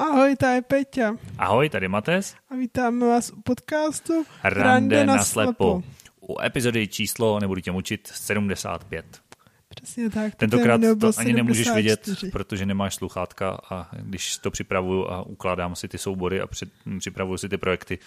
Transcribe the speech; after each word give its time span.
Ahoj, 0.00 0.36
tady 0.36 0.54
je 0.54 0.62
Peťa. 0.62 1.16
Ahoj, 1.38 1.68
tady 1.68 1.88
Mates. 1.88 2.34
A 2.50 2.54
vítáme 2.54 3.06
vás 3.06 3.30
u 3.30 3.40
podcastu 3.40 4.24
Rande, 4.44 4.64
Rande 4.64 5.06
na 5.06 5.24
slepo. 5.24 5.82
U 6.20 6.40
epizody 6.40 6.88
číslo, 6.88 7.40
nebudu 7.40 7.60
tě 7.60 7.72
mučit, 7.72 8.10
75. 8.14 9.20
Přesně 9.68 10.10
tak. 10.10 10.34
Tentokrát 10.34 10.80
to 11.00 11.10
ani 11.16 11.32
nemůžeš 11.32 11.70
vidět, 11.70 12.08
protože 12.32 12.66
nemáš 12.66 12.94
sluchátka 12.94 13.58
a 13.70 13.90
když 14.02 14.38
to 14.38 14.50
připravuju 14.50 15.06
a 15.06 15.22
ukládám 15.22 15.76
si 15.76 15.88
ty 15.88 15.98
soubory 15.98 16.40
a 16.40 16.48
připravuju 16.98 17.38
si 17.38 17.48
ty 17.48 17.58
projekty, 17.58 17.98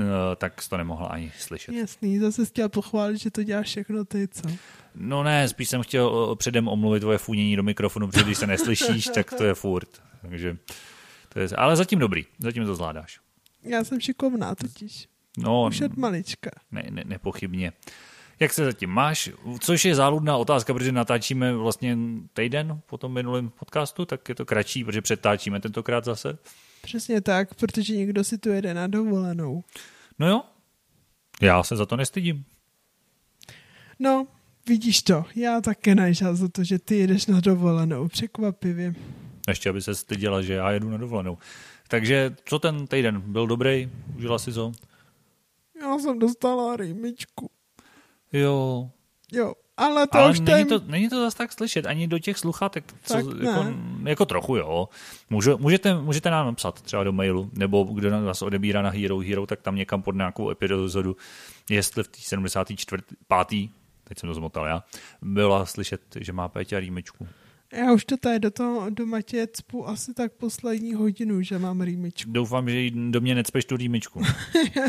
eh, 0.00 0.04
tak 0.36 0.68
to 0.68 0.76
nemohla 0.76 1.06
ani 1.06 1.32
slyšet. 1.38 1.74
Jasný, 1.74 2.18
zase 2.18 2.46
chtěl 2.46 2.68
pochválit, 2.68 3.16
že 3.16 3.30
to 3.30 3.42
děláš 3.42 3.66
všechno 3.66 4.04
ty, 4.04 4.28
co? 4.28 4.48
No 4.94 5.22
ne, 5.22 5.48
spíš 5.48 5.68
jsem 5.68 5.82
chtěl 5.82 6.28
eh, 6.32 6.36
předem 6.36 6.68
omluvit 6.68 7.00
tvoje 7.00 7.18
funění 7.18 7.56
do 7.56 7.62
mikrofonu, 7.62 8.06
protože 8.06 8.24
když 8.24 8.38
se 8.38 8.46
neslyšíš, 8.46 9.04
tak 9.14 9.34
to 9.34 9.44
je 9.44 9.54
furt. 9.54 9.88
Takže 10.22 10.56
to 11.32 11.40
je, 11.40 11.48
ale 11.48 11.76
zatím 11.76 11.98
dobrý, 11.98 12.26
zatím 12.38 12.66
to 12.66 12.74
zvládáš. 12.74 13.20
Já 13.62 13.84
jsem 13.84 14.00
šikovná 14.00 14.54
totiž. 14.54 15.08
No, 15.38 15.66
Už 15.66 15.80
od 15.80 15.96
malička. 15.96 16.50
Ne, 16.72 16.86
ne, 16.90 17.02
nepochybně. 17.06 17.72
Jak 18.40 18.52
se 18.52 18.64
zatím 18.64 18.90
máš? 18.90 19.30
Což 19.60 19.84
je 19.84 19.94
záludná 19.94 20.36
otázka, 20.36 20.74
protože 20.74 20.92
natáčíme 20.92 21.54
vlastně 21.54 21.98
týden 22.32 22.80
po 22.86 22.98
tom 22.98 23.12
minulém 23.12 23.48
podcastu, 23.48 24.04
tak 24.04 24.28
je 24.28 24.34
to 24.34 24.46
kratší, 24.46 24.84
protože 24.84 25.02
přetáčíme 25.02 25.60
tentokrát 25.60 26.04
zase. 26.04 26.38
Přesně 26.82 27.20
tak, 27.20 27.54
protože 27.54 27.96
někdo 27.96 28.24
si 28.24 28.38
tu 28.38 28.48
jede 28.48 28.74
na 28.74 28.86
dovolenou. 28.86 29.64
No 30.18 30.28
jo, 30.28 30.42
já 31.42 31.62
se 31.62 31.76
za 31.76 31.86
to 31.86 31.96
nestydím. 31.96 32.44
No, 33.98 34.26
vidíš 34.68 35.02
to, 35.02 35.24
já 35.36 35.60
také 35.60 35.94
nejsem 35.94 36.36
za 36.36 36.48
to, 36.48 36.64
že 36.64 36.78
ty 36.78 36.96
jedeš 36.96 37.26
na 37.26 37.40
dovolenou, 37.40 38.08
překvapivě. 38.08 38.94
Ještě, 39.50 39.70
aby 39.70 39.82
se 39.82 39.94
styděla, 39.94 40.42
že 40.42 40.54
já 40.54 40.70
jedu 40.70 40.90
na 40.90 40.96
dovolenou. 40.96 41.38
Takže 41.88 42.36
co 42.44 42.58
ten 42.58 42.86
týden? 42.86 43.20
Byl 43.20 43.46
dobrý? 43.46 43.90
Užila 44.16 44.38
si 44.38 44.52
to? 44.52 44.72
Já 45.80 45.98
jsem 45.98 46.18
dostala 46.18 46.76
rýmičku. 46.76 47.50
Jo. 48.32 48.90
Jo, 49.32 49.54
ale 49.76 50.06
to 50.06 50.18
ale 50.18 50.30
už 50.30 50.40
není, 50.40 50.64
to, 50.64 50.80
není 50.86 51.08
to 51.08 51.20
zase 51.20 51.36
tak 51.36 51.52
slyšet, 51.52 51.86
ani 51.86 52.08
do 52.08 52.18
těch 52.18 52.38
sluchátek, 52.38 52.94
co, 53.02 53.14
tak 53.14 53.24
jako, 53.42 53.64
jako, 54.04 54.26
trochu 54.26 54.56
jo. 54.56 54.88
Může, 55.30 55.54
můžete, 55.54 55.94
můžete 55.94 56.30
nám 56.30 56.46
napsat 56.46 56.82
třeba 56.82 57.04
do 57.04 57.12
mailu, 57.12 57.50
nebo 57.52 57.84
kdo 57.84 58.10
nás 58.10 58.42
odebírá 58.42 58.82
na 58.82 58.90
Hero 58.90 59.18
Hero, 59.18 59.46
tak 59.46 59.62
tam 59.62 59.76
někam 59.76 60.02
pod 60.02 60.14
nějakou 60.14 60.50
epizodu, 60.50 61.16
jestli 61.70 62.02
v 62.02 62.08
té 62.08 62.18
74. 62.20 63.02
pátý, 63.28 63.68
teď 64.04 64.18
jsem 64.18 64.28
to 64.28 64.34
zmotal 64.34 64.66
já, 64.66 64.84
byla 65.22 65.66
slyšet, 65.66 66.00
že 66.20 66.32
má 66.32 66.48
Péťa 66.48 66.80
rýmičku. 66.80 67.28
Já 67.72 67.92
už 67.92 68.04
to 68.04 68.16
tady 68.16 68.38
do, 68.38 68.50
toho, 68.50 68.90
do 68.90 69.06
Matěje 69.06 69.46
cpu 69.46 69.88
asi 69.88 70.14
tak 70.14 70.32
poslední 70.32 70.94
hodinu, 70.94 71.42
že 71.42 71.58
mám 71.58 71.80
rýmičku. 71.80 72.32
Doufám, 72.32 72.70
že 72.70 72.90
do 72.90 73.20
mě 73.20 73.34
necpeš 73.34 73.64
tu 73.64 73.76
rýmičku. 73.76 74.22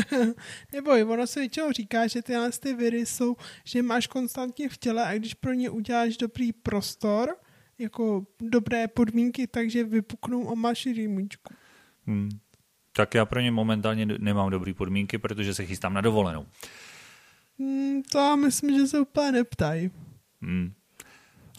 Neboj, 0.72 1.02
ono 1.02 1.26
se 1.26 1.40
většinou 1.40 1.72
říká, 1.72 2.06
že 2.06 2.22
tyhle 2.22 2.50
ty 2.50 2.74
viry 2.74 3.06
jsou, 3.06 3.36
že 3.64 3.82
máš 3.82 4.06
konstantně 4.06 4.68
v 4.68 4.78
těle 4.78 5.04
a 5.06 5.14
když 5.14 5.34
pro 5.34 5.52
ně 5.52 5.70
uděláš 5.70 6.16
dobrý 6.16 6.52
prostor, 6.52 7.36
jako 7.78 8.26
dobré 8.40 8.88
podmínky, 8.88 9.46
takže 9.46 9.84
vypuknou 9.84 10.50
a 10.50 10.54
máš 10.54 10.86
rýmičku. 10.86 11.54
Hmm. 12.06 12.28
Tak 12.92 13.14
já 13.14 13.26
pro 13.26 13.40
ně 13.40 13.50
momentálně 13.50 14.06
nemám 14.06 14.50
dobré 14.50 14.74
podmínky, 14.74 15.18
protože 15.18 15.54
se 15.54 15.66
chystám 15.66 15.94
na 15.94 16.00
dovolenou. 16.00 16.46
Hmm, 17.58 18.02
to 18.02 18.18
já 18.18 18.36
myslím, 18.36 18.78
že 18.78 18.86
se 18.86 19.00
úplně 19.00 19.32
neptají. 19.32 19.90
Hmm. 20.42 20.72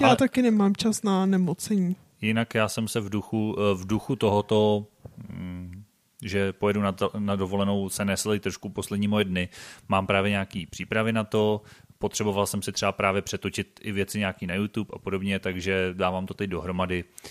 Já 0.02 0.08
Ale... 0.08 0.16
taky 0.16 0.42
nemám 0.42 0.76
čas 0.76 1.04
na 1.04 1.26
nemocení. 1.26 1.96
Jinak 2.22 2.56
já 2.56 2.70
jsem 2.70 2.88
se 2.88 3.00
v 3.00 3.10
duchu, 3.10 3.56
eh, 3.60 3.76
v 3.76 3.88
duchu 3.88 4.16
tohoto, 4.16 4.88
mm, 5.30 5.84
že 6.22 6.54
pojedu 6.54 6.82
na, 6.82 6.92
to, 6.92 7.12
na 7.20 7.36
dovolenou, 7.36 7.90
se 7.90 8.06
nesli 8.06 8.40
trošku 8.40 8.70
poslední 8.70 9.08
moje 9.08 9.26
dny. 9.26 9.50
Mám 9.90 10.08
právě 10.08 10.32
nějaký 10.32 10.66
přípravy 10.66 11.14
na 11.14 11.24
to, 11.24 11.62
potřeboval 12.00 12.46
jsem 12.46 12.62
si 12.62 12.72
třeba 12.72 12.92
právě 12.92 13.22
přetočit 13.22 13.80
i 13.84 13.92
věci 13.92 14.20
nějaký 14.20 14.48
na 14.48 14.56
YouTube 14.56 14.90
a 14.94 15.00
podobně, 15.00 15.40
takže 15.40 15.90
dávám 15.94 16.26
to 16.26 16.34
teď 16.34 16.50
dohromady. 16.50 17.04
Eh, 17.04 17.30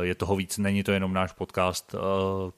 je 0.00 0.14
toho 0.14 0.36
víc, 0.36 0.58
není 0.58 0.82
to 0.82 0.92
jenom 0.92 1.12
náš 1.12 1.32
podcast. 1.32 1.94
Eh, 1.94 1.98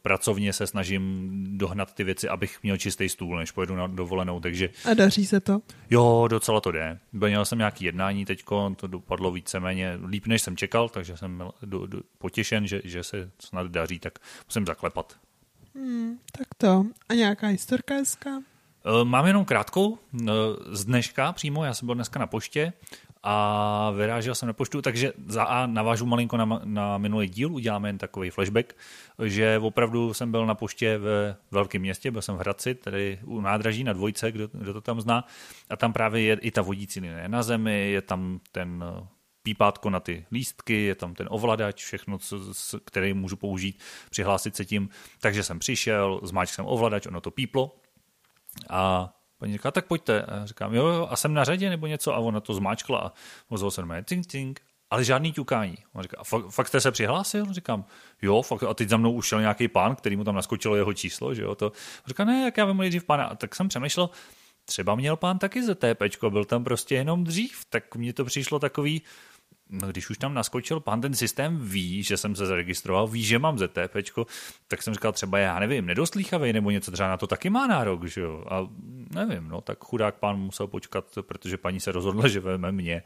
pracovně 0.02 0.52
se 0.52 0.66
snažím 0.66 1.30
dohnat 1.58 1.94
ty 1.94 2.04
věci, 2.04 2.28
abych 2.28 2.62
měl 2.62 2.76
čistý 2.76 3.08
stůl, 3.08 3.38
než 3.38 3.50
pojedu 3.50 3.76
na 3.76 3.86
dovolenou. 3.86 4.40
Takže... 4.40 4.68
A 4.90 4.94
daří 4.94 5.26
se 5.26 5.40
to? 5.40 5.60
Jo, 5.90 6.28
docela 6.30 6.60
to 6.60 6.72
jde. 6.72 6.98
Měl 7.12 7.44
jsem 7.44 7.58
nějaký 7.58 7.84
jednání 7.84 8.24
teď, 8.24 8.44
to 8.76 8.86
dopadlo 8.86 9.32
víceméně 9.32 9.98
líp, 10.08 10.26
než 10.26 10.42
jsem 10.42 10.56
čekal, 10.56 10.88
takže 10.88 11.16
jsem 11.16 11.44
do, 11.62 11.86
do, 11.86 12.00
potěšen, 12.18 12.66
že, 12.66 12.80
že 12.84 13.04
se 13.04 13.30
snad 13.38 13.66
daří, 13.66 13.98
tak 13.98 14.18
musím 14.48 14.66
zaklepat. 14.66 15.16
Hmm, 15.74 16.18
tak 16.38 16.46
to. 16.56 16.84
A 17.08 17.14
nějaká 17.14 17.46
historka 17.46 17.94
hezká? 17.94 18.30
Eh, 18.30 19.04
mám 19.04 19.26
jenom 19.26 19.44
krátkou, 19.44 19.98
z 20.72 20.84
dneška 20.84 21.32
přímo, 21.32 21.64
já 21.64 21.74
jsem 21.74 21.86
byl 21.86 21.94
dneska 21.94 22.20
na 22.20 22.26
poště 22.26 22.72
a 23.22 23.90
vyrážel 23.90 24.34
jsem 24.34 24.46
na 24.46 24.52
poštu, 24.52 24.82
takže 24.82 25.12
za 25.26 25.44
A 25.44 25.66
navážu 25.66 26.06
malinko 26.06 26.36
na, 26.36 26.60
na 26.64 26.98
minulý 26.98 27.28
díl, 27.28 27.52
uděláme 27.52 27.88
jen 27.88 27.98
takový 27.98 28.30
flashback, 28.30 28.76
že 29.24 29.58
opravdu 29.58 30.14
jsem 30.14 30.30
byl 30.30 30.46
na 30.46 30.54
poště 30.54 30.98
ve 30.98 31.36
velkém 31.50 31.82
městě, 31.82 32.10
byl 32.10 32.22
jsem 32.22 32.36
v 32.36 32.38
Hradci, 32.38 32.74
tady 32.74 33.18
u 33.24 33.40
nádraží 33.40 33.84
na 33.84 33.92
dvojce, 33.92 34.32
kdo, 34.32 34.48
kdo 34.52 34.72
to 34.72 34.80
tam 34.80 35.00
zná, 35.00 35.24
a 35.70 35.76
tam 35.76 35.92
právě 35.92 36.22
je 36.22 36.34
i 36.40 36.50
ta 36.50 36.62
vodící 36.62 37.00
linie 37.00 37.28
na 37.28 37.42
zemi, 37.42 37.90
je 37.90 38.02
tam 38.02 38.40
ten 38.52 38.84
eh, 38.88 39.06
pípátko 39.42 39.90
na 39.90 40.00
ty 40.00 40.26
lístky, 40.32 40.84
je 40.84 40.94
tam 40.94 41.14
ten 41.14 41.26
ovladač, 41.30 41.84
všechno, 41.84 42.18
co, 42.18 42.38
který 42.84 43.14
můžu 43.14 43.36
použít, 43.36 43.82
přihlásit 44.10 44.56
se 44.56 44.64
tím. 44.64 44.88
Takže 45.20 45.42
jsem 45.42 45.58
přišel, 45.58 46.20
zmáčkl 46.22 46.54
jsem 46.54 46.66
ovladač, 46.66 47.06
ono 47.06 47.20
to 47.20 47.30
píplo 47.30 47.76
a 48.70 49.12
Paní 49.40 49.52
říká, 49.52 49.70
tak 49.70 49.86
pojďte. 49.86 50.22
A 50.22 50.46
říkám, 50.46 50.74
jo, 50.74 50.86
jo, 50.86 51.08
a 51.10 51.16
jsem 51.16 51.34
na 51.34 51.44
řadě 51.44 51.70
nebo 51.70 51.86
něco? 51.86 52.14
A 52.14 52.18
ona 52.18 52.40
to 52.40 52.54
zmáčkla 52.54 52.98
a 52.98 53.12
ozval 53.48 53.70
se 53.70 53.84
mě, 53.84 54.02
ting, 54.02 54.26
ting, 54.26 54.60
ale 54.90 55.04
žádný 55.04 55.32
ťukání. 55.32 55.76
On 55.92 56.02
říká, 56.02 56.24
fakt, 56.24 56.50
fakt 56.50 56.68
jste 56.68 56.80
se 56.80 56.90
přihlásil? 56.90 57.52
Říkám, 57.52 57.84
jo, 58.22 58.42
fakt, 58.42 58.62
a 58.62 58.74
teď 58.74 58.88
za 58.88 58.96
mnou 58.96 59.12
ušel 59.12 59.40
nějaký 59.40 59.68
pán, 59.68 59.96
který 59.96 60.16
mu 60.16 60.24
tam 60.24 60.34
naskočilo 60.34 60.76
jeho 60.76 60.92
číslo, 60.92 61.34
že 61.34 61.42
jo, 61.42 61.54
to. 61.54 61.66
On 61.66 62.06
říká, 62.06 62.24
ne, 62.24 62.44
jak 62.44 62.56
já 62.56 62.64
vím 62.64 62.76
nejdřív 62.76 63.04
pána. 63.04 63.24
A 63.24 63.34
tak 63.34 63.54
jsem 63.54 63.68
přemýšlel, 63.68 64.10
třeba 64.64 64.94
měl 64.94 65.16
pán 65.16 65.38
taky 65.38 65.62
ZTP, 65.62 66.24
byl 66.28 66.44
tam 66.44 66.64
prostě 66.64 66.94
jenom 66.94 67.24
dřív, 67.24 67.64
tak 67.68 67.96
mně 67.96 68.12
to 68.12 68.24
přišlo 68.24 68.58
takový, 68.58 69.02
no, 69.70 69.88
když 69.88 70.10
už 70.10 70.18
tam 70.18 70.34
naskočil 70.34 70.80
pán, 70.80 71.00
ten 71.00 71.14
systém 71.14 71.58
ví, 71.62 72.02
že 72.02 72.16
jsem 72.16 72.36
se 72.36 72.46
zaregistroval, 72.46 73.08
ví, 73.08 73.22
že 73.22 73.38
mám 73.38 73.58
ZTP, 73.58 73.96
tak 74.68 74.82
jsem 74.82 74.94
říkal 74.94 75.12
třeba, 75.12 75.38
já 75.38 75.58
nevím, 75.58 75.86
nedoslýchavej 75.86 76.52
nebo 76.52 76.70
něco, 76.70 76.90
třeba 76.90 77.08
na 77.08 77.16
to 77.16 77.26
taky 77.26 77.50
má 77.50 77.66
nárok, 77.66 78.04
že 78.04 78.20
jo. 78.20 78.44
A 78.48 78.68
nevím, 79.14 79.48
no, 79.48 79.60
tak 79.60 79.84
chudák 79.84 80.14
pán 80.14 80.38
musel 80.38 80.66
počkat, 80.66 81.04
protože 81.22 81.56
paní 81.56 81.80
se 81.80 81.92
rozhodla, 81.92 82.28
že 82.28 82.40
veme 82.40 82.72
mě. 82.72 83.02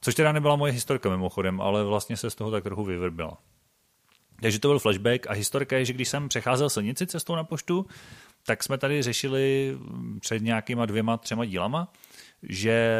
Což 0.00 0.14
teda 0.14 0.32
nebyla 0.32 0.56
moje 0.56 0.72
historka 0.72 1.10
mimochodem, 1.10 1.60
ale 1.60 1.84
vlastně 1.84 2.16
se 2.16 2.30
z 2.30 2.34
toho 2.34 2.50
tak 2.50 2.64
trochu 2.64 2.84
vyvrbila. 2.84 3.38
Takže 4.40 4.60
to 4.60 4.68
byl 4.68 4.78
flashback 4.78 5.26
a 5.26 5.32
historka 5.32 5.76
je, 5.76 5.84
že 5.84 5.92
když 5.92 6.08
jsem 6.08 6.28
přecházel 6.28 6.70
silnici 6.70 7.06
cestou 7.06 7.34
na 7.34 7.44
poštu, 7.44 7.86
tak 8.46 8.62
jsme 8.62 8.78
tady 8.78 9.02
řešili 9.02 9.76
před 10.20 10.42
nějakýma 10.42 10.86
dvěma, 10.86 11.16
třema 11.16 11.44
dílama, 11.44 11.92
že 12.42 12.90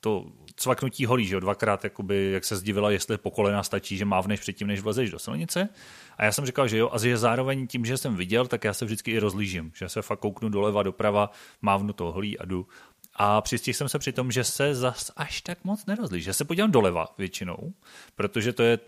to 0.00 0.26
cvaknutí 0.56 1.06
holí, 1.06 1.26
že 1.26 1.34
jo, 1.34 1.40
dvakrát, 1.40 1.84
jakoby, 1.84 2.30
jak 2.32 2.44
se 2.44 2.56
zdivila, 2.56 2.90
jestli 2.90 3.18
po 3.18 3.30
kolena 3.30 3.62
stačí, 3.62 3.96
že 3.96 4.04
mávneš 4.04 4.40
předtím, 4.40 4.66
než 4.66 4.80
vlezeš 4.80 5.10
do 5.10 5.18
silnice. 5.18 5.68
A 6.16 6.24
já 6.24 6.32
jsem 6.32 6.46
říkal, 6.46 6.68
že 6.68 6.78
jo, 6.78 6.90
a 6.92 6.98
že 6.98 7.16
zároveň 7.16 7.66
tím, 7.66 7.84
že 7.84 7.96
jsem 7.96 8.16
viděl, 8.16 8.46
tak 8.46 8.64
já 8.64 8.74
se 8.74 8.84
vždycky 8.84 9.10
i 9.10 9.18
rozlížím, 9.18 9.72
že 9.74 9.88
se 9.88 10.02
fakt 10.02 10.18
kouknu 10.18 10.48
doleva, 10.48 10.82
doprava, 10.82 11.30
mávnu 11.62 11.92
to 11.92 12.12
holí 12.12 12.38
a 12.38 12.44
jdu. 12.44 12.66
A 13.14 13.40
přistihl 13.40 13.76
jsem 13.76 13.88
se 13.88 13.98
při 13.98 14.12
tom, 14.12 14.32
že 14.32 14.44
se 14.44 14.74
zas 14.74 15.12
až 15.16 15.40
tak 15.40 15.64
moc 15.64 15.86
nerozlížím, 15.86 16.24
že 16.24 16.32
se 16.32 16.44
podívám 16.44 16.70
doleva 16.70 17.06
většinou, 17.18 17.72
protože 18.14 18.52
to 18.52 18.62
je 18.62 18.78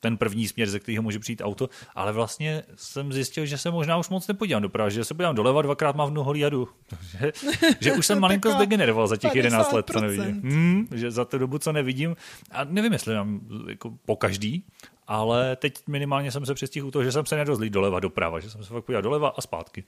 ten 0.00 0.16
první 0.16 0.48
směr, 0.48 0.68
ze 0.68 0.80
kterého 0.80 1.02
může 1.02 1.18
přijít 1.18 1.42
auto, 1.44 1.68
ale 1.94 2.12
vlastně 2.12 2.62
jsem 2.76 3.12
zjistil, 3.12 3.46
že 3.46 3.58
se 3.58 3.70
možná 3.70 3.96
už 3.96 4.08
moc 4.08 4.28
nepodívám 4.28 4.62
doprava, 4.62 4.90
že 4.90 5.04
se 5.04 5.14
podívám 5.14 5.34
doleva, 5.34 5.62
dvakrát 5.62 5.96
mám 5.96 6.14
v 6.14 6.16
holi 6.16 6.40
jadu. 6.40 6.68
že, 7.02 7.32
že 7.80 7.92
už 7.92 8.06
jsem 8.06 8.20
malinko 8.20 8.52
zdegeneroval 8.52 9.06
za 9.06 9.16
těch 9.16 9.34
11 9.34 9.72
let, 9.72 9.90
co 9.92 10.00
nevidím. 10.00 10.40
Hmm, 10.42 10.88
že 10.94 11.10
za 11.10 11.24
tu 11.24 11.38
dobu, 11.38 11.58
co 11.58 11.72
nevidím, 11.72 12.16
a 12.50 12.64
nevím, 12.64 12.92
jestli 12.92 13.14
mám 13.14 13.40
jako 13.68 13.94
po 14.04 14.16
každý, 14.16 14.64
ale 15.06 15.56
teď 15.56 15.74
minimálně 15.86 16.32
jsem 16.32 16.46
se 16.46 16.54
přestihl 16.54 16.86
u 16.86 16.90
toho, 16.90 17.04
že 17.04 17.12
jsem 17.12 17.26
se 17.26 17.36
nedozlí 17.36 17.70
doleva, 17.70 18.00
doprava, 18.00 18.40
že 18.40 18.50
jsem 18.50 18.64
se 18.64 18.72
fakt 18.72 18.84
podíval 18.84 19.02
doleva 19.02 19.28
a 19.28 19.40
zpátky. 19.40 19.84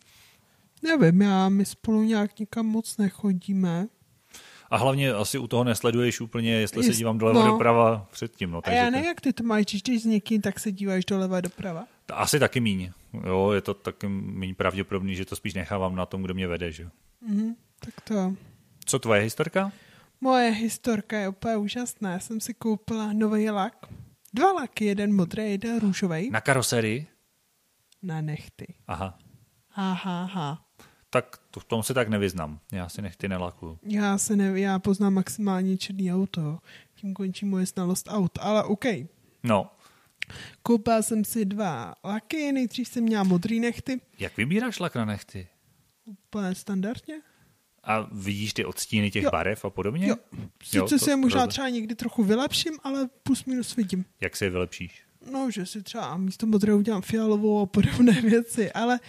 Nevím, 0.82 1.22
já, 1.22 1.48
my 1.48 1.64
spolu 1.64 2.02
nějak 2.02 2.38
nikam 2.38 2.66
moc 2.66 2.96
nechodíme. 2.96 3.86
A 4.72 4.76
hlavně 4.76 5.12
asi 5.12 5.38
u 5.38 5.46
toho 5.46 5.64
nesleduješ 5.64 6.20
úplně, 6.20 6.52
jestli 6.52 6.78
Just, 6.78 6.90
se 6.90 6.96
dívám 6.96 7.18
doleva 7.18 7.44
no. 7.44 7.50
doprava 7.50 8.06
předtím. 8.10 8.50
No, 8.50 8.62
takže 8.62 8.80
a 8.80 8.84
já 8.84 8.90
nevím, 8.90 9.06
jak 9.06 9.20
ty 9.20 9.32
to 9.32 9.42
máš, 9.42 9.64
když 9.64 9.82
jdeš 9.82 10.02
s 10.02 10.04
někým, 10.04 10.42
tak 10.42 10.60
se 10.60 10.72
díváš 10.72 11.04
doleva 11.04 11.40
doprava. 11.40 11.84
Asi 12.12 12.38
taky 12.38 12.60
míň. 12.60 12.90
Jo, 13.26 13.50
je 13.50 13.60
to 13.60 13.74
taky 13.74 14.08
míň 14.08 14.54
pravděpodobný, 14.54 15.14
že 15.14 15.24
to 15.24 15.36
spíš 15.36 15.54
nechávám 15.54 15.96
na 15.96 16.06
tom, 16.06 16.22
kdo 16.22 16.34
mě 16.34 16.46
vede. 16.46 16.72
Že? 16.72 16.88
Mm, 17.20 17.54
tak 17.80 18.00
to. 18.00 18.34
Co 18.84 18.98
tvoje 18.98 19.22
historka? 19.22 19.72
Moje 20.20 20.50
historka 20.50 21.18
je 21.18 21.28
úplně 21.28 21.56
úžasná. 21.56 22.12
Já 22.12 22.18
jsem 22.18 22.40
si 22.40 22.54
koupila 22.54 23.12
nový 23.12 23.50
lak. 23.50 23.86
Dva 24.34 24.52
laky, 24.52 24.84
jeden 24.84 25.14
modrý, 25.14 25.50
jeden 25.50 25.80
růžový. 25.80 26.30
Na 26.30 26.40
karoserii? 26.40 27.06
na 28.02 28.20
nechty. 28.20 28.74
Aha. 28.86 29.18
Ha, 29.68 29.92
ha, 29.92 30.24
ha. 30.24 30.64
Tak 31.12 31.38
to, 31.50 31.60
v 31.60 31.64
tom 31.64 31.82
se 31.82 31.94
tak 31.94 32.08
nevyznám. 32.08 32.58
Já 32.72 32.88
si 32.88 33.02
nechty 33.02 33.28
nelakuju. 33.28 33.78
Já 33.82 34.18
se 34.18 34.36
ne, 34.36 34.60
já 34.60 34.78
poznám 34.78 35.14
maximálně 35.14 35.76
černý 35.76 36.12
auto. 36.12 36.58
Tím 36.94 37.14
končí 37.14 37.46
moje 37.46 37.66
znalost 37.66 38.08
aut, 38.10 38.38
ale 38.40 38.64
OK. 38.64 38.84
No, 39.42 39.70
Koupila 40.62 41.02
jsem 41.02 41.24
si 41.24 41.44
dva 41.44 41.94
laky, 42.04 42.52
nejdřív 42.52 42.88
jsem 42.88 43.04
měla 43.04 43.22
modrý 43.22 43.60
nechty, 43.60 44.00
jak 44.18 44.36
vybíráš 44.36 44.78
lak 44.78 44.94
na 44.96 45.04
nechty? 45.04 45.48
úplně 46.04 46.54
standardně. 46.54 47.14
A 47.84 48.08
vidíš 48.12 48.52
ty 48.52 48.64
odstíny 48.64 49.10
těch 49.10 49.22
Jo. 49.22 49.30
barev 49.30 49.64
a 49.64 49.70
podobně? 49.70 50.06
Jo. 50.08 50.16
Sice 50.62 50.76
Jo, 50.78 50.88
to 50.88 50.98
se 50.98 51.10
je 51.10 51.16
možná 51.16 51.46
třeba 51.46 51.68
někdy 51.68 51.94
trochu 51.94 52.24
vylepším, 52.24 52.72
ale 52.84 53.08
plus 53.22 53.44
minus 53.44 53.76
vidím. 53.76 54.04
Jak 54.20 54.36
si 54.36 54.44
je 54.44 54.50
vylepšíš? 54.50 55.02
No, 55.32 55.50
že 55.50 55.66
si 55.66 55.82
třeba 55.82 56.16
místo 56.16 56.46
modrého 56.46 56.78
udělám 56.78 57.02
fialovou 57.02 57.60
a 57.60 57.66
podobné 57.66 58.12
věci, 58.22 58.72
ale 58.72 59.00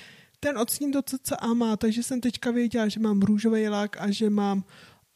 ten 0.44 0.57
odstín 0.57 0.92
to 0.92 1.01
CCA 1.01 1.54
má, 1.54 1.78
takže 1.78 2.04
jsem 2.04 2.22
teďka 2.22 2.51
věděla, 2.51 2.88
že 2.88 3.00
mám 3.00 3.22
růžový 3.22 3.68
lak 3.68 3.98
a 4.00 4.12
že 4.12 4.30
mám 4.30 4.63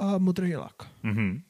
uh, 0.01 0.19
modrý 0.19 0.55
lak. 0.55 0.75
Mhm. 1.03 1.41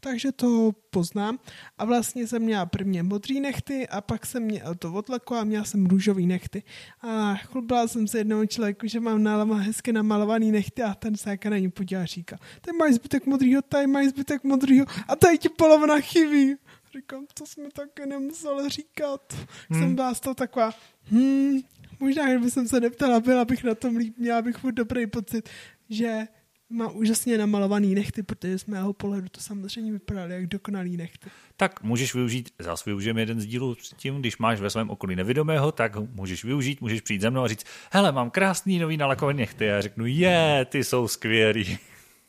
Takže 0.00 0.32
to 0.32 0.72
poznám. 0.90 1.38
A 1.78 1.84
vlastně 1.84 2.26
jsem 2.26 2.42
měla 2.42 2.66
prvně 2.66 3.02
modrý 3.02 3.40
nechty 3.40 3.88
a 3.88 4.00
pak 4.00 4.26
jsem 4.26 4.42
měla 4.42 4.74
to 4.74 4.92
odlaku 4.92 5.34
a 5.34 5.44
měla 5.44 5.64
jsem 5.64 5.86
růžový 5.86 6.26
nechty. 6.26 6.62
A 7.00 7.34
chlubila 7.34 7.88
jsem 7.88 8.08
se 8.08 8.18
jednomu 8.18 8.46
člověku, 8.46 8.86
že 8.86 9.00
mám 9.00 9.22
nálama 9.22 9.56
hezky 9.56 9.92
namalovaný 9.92 10.52
nechty 10.52 10.82
a 10.82 10.94
ten 10.94 11.16
se 11.16 11.30
jaká 11.30 11.50
na 11.50 11.58
ní 11.58 11.70
podíval 11.70 12.02
a 12.02 12.06
říká, 12.06 12.38
tady 12.60 12.78
máš 12.78 12.94
zbytek 12.94 13.26
modrýho, 13.26 13.62
tady 13.62 13.86
máš 13.86 14.06
zbytek 14.06 14.44
modrýho 14.44 14.86
a 15.08 15.16
tady 15.16 15.38
ti 15.38 15.48
polovina 15.48 16.00
chybí. 16.00 16.54
Říkám, 16.96 17.26
to 17.34 17.46
jsme 17.46 17.64
taky 17.72 18.06
nemuseli 18.06 18.68
říkat. 18.68 19.34
Hmm. 19.68 19.80
Jsem 19.80 19.94
byla 19.94 20.14
z 20.14 20.20
toho 20.20 20.34
taková, 20.34 20.70
hmm, 21.04 21.60
možná, 22.00 22.28
kdyby 22.28 22.50
jsem 22.50 22.68
se 22.68 22.80
neptala, 22.80 23.20
byla 23.20 23.44
bych 23.44 23.64
na 23.64 23.74
tom 23.74 23.96
líp, 23.96 24.14
měla 24.18 24.42
bych 24.42 24.56
furt 24.56 24.72
dobrý 24.72 25.06
pocit, 25.06 25.48
že 25.90 26.26
má 26.70 26.88
úžasně 26.88 27.38
namalovaný 27.38 27.94
nechty, 27.94 28.22
protože 28.22 28.58
z 28.58 28.66
mého 28.66 28.92
pohledu 28.92 29.28
to 29.28 29.40
samozřejmě 29.40 29.92
vypadaly 29.92 30.34
jak 30.34 30.46
dokonalý 30.46 30.96
nechty. 30.96 31.30
Tak 31.56 31.82
můžeš 31.82 32.14
využít, 32.14 32.50
zase 32.58 32.82
využijeme 32.86 33.22
jeden 33.22 33.40
z 33.40 33.46
dílů 33.46 33.76
tím, 33.96 34.20
když 34.20 34.38
máš 34.38 34.60
ve 34.60 34.70
svém 34.70 34.90
okolí 34.90 35.16
nevědomého, 35.16 35.72
tak 35.72 35.96
můžeš 35.96 36.44
využít, 36.44 36.80
můžeš 36.80 37.00
přijít 37.00 37.20
ze 37.20 37.30
mnou 37.30 37.42
a 37.42 37.48
říct, 37.48 37.64
hele, 37.92 38.12
mám 38.12 38.30
krásný 38.30 38.78
nový 38.78 38.96
nalakovaný 38.96 39.38
nechty. 39.38 39.70
A 39.70 39.74
já 39.74 39.80
řeknu, 39.80 40.06
je, 40.06 40.66
ty 40.68 40.84
jsou 40.84 41.08
skvělý. 41.08 41.78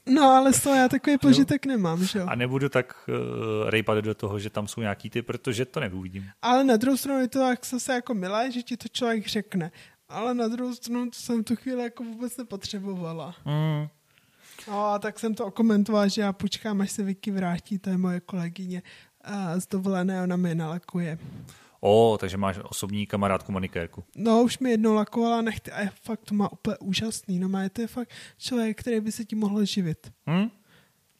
No, 0.09 0.23
ale 0.23 0.53
z 0.53 0.63
toho 0.63 0.75
já 0.75 0.89
takový 0.89 1.17
požitek 1.17 1.65
nemám, 1.65 2.05
že 2.05 2.19
jo. 2.19 2.25
A 2.29 2.35
nebudu 2.35 2.69
tak 2.69 2.95
uh, 3.07 3.69
rejpat 3.69 3.97
do 3.97 4.15
toho, 4.15 4.39
že 4.39 4.49
tam 4.49 4.67
jsou 4.67 4.81
nějaký 4.81 5.09
ty, 5.09 5.21
protože 5.21 5.65
to 5.65 5.79
neuvidím. 5.79 6.29
Ale 6.41 6.63
na 6.63 6.77
druhou 6.77 6.97
stranu 6.97 7.19
je 7.19 7.27
to 7.27 7.39
tak 7.39 7.65
zase 7.65 7.93
jako 7.93 8.13
milé, 8.13 8.51
že 8.51 8.63
ti 8.63 8.77
to 8.77 8.87
člověk 8.87 9.27
řekne. 9.27 9.71
Ale 10.09 10.33
na 10.33 10.47
druhou 10.47 10.75
stranu 10.75 11.05
to 11.05 11.19
jsem 11.19 11.43
tu 11.43 11.55
chvíli 11.55 11.83
jako 11.83 12.03
vůbec 12.03 12.37
nepotřebovala. 12.37 13.35
Mm. 13.45 13.87
No 14.67 14.85
a 14.85 14.99
tak 14.99 15.19
jsem 15.19 15.35
to 15.35 15.45
okomentovala, 15.45 16.07
že 16.07 16.21
já 16.21 16.33
počkám, 16.33 16.81
až 16.81 16.91
se 16.91 17.03
Vicky 17.03 17.31
vrátí, 17.31 17.79
to 17.79 17.89
je 17.89 17.97
moje 17.97 18.19
kolegyně 18.19 18.83
a 19.21 19.59
z 19.59 19.67
dovolené, 19.67 20.23
ona 20.23 20.35
mi 20.35 20.55
nalakuje. 20.55 21.17
O, 21.87 22.17
takže 22.17 22.37
máš 22.37 22.59
osobní 22.63 23.05
kamarádku 23.05 23.51
manikérku. 23.51 24.03
No, 24.15 24.43
už 24.43 24.59
mi 24.59 24.71
jednou 24.71 24.93
lakovala 24.93 25.41
nechty 25.41 25.71
a 25.71 25.81
je 25.81 25.91
fakt 26.03 26.21
to 26.25 26.35
má 26.35 26.51
úplně 26.51 26.77
úžasný. 26.77 27.39
No 27.39 27.49
má 27.49 27.69
to 27.69 27.81
je 27.81 27.87
fakt 27.87 28.09
člověk, 28.37 28.79
který 28.79 28.99
by 28.99 29.11
se 29.11 29.25
tím 29.25 29.39
mohl 29.39 29.65
živit. 29.65 30.11
Hm? 30.29 30.49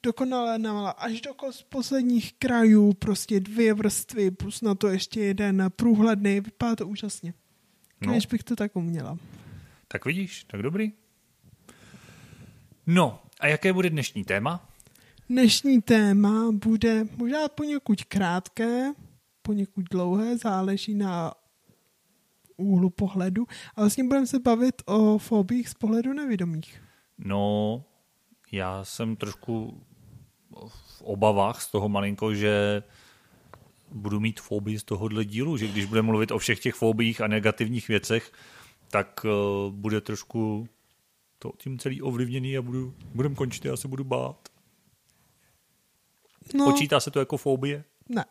Dokonale 0.04 0.58
namala 0.58 0.90
až 0.90 1.22
do 1.22 1.32
posledních 1.70 2.34
krajů, 2.34 2.94
prostě 2.94 3.40
dvě 3.40 3.74
vrstvy, 3.74 4.32
plus 4.32 4.62
na 4.62 4.76
to 4.76 4.88
ještě 4.88 5.20
jeden 5.22 5.72
průhledný, 5.76 6.40
vypadá 6.40 6.76
to 6.76 6.88
úžasně. 6.88 7.34
No. 8.02 8.12
Než 8.12 8.26
bych 8.26 8.44
to 8.44 8.56
tak 8.56 8.76
uměla. 8.76 9.18
Tak 9.88 10.06
vidíš, 10.06 10.44
tak 10.44 10.62
dobrý. 10.62 10.92
No, 12.88 13.22
a 13.40 13.48
jaké 13.48 13.74
bude 13.74 13.90
dnešní 13.90 14.24
téma? 14.24 14.70
Dnešní 15.30 15.82
téma 15.82 16.52
bude 16.52 17.06
možná 17.18 17.48
poněkud 17.48 18.04
krátké, 18.04 18.94
poněkud 19.46 19.86
dlouhé, 19.92 20.38
záleží 20.38 20.96
na 20.96 21.34
úhlu 22.58 22.90
pohledu. 22.90 23.46
A 23.76 23.82
vlastně 23.82 24.04
budeme 24.04 24.28
se 24.28 24.40
bavit 24.40 24.82
o 24.86 25.18
fobích 25.18 25.70
z 25.70 25.74
pohledu 25.74 26.14
nevědomých. 26.14 26.82
No, 27.18 27.84
já 28.52 28.84
jsem 28.84 29.16
trošku 29.16 29.82
v 30.68 31.02
obavách 31.02 31.62
z 31.62 31.72
toho 31.72 31.90
malinko, 31.90 32.34
že 32.34 32.84
budu 33.92 34.20
mít 34.20 34.40
fobii 34.40 34.80
z 34.80 34.84
tohohle 34.84 35.26
dílu, 35.26 35.58
že 35.58 35.68
když 35.68 35.86
budeme 35.86 36.06
mluvit 36.06 36.32
o 36.32 36.38
všech 36.38 36.60
těch 36.60 36.76
fobiích 36.76 37.22
a 37.22 37.28
negativních 37.28 37.88
věcech, 37.88 38.32
tak 38.92 39.26
uh, 39.26 39.74
bude 39.74 40.02
trošku 40.02 40.68
to 41.40 41.52
tím 41.58 41.80
celý 41.80 42.02
ovlivněný 42.02 42.58
a 42.58 42.62
budu, 42.62 42.94
budem 43.14 43.36
končit, 43.36 43.66
já 43.66 43.78
se 43.78 43.88
budu 43.88 44.04
bát. 44.04 44.50
No, 46.54 46.66
Počítá 46.66 47.00
se 47.00 47.12
to 47.12 47.20
jako 47.20 47.38
fobie? 47.38 47.84
ne. 48.10 48.26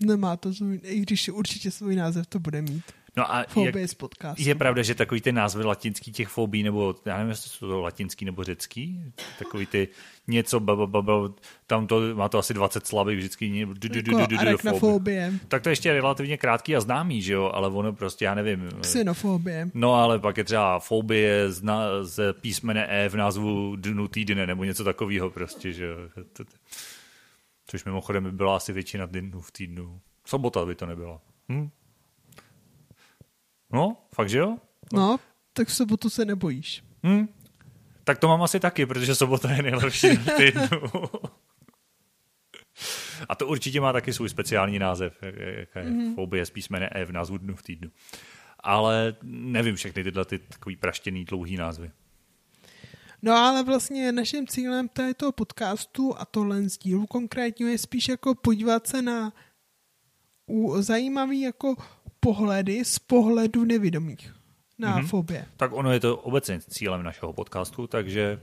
Nemá 0.00 0.36
to 0.36 0.54
svůj, 0.54 0.80
i 0.82 1.00
když 1.00 1.28
určitě 1.28 1.70
svůj 1.70 1.96
název 1.96 2.26
to 2.26 2.38
bude 2.38 2.62
mít. 2.62 2.84
No 3.16 3.34
a 3.34 3.44
Fobie 3.48 3.80
jak, 3.80 3.90
z 3.90 3.94
podcastu. 3.94 4.42
je 4.42 4.54
pravda, 4.54 4.82
že 4.82 4.94
takový 4.94 5.20
ty 5.20 5.32
názvy 5.32 5.64
latinský 5.64 6.12
těch 6.12 6.28
fobí, 6.28 6.62
nebo 6.62 6.94
já 7.04 7.16
nevím, 7.16 7.30
jestli 7.30 7.50
jsou 7.50 7.68
to 7.68 7.80
latinský 7.80 8.24
nebo 8.24 8.44
řecký, 8.44 9.00
takový 9.38 9.66
ty 9.66 9.88
něco, 10.26 10.60
ba, 10.60 10.76
ba, 10.76 10.86
ba, 10.86 11.02
ba, 11.02 11.14
tam 11.66 11.86
to 11.86 12.00
má 12.14 12.28
to 12.28 12.38
asi 12.38 12.54
20 12.54 12.86
slavy 12.86 13.16
vždycky. 13.16 13.58
Jako 13.58 14.38
arachnofobie, 14.38 15.32
Tak 15.48 15.62
to 15.62 15.68
ještě 15.68 15.88
je 15.88 15.94
relativně 15.94 16.36
krátký 16.36 16.76
a 16.76 16.80
známý, 16.80 17.22
že 17.22 17.32
jo, 17.32 17.50
ale 17.54 17.68
ono 17.68 17.92
prostě, 17.92 18.24
já 18.24 18.34
nevím. 18.34 18.68
xenofobie. 18.80 19.70
No 19.74 19.94
ale 19.94 20.18
pak 20.18 20.36
je 20.36 20.44
třeba 20.44 20.78
fobie 20.78 21.52
z, 21.52 21.62
na, 21.62 22.04
z 22.04 22.32
písmene 22.40 22.86
E 22.90 23.08
v 23.08 23.14
názvu 23.14 23.76
dnu 23.76 24.08
týdne, 24.08 24.46
nebo 24.46 24.64
něco 24.64 24.84
takového 24.84 25.30
prostě, 25.30 25.72
že 25.72 25.84
jo. 25.84 25.96
Což 27.66 27.84
mimochodem 27.84 28.24
by 28.24 28.32
byla 28.32 28.56
asi 28.56 28.72
většina 28.72 29.06
dnů 29.06 29.40
v 29.40 29.52
týdnu. 29.52 30.00
Sobota 30.26 30.66
by 30.66 30.74
to 30.74 30.86
nebyla. 30.86 31.20
Hm? 31.52 31.70
No, 33.72 33.96
fakt, 34.14 34.28
že 34.28 34.38
jo? 34.38 34.56
No, 34.92 35.16
tak 35.52 35.68
v 35.68 35.74
sobotu 35.74 36.10
se 36.10 36.24
nebojíš. 36.24 36.84
Hm? 37.06 37.26
Tak 38.04 38.18
to 38.18 38.28
mám 38.28 38.42
asi 38.42 38.60
taky, 38.60 38.86
protože 38.86 39.14
sobota 39.14 39.50
je 39.52 39.62
nejlepší 39.62 40.08
v 40.08 40.30
týdnu. 40.36 40.80
A 43.28 43.34
to 43.34 43.46
určitě 43.46 43.80
má 43.80 43.92
taky 43.92 44.12
svůj 44.12 44.28
speciální 44.28 44.78
název, 44.78 45.18
jak- 45.22 45.34
jaká 45.58 45.80
je 45.80 45.90
mm-hmm. 45.90 46.14
fobie 46.14 46.44
písmene 46.52 46.90
E 46.92 47.04
v 47.04 47.12
názvu 47.12 47.38
dnu 47.38 47.56
v 47.56 47.62
týdnu. 47.62 47.90
Ale 48.60 49.16
nevím 49.22 49.76
všechny 49.76 50.04
tyhle 50.04 50.24
ty 50.24 50.38
takový 50.38 50.76
praštěný 50.76 51.24
dlouhý 51.24 51.56
názvy. 51.56 51.90
No 53.26 53.32
ale 53.32 53.62
vlastně 53.62 54.12
naším 54.12 54.46
cílem 54.46 54.88
této 54.88 55.32
podcastu 55.32 56.14
a 56.18 56.24
tohle 56.24 56.68
z 56.68 56.78
dílu 56.78 57.06
konkrétně 57.06 57.66
je 57.66 57.78
spíš 57.78 58.08
jako 58.08 58.34
podívat 58.34 58.86
se 58.86 59.02
na 59.02 59.32
zajímavý 60.78 61.40
jako 61.40 61.74
pohledy 62.20 62.84
z 62.84 62.98
pohledu 62.98 63.64
nevědomých 63.64 64.34
na 64.78 64.90
mm-hmm. 64.90 64.98
Mhm. 64.98 65.06
fobie. 65.06 65.46
Tak 65.56 65.72
ono 65.72 65.92
je 65.92 66.00
to 66.00 66.16
obecně 66.16 66.60
cílem 66.60 67.02
našeho 67.02 67.32
podcastu, 67.32 67.86
takže 67.86 68.40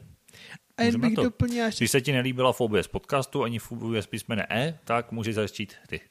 A 0.77 0.83
jen 0.83 1.01
bych 1.01 1.15
to. 1.15 1.23
doplnila, 1.23 1.69
že 1.69 1.77
když 1.77 1.91
se 1.91 2.01
ti 2.01 2.11
nelíbila 2.11 2.53
fobie 2.53 2.83
z 2.83 2.87
podcastu 2.87 3.43
ani 3.43 3.59
fobie 3.59 4.01
z 4.01 4.07
písmene 4.07 4.47
E, 4.51 4.79
tak 4.83 5.11
můžeš 5.11 5.35
začít 5.35 5.73
ty. 5.87 6.01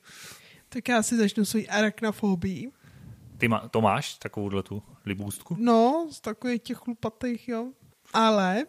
tak 0.69 0.89
já 0.89 1.03
si 1.03 1.17
začnu 1.17 1.45
svojí 1.45 1.69
arachnofobii. 1.69 2.73
Ty 3.39 3.49
má, 3.49 3.69
to 3.69 3.81
máš, 3.81 4.15
takovouhle 4.15 4.63
tu 4.63 4.83
libůstku? 5.05 5.57
No, 5.61 6.09
z 6.11 6.21
takových 6.21 6.63
těch 6.63 6.77
chlupatých, 6.77 7.49
jo. 7.49 7.73
Ale 8.13 8.67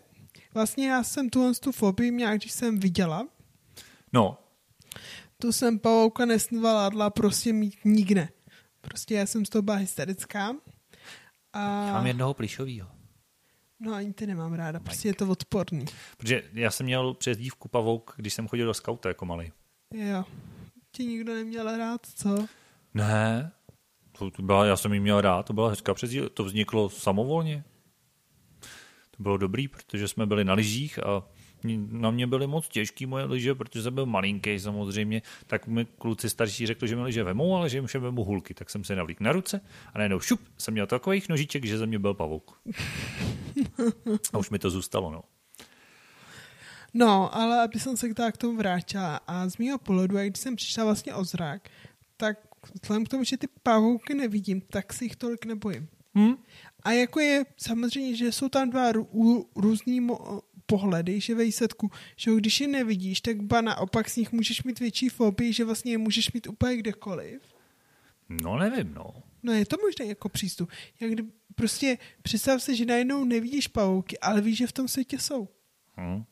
vlastně 0.54 0.90
já 0.90 1.04
jsem 1.04 1.30
tuhle 1.30 1.54
tu 1.54 1.72
fobii 1.72 2.12
měla, 2.12 2.34
když 2.34 2.52
jsem 2.52 2.80
viděla. 2.80 3.28
No, 4.14 4.38
Tu 5.44 5.52
jsem 5.52 5.80
pavouka 5.80 6.26
nesnvaládla 6.26 7.10
prostě 7.10 7.54
mít 7.54 7.76
nikde. 7.86 8.30
Prostě 8.82 9.16
já 9.16 9.26
jsem 9.26 9.46
z 9.46 9.50
toho 9.50 9.62
byla 9.62 9.78
hysterická. 9.78 10.56
A... 11.54 11.88
já 11.88 11.94
mám 11.94 12.08
jednoho 12.08 12.34
plišovýho. 12.34 12.88
No 13.80 13.94
ani 13.94 14.14
ty 14.14 14.28
nemám 14.28 14.54
ráda, 14.54 14.80
prostě 14.80 15.08
je 15.08 15.14
to 15.14 15.30
odporný. 15.30 15.86
Protože 16.18 16.44
já 16.54 16.72
jsem 16.72 16.86
měl 16.86 17.14
přezdívku 17.14 17.68
pavouk, 17.68 18.14
když 18.18 18.34
jsem 18.34 18.48
chodil 18.48 18.66
do 18.66 18.74
skauta 18.74 19.10
jako 19.10 19.26
malý. 19.26 19.52
Jo. 19.94 20.26
Ti 20.92 21.06
nikdo 21.06 21.34
neměl 21.34 21.78
rád, 21.78 22.02
co? 22.16 22.46
Ne, 22.94 23.52
to, 24.18 24.32
to 24.32 24.42
byla, 24.42 24.66
já 24.66 24.78
jsem 24.78 24.94
ji 24.94 25.00
měl 25.00 25.22
rád, 25.22 25.44
to 25.44 25.54
byla 25.54 25.70
hezká 25.70 25.94
přezdívka, 25.94 26.30
to 26.30 26.44
vzniklo 26.44 26.90
samovolně. 26.90 27.64
Bylo 29.24 29.38
dobrý, 29.38 29.68
protože 29.68 30.08
jsme 30.08 30.26
byli 30.26 30.44
na 30.44 30.54
lyžích 30.54 31.00
a 31.00 31.24
na 31.92 32.12
mě 32.12 32.28
byly 32.28 32.48
moc 32.48 32.68
těžký 32.68 33.06
moje 33.06 33.26
lyže, 33.26 33.56
protože 33.56 33.84
jsem 33.84 33.96
byl 33.96 34.06
malinký 34.06 34.60
samozřejmě, 34.60 35.22
tak 35.48 35.68
mi 35.68 35.86
kluci 35.86 36.30
starší 36.30 36.68
řekli, 36.68 36.88
že 36.88 36.96
mi 36.96 37.02
lyže 37.02 37.24
vemou, 37.24 37.56
ale 37.56 37.70
že 37.70 37.78
jim 37.78 37.86
všem 37.88 38.02
vemu 38.02 38.24
hulky, 38.24 38.54
tak 38.54 38.70
jsem 38.70 38.84
se 38.84 38.96
navlík 38.96 39.20
na 39.20 39.32
ruce 39.32 39.62
a 39.94 39.98
najednou 39.98 40.20
šup, 40.20 40.42
jsem 40.58 40.74
měl 40.74 40.88
takových 40.88 41.30
nožiček, 41.30 41.66
že 41.66 41.78
ze 41.78 41.86
mě 41.86 42.00
byl 42.00 42.14
pavouk. 42.14 42.62
A 44.34 44.38
už 44.38 44.50
mi 44.50 44.60
to 44.60 44.70
zůstalo, 44.70 45.12
no. 45.12 45.24
No, 46.94 47.36
ale 47.36 47.64
aby 47.64 47.80
jsem 47.80 47.98
se 47.98 48.14
tak 48.14 48.34
k 48.34 48.38
tomu 48.38 48.58
vrátila 48.58 49.16
a 49.28 49.50
z 49.50 49.58
mého 49.58 49.78
pohledu, 49.78 50.18
jak 50.18 50.30
když 50.30 50.40
jsem 50.40 50.56
přišla 50.56 50.84
vlastně 50.84 51.14
o 51.14 51.24
zrak, 51.24 51.70
tak 52.18 52.38
vzhledem 52.82 53.06
k 53.06 53.10
tomu, 53.10 53.24
že 53.24 53.38
ty 53.38 53.48
pavouky 53.64 54.14
nevidím, 54.14 54.62
tak 54.62 54.94
si 54.94 55.06
jich 55.06 55.16
tolik 55.16 55.46
nebojím. 55.46 55.88
Hm? 56.18 56.36
A 56.84 56.92
jako 56.92 57.20
je 57.20 57.46
samozřejmě, 57.58 58.16
že 58.16 58.32
jsou 58.32 58.50
tam 58.50 58.70
dva 58.70 58.92
rů, 58.92 59.50
různý 59.56 60.02
mo- 60.02 60.42
pohledy, 60.66 61.22
že 61.22 61.36
ve 61.36 61.44
výsledku, 61.44 61.92
že 62.16 62.32
když 62.36 62.62
je 62.62 62.68
nevidíš, 62.68 63.22
tak 63.22 63.42
ba 63.42 63.62
naopak 63.62 64.10
z 64.10 64.16
nich 64.16 64.32
můžeš 64.32 64.64
mít 64.64 64.80
větší 64.80 65.10
fobii, 65.10 65.54
že 65.54 65.66
vlastně 65.66 65.92
je 65.92 65.98
můžeš 65.98 66.32
mít 66.32 66.48
úplně 66.48 66.78
kdekoliv. 66.78 67.42
No 68.30 68.58
nevím, 68.58 68.94
no. 68.94 69.14
No 69.44 69.54
je 69.54 69.66
to 69.66 69.78
možná 69.82 70.06
jako 70.06 70.30
přístup. 70.30 70.70
Jak 71.00 71.12
kdy, 71.12 71.24
prostě 71.56 71.98
představ 72.22 72.62
si, 72.62 72.76
že 72.76 72.86
najednou 72.86 73.24
nevidíš 73.24 73.68
pavouky, 73.68 74.20
ale 74.20 74.42
víš, 74.42 74.58
že 74.58 74.68
v 74.68 74.72
tom 74.72 74.88
světě 74.88 75.20
jsou. 75.20 75.48
Hm. 75.98 76.24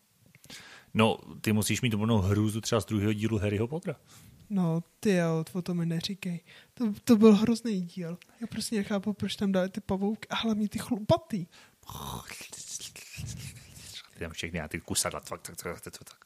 No, 0.93 1.17
ty 1.41 1.53
musíš 1.53 1.81
mít 1.81 1.93
úplnou 1.93 2.17
hrůzu 2.17 2.61
třeba 2.61 2.81
z 2.81 2.85
druhého 2.85 3.13
dílu 3.13 3.37
Harryho 3.37 3.67
Pottera. 3.67 3.99
No, 4.53 4.83
ty 4.99 5.13
jo, 5.15 5.45
o 5.53 5.61
tom 5.61 5.77
mi 5.77 5.85
neříkej. 5.85 6.39
To, 6.73 6.93
to 7.03 7.15
byl 7.15 7.35
hrozný 7.35 7.81
díl. 7.81 8.17
Já 8.41 8.47
prostě 8.47 8.75
nechápu, 8.75 9.13
proč 9.13 9.35
tam 9.35 9.51
dali 9.51 9.69
ty 9.69 9.81
pavouky 9.81 10.27
a 10.29 10.35
hlavně 10.35 10.69
ty 10.69 10.79
chlupatý. 10.79 11.45
Tam 14.19 14.31
všechny 14.31 14.61
a 14.61 14.67
ty 14.67 14.79
kusadla, 14.79 15.19
tak, 15.19 15.41
tak, 15.41 15.55
tak, 15.55 15.81
tak, 15.81 15.97
tak. 15.97 16.17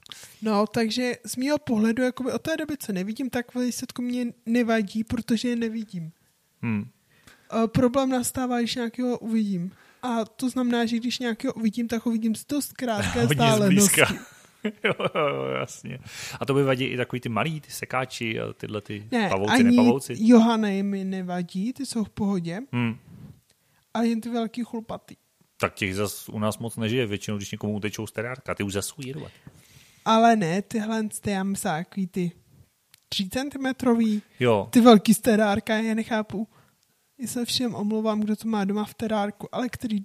No, 0.41 0.67
takže 0.67 1.13
z 1.25 1.36
mého 1.36 1.58
pohledu, 1.58 2.03
jakoby 2.03 2.32
od 2.32 2.41
té 2.41 2.58
doby, 2.58 2.77
co 2.77 2.94
nevidím, 2.94 3.29
tak 3.29 3.55
výsledku 3.55 4.01
mě 4.01 4.25
nevadí, 4.46 5.03
protože 5.03 5.48
je 5.50 5.55
nevidím. 5.55 6.12
Hm. 6.62 6.89
A 7.50 7.67
problém 7.67 8.10
nastává, 8.10 8.60
když 8.60 8.75
nějakého 8.75 9.17
uvidím. 9.17 9.72
A 10.01 10.25
to 10.25 10.50
znamená, 10.50 10.86
že 10.86 10.98
když 10.98 11.20
nějakého 11.20 11.53
uvidím, 11.53 11.88
tak 11.88 12.05
ho 12.05 12.12
vidím 12.12 12.36
z 12.36 12.46
dost 12.46 12.74
krátké 12.74 13.10
Hodně 13.22 13.36
vzdálenosti. 13.36 13.82
zblízka. 13.82 14.35
jo, 14.84 14.93
jo, 15.15 15.45
jasně. 15.60 16.00
A 16.39 16.45
to 16.45 16.53
by 16.53 16.63
vadí 16.63 16.86
i 16.86 16.98
takový 16.98 17.19
ty 17.19 17.29
malí, 17.29 17.62
ty 17.62 17.72
sekáči 17.72 18.39
a 18.39 18.53
tyhle 18.53 18.81
ty 18.81 19.07
Ne, 19.12 19.29
pavouci, 19.29 19.51
ani 19.53 19.63
nepavouci. 19.63 20.13
Johany 20.17 20.84
mi 20.84 21.03
nevadí, 21.03 21.74
ty 21.74 21.86
jsou 21.86 22.03
v 22.03 22.10
pohodě, 22.10 22.60
Hm. 22.75 22.98
ale 23.93 24.07
jen 24.07 24.22
ty 24.22 24.29
velký 24.29 24.63
chlupatý. 24.63 25.15
Tak 25.57 25.74
těch 25.74 25.95
zas 25.95 26.29
u 26.29 26.39
nás 26.39 26.57
moc 26.57 26.77
nežije. 26.77 27.05
Většinou, 27.05 27.38
když 27.38 27.51
někomu 27.51 27.74
utečou 27.74 28.07
z 28.07 28.12
terárka, 28.12 28.55
ty 28.55 28.63
už 28.63 28.74
zas 28.74 28.93
jedou. 29.05 29.27
Ale 30.05 30.36
ne, 30.36 30.62
tyhle, 30.62 31.03
ty 31.22 31.31
já 31.31 31.43
myslím, 31.43 31.72
takový 31.72 32.07
ty 32.07 32.31
3 33.10 33.29
centimetrový, 33.29 34.22
Jo, 34.39 34.67
ty 34.72 34.81
velký 34.81 35.13
z 35.13 35.19
terárka, 35.19 35.75
já 35.75 35.93
nechápu. 35.93 36.48
Já 37.22 37.27
se 37.27 37.45
všem 37.45 37.75
omlouvám, 37.75 38.19
kdo 38.22 38.36
to 38.36 38.48
má 38.48 38.65
doma 38.65 38.86
v 38.86 38.93
terárku, 38.93 39.55
ale 39.55 39.69
který 39.69 39.98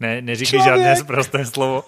ne, 0.00 0.22
neříkej 0.22 0.60
Člověk! 0.60 0.76
žádné 0.76 0.96
zprosté 1.04 1.46
slovo. 1.46 1.82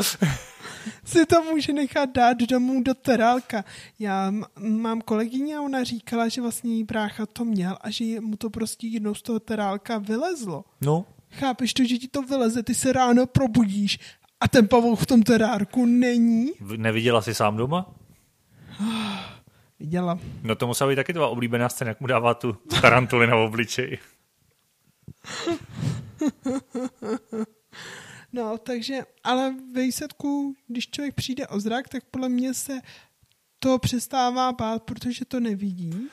Si 1.04 1.26
to 1.26 1.42
může 1.42 1.72
nechat 1.72 2.10
dát 2.10 2.38
domů 2.38 2.82
do 2.82 2.94
terálka. 2.94 3.64
Já 3.98 4.32
mám 4.60 5.00
kolegyně 5.00 5.56
a 5.56 5.62
ona 5.62 5.84
říkala, 5.84 6.28
že 6.28 6.40
vlastně 6.40 6.74
jí 6.74 6.84
brácha 6.84 7.26
to 7.26 7.44
měl 7.44 7.78
a 7.80 7.90
že 7.90 8.20
mu 8.20 8.36
to 8.36 8.50
prostě 8.50 8.86
jednou 8.86 9.14
z 9.14 9.22
toho 9.22 9.40
terálka 9.40 9.98
vylezlo. 9.98 10.64
No, 10.80 11.06
Chápeš 11.30 11.74
to, 11.74 11.84
že 11.84 11.98
ti 11.98 12.08
to 12.08 12.22
vyleze, 12.22 12.62
ty 12.62 12.74
se 12.74 12.92
ráno 12.92 13.26
probudíš 13.26 13.98
a 14.40 14.48
ten 14.48 14.68
pavouk 14.68 15.00
v 15.00 15.06
tom 15.06 15.22
terárku 15.22 15.86
není? 15.86 16.52
neviděla 16.76 17.22
jsi 17.22 17.34
sám 17.34 17.56
doma? 17.56 17.94
Viděla. 19.80 20.18
No 20.42 20.54
to 20.54 20.66
musela 20.66 20.90
být 20.90 20.96
taky 20.96 21.12
tvá 21.12 21.28
oblíbená 21.28 21.68
scéna, 21.68 21.88
jak 21.88 22.00
mu 22.00 22.06
dává 22.06 22.34
tu 22.34 22.52
tarantuli 22.52 23.26
na 23.26 23.36
obličej. 23.36 23.98
No, 28.34 28.58
takže, 28.58 29.00
ale 29.24 29.54
ve 29.72 29.82
výsledku, 29.82 30.54
když 30.66 30.90
člověk 30.90 31.14
přijde 31.14 31.46
o 31.46 31.60
zrak, 31.60 31.88
tak 31.88 32.04
podle 32.10 32.28
mě 32.28 32.54
se 32.54 32.80
to 33.58 33.78
přestává 33.78 34.52
bát, 34.52 34.82
protože 34.82 35.24
to 35.24 35.40
nevidí. 35.40 36.08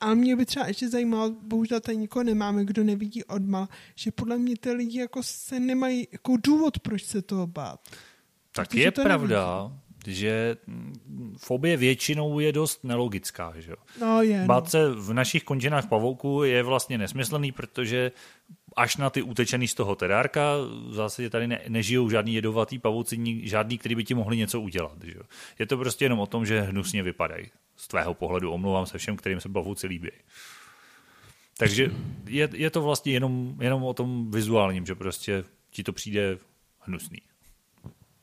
A 0.00 0.14
mě 0.14 0.36
by 0.36 0.46
třeba 0.46 0.66
ještě 0.66 0.88
zajímalo, 0.88 1.30
bohužel 1.42 1.80
tady 1.80 1.96
nikoho 1.96 2.22
nemáme, 2.22 2.64
kdo 2.64 2.84
nevidí 2.84 3.24
odmal, 3.24 3.68
že 3.94 4.10
podle 4.10 4.38
mě 4.38 4.56
ty 4.56 4.72
lidi 4.72 4.98
jako 4.98 5.22
se 5.22 5.60
nemají 5.60 6.08
jako 6.12 6.36
důvod, 6.44 6.78
proč 6.78 7.04
se 7.04 7.22
toho 7.22 7.46
bát. 7.46 7.80
Tak 8.52 8.68
Protože 8.68 8.82
je 8.82 8.92
to 8.92 9.02
pravda, 9.02 9.72
že 10.06 10.56
fobie 11.36 11.76
většinou 11.76 12.38
je 12.38 12.52
dost 12.52 12.84
nelogická. 12.84 13.52
Že? 13.56 13.72
No 14.00 14.22
je, 14.22 14.40
no. 14.40 14.46
Bát 14.46 14.70
se 14.70 14.90
v 14.90 15.12
našich 15.12 15.44
končinách 15.44 15.88
pavouků 15.88 16.44
je 16.44 16.62
vlastně 16.62 16.98
nesmyslný, 16.98 17.52
protože 17.52 18.12
až 18.76 18.96
na 18.96 19.10
ty 19.10 19.22
utečený 19.22 19.68
z 19.68 19.74
toho 19.74 19.96
terárka, 19.96 20.56
v 20.88 20.94
zásadě 20.94 21.30
tady 21.30 21.46
ne, 21.46 21.60
nežijou 21.68 22.10
žádný 22.10 22.34
jedovatý 22.34 22.78
pavouci, 22.78 23.40
žádný, 23.48 23.78
který 23.78 23.94
by 23.94 24.04
ti 24.04 24.14
mohli 24.14 24.36
něco 24.36 24.60
udělat. 24.60 24.98
Že? 25.04 25.20
Je 25.58 25.66
to 25.66 25.76
prostě 25.76 26.04
jenom 26.04 26.18
o 26.20 26.26
tom, 26.26 26.46
že 26.46 26.60
hnusně 26.60 27.02
vypadají. 27.02 27.46
Z 27.76 27.88
tvého 27.88 28.14
pohledu 28.14 28.52
omlouvám 28.52 28.86
se 28.86 28.98
všem, 28.98 29.16
kterým 29.16 29.40
se 29.40 29.48
pavouci 29.48 29.86
líbí. 29.86 30.10
Takže 31.58 31.90
je, 32.26 32.48
je 32.52 32.70
to 32.70 32.82
vlastně 32.82 33.12
jenom, 33.12 33.54
jenom 33.60 33.84
o 33.84 33.94
tom 33.94 34.30
vizuálním, 34.30 34.86
že 34.86 34.94
prostě 34.94 35.44
ti 35.70 35.82
to 35.82 35.92
přijde 35.92 36.38
hnusný. 36.80 37.18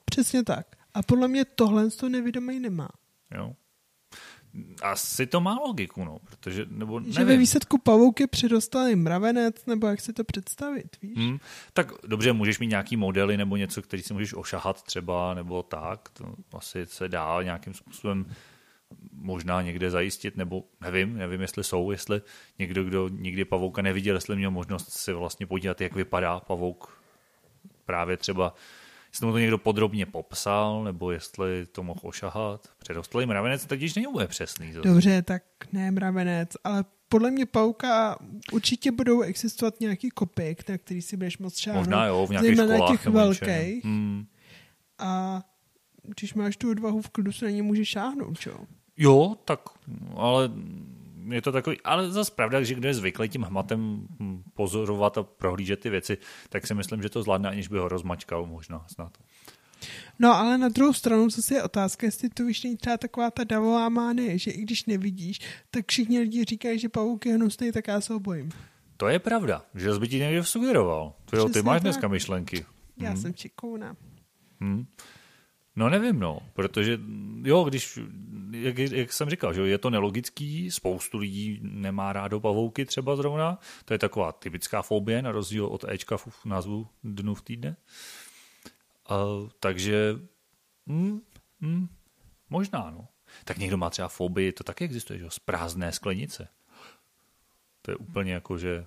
Přesně 0.06 0.44
tak. 0.44 0.83
A 0.94 1.04
podle 1.04 1.28
mě 1.28 1.46
tohle 1.46 1.90
to 1.90 2.10
nevědomý 2.10 2.60
nemá. 2.60 2.90
Jo. 3.36 3.54
Asi 4.82 5.28
to 5.28 5.42
má 5.42 5.54
logiku, 5.54 6.04
no, 6.04 6.20
protože, 6.20 6.66
nebo 6.70 7.02
Že 7.02 7.12
ve 7.20 7.26
nevím. 7.26 7.40
výsledku 7.40 7.78
pavouk 7.78 8.20
je 8.20 8.28
přirostalý 8.28 8.96
mravenec, 8.96 9.66
nebo 9.66 9.88
jak 9.88 10.02
si 10.02 10.14
to 10.14 10.24
představit, 10.24 10.98
víš? 11.02 11.18
Hmm. 11.18 11.38
Tak 11.74 11.92
dobře, 12.08 12.34
můžeš 12.34 12.60
mít 12.60 12.68
nějaký 12.68 12.98
modely 12.98 13.38
nebo 13.38 13.58
něco, 13.58 13.82
který 13.82 14.04
si 14.04 14.14
můžeš 14.14 14.34
ošahat 14.34 14.84
třeba, 14.84 15.34
nebo 15.34 15.64
tak, 15.64 16.10
to 16.10 16.36
asi 16.54 16.86
se 16.86 17.10
dá 17.10 17.44
nějakým 17.44 17.74
způsobem 17.74 18.26
možná 19.12 19.62
někde 19.62 19.90
zajistit, 19.90 20.38
nebo 20.38 20.64
nevím, 20.82 21.18
nevím, 21.18 21.42
jestli 21.42 21.64
jsou, 21.64 21.92
jestli 21.92 22.22
někdo, 22.60 22.84
kdo 22.84 23.08
nikdy 23.08 23.46
pavouka 23.46 23.82
neviděl, 23.82 24.16
jestli 24.16 24.36
měl 24.36 24.52
možnost 24.52 24.90
si 24.90 25.14
vlastně 25.14 25.48
podívat, 25.48 25.82
jak 25.82 25.96
vypadá 25.96 26.40
pavouk 26.40 27.02
právě 27.86 28.18
třeba, 28.18 28.54
jestli 29.14 29.26
mu 29.26 29.32
to 29.32 29.40
někdo 29.40 29.58
podrobně 29.58 30.06
popsal, 30.06 30.84
nebo 30.84 31.12
jestli 31.12 31.66
to 31.66 31.84
mohl 31.84 32.00
ošahat. 32.04 32.68
Předostlý 32.78 33.26
mravenec 33.26 33.66
totiž 33.66 33.96
není 33.96 34.08
úplně 34.08 34.28
přesný. 34.28 34.74
zase. 34.74 34.88
Dobře, 34.88 35.22
tak 35.22 35.44
ne 35.72 35.92
mravenec, 35.92 36.50
ale 36.64 36.86
podle 37.10 37.32
mě 37.32 37.46
pauka 37.46 38.18
určitě 38.52 38.92
budou 38.92 39.22
existovat 39.22 39.80
nějaký 39.80 40.10
kopik, 40.10 40.70
na 40.70 40.78
který 40.78 41.02
si 41.02 41.18
budeš 41.18 41.38
moc 41.38 41.58
šáhnout. 41.58 41.80
Možná 41.80 42.06
jo, 42.06 42.28
v 42.28 42.30
nějakých 42.30 42.56
zejména 42.56 42.88
těch 42.88 43.06
velkých. 43.06 43.86
Hmm. 43.86 44.26
A 45.00 45.42
když 46.04 46.34
máš 46.34 46.58
tu 46.58 46.72
odvahu 46.72 47.02
v 47.02 47.10
klidu, 47.10 47.32
se 47.32 47.46
na 47.46 47.52
ně 47.52 47.64
můžeš 47.64 47.90
šáhnout, 47.90 48.40
čo? 48.40 48.58
Jo, 48.98 49.36
tak, 49.46 49.60
ale 50.16 50.52
je 51.30 51.42
to 51.42 51.52
takový, 51.52 51.78
ale 51.84 52.12
zase 52.12 52.32
pravda, 52.36 52.64
že 52.64 52.76
kdo 52.76 52.88
je 52.88 52.94
zvyklý 52.94 53.30
tím 53.30 53.42
hmatem 53.42 54.08
hm, 54.20 54.44
pozorovat 54.54 55.18
a 55.18 55.24
prohlížet 55.24 55.80
ty 55.80 55.90
věci, 55.90 56.18
tak 56.50 56.68
si 56.68 56.74
myslím, 56.74 57.02
že 57.02 57.10
to 57.10 57.24
zvládne, 57.24 57.50
aniž 57.50 57.68
by 57.68 57.78
ho 57.78 57.88
rozmačkal 57.88 58.46
možná 58.46 58.86
snad. 58.88 59.18
No 60.20 60.34
ale 60.36 60.58
na 60.58 60.70
druhou 60.70 60.94
stranu 60.94 61.30
zase 61.30 61.56
je 61.56 61.64
otázka, 61.64 62.06
jestli 62.08 62.30
to 62.30 62.46
víš 62.46 62.64
není 62.64 62.78
třeba 62.78 62.98
taková 62.98 63.32
ta 63.32 63.44
davová 63.44 63.90
mánie, 63.90 64.38
že 64.40 64.52
i 64.52 64.62
když 64.62 64.86
nevidíš, 64.86 65.40
tak 65.72 65.86
všichni 65.88 66.20
lidi 66.20 66.44
říkají, 66.44 66.80
že 66.80 66.90
pavouk 66.90 67.26
je 67.26 67.34
hnusný, 67.36 67.72
tak 67.72 67.88
já 67.88 68.02
se 68.02 68.14
ho 68.14 68.20
bojím. 68.20 68.52
To 68.98 69.08
je 69.08 69.20
pravda, 69.20 69.66
že 69.76 69.90
by 70.00 70.08
ti 70.08 70.20
někdo 70.20 70.44
sugeroval. 70.44 71.14
To 71.26 71.38
jo, 71.38 71.50
ty 71.50 71.62
máš 71.62 71.76
tak. 71.76 71.82
dneska 71.84 72.08
myšlenky. 72.08 72.66
Já 72.98 73.10
Hmm. 73.10 73.22
jsem 73.22 73.34
šikovná. 73.34 73.96
Hmm. 74.62 74.86
No 75.76 75.90
nevím, 75.90 76.20
no, 76.20 76.40
protože 76.54 77.00
jo, 77.44 77.64
když, 77.64 78.00
jak, 78.52 78.78
jak 78.78 79.14
jsem 79.14 79.30
říkal, 79.30 79.54
že 79.54 79.60
jo, 79.60 79.66
je 79.66 79.78
to 79.78 79.90
nelogický, 79.90 80.72
spoustu 80.72 81.18
lidí 81.18 81.60
nemá 81.62 82.14
rádo 82.14 82.40
pavouky 82.40 82.86
třeba 82.86 83.16
zrovna, 83.16 83.60
to 83.86 83.94
je 83.94 84.00
taková 84.00 84.32
typická 84.32 84.82
fobie, 84.82 85.22
na 85.22 85.32
rozdíl 85.32 85.66
od 85.66 85.86
Ečka 85.88 86.18
v 86.18 86.46
názvu 86.46 86.88
dnu 87.04 87.36
v 87.36 87.42
týdne. 87.42 87.76
Uh, 89.12 89.50
takže 89.60 90.16
hm, 90.90 91.22
hm, 91.62 91.88
možná, 92.50 92.90
no. 92.92 93.08
Tak 93.46 93.58
někdo 93.58 93.78
má 93.78 93.90
třeba 93.90 94.08
fobii, 94.08 94.52
to 94.52 94.64
taky 94.64 94.86
existuje, 94.86 95.20
že 95.20 95.26
jo, 95.26 95.32
z 95.32 95.40
prázdné 95.40 95.92
sklenice. 95.92 96.48
To 97.82 97.92
je 97.92 97.96
úplně 97.96 98.34
jako, 98.34 98.58
že 98.58 98.86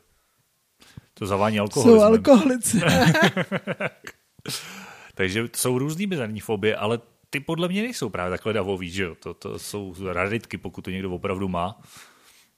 to 1.14 1.26
zavání 1.26 1.57
Jsou 1.57 1.62
alkoholismem. 1.62 2.12
alkoholici. 2.12 2.81
Takže 5.16 5.49
jsou 5.56 5.78
různý 5.78 6.06
bizarní 6.06 6.40
fobie, 6.40 6.76
ale 6.76 7.00
ty 7.30 7.40
podle 7.40 7.68
mě 7.68 7.82
nejsou 7.82 8.08
právě 8.08 8.30
takhle 8.30 8.52
davový, 8.52 8.90
že 8.90 9.02
jo? 9.02 9.14
To, 9.14 9.35
to 9.35 9.58
jsou 9.58 9.94
raritky, 10.12 10.58
pokud 10.58 10.82
to 10.82 10.90
někdo 10.90 11.11
opravdu 11.11 11.49
má, 11.49 11.80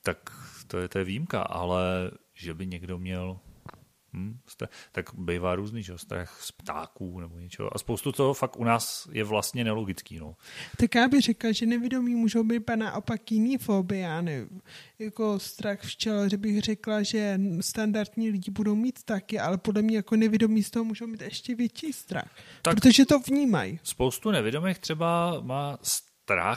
tak 0.03 0.19
to 0.67 0.79
je, 0.79 0.89
to 0.89 0.99
je 0.99 1.05
výjimka, 1.05 1.43
ale 1.43 2.11
že 2.35 2.55
by 2.55 2.67
někdo 2.67 2.99
měl 2.99 3.39
hm, 4.13 4.39
strach, 4.47 4.71
tak 4.93 5.15
bývá 5.15 5.55
různý, 5.55 5.83
že? 5.83 5.99
Strach 5.99 6.39
z 6.43 6.53
ptáků 6.53 7.21
nebo 7.21 7.39
něčeho. 7.39 7.75
A 7.75 7.79
spoustu 7.79 8.13
toho 8.13 8.35
fakt 8.35 8.57
u 8.57 8.65
nás 8.65 9.09
je 9.13 9.25
vlastně 9.25 9.65
nelogický, 9.65 10.19
no. 10.19 10.37
tak 10.77 10.95
já 10.95 11.09
bych 11.09 11.21
řekla, 11.21 11.53
že 11.53 11.67
nevědomí 11.67 12.15
můžou 12.15 12.45
být 12.45 12.61
pa 12.61 12.77
naopak 12.77 13.33
jiný 13.33 13.59
fobie, 13.59 14.01
já 14.01 14.21
nevím. 14.21 14.61
Jako 14.99 15.39
strach 15.39 15.81
včel, 15.81 16.29
že 16.29 16.37
bych 16.37 16.61
řekla, 16.61 17.03
že 17.03 17.41
standardní 17.61 18.31
lidi 18.31 18.51
budou 18.51 18.75
mít 18.75 19.03
taky, 19.03 19.39
ale 19.41 19.59
podle 19.59 19.83
mě 19.83 19.97
jako 19.97 20.17
nevědomí 20.17 20.63
z 20.63 20.71
toho 20.71 20.85
můžou 20.85 21.07
mít 21.07 21.23
ještě 21.23 21.55
větší 21.55 21.93
strach. 21.93 22.31
Tak- 22.63 22.75
Protože 22.75 23.07
to 23.07 23.19
vnímají. 23.19 23.81
Spoustu 23.83 24.31
nevědomých 24.31 24.79
třeba 24.79 25.41
má 25.41 25.79
strach, 25.83 26.08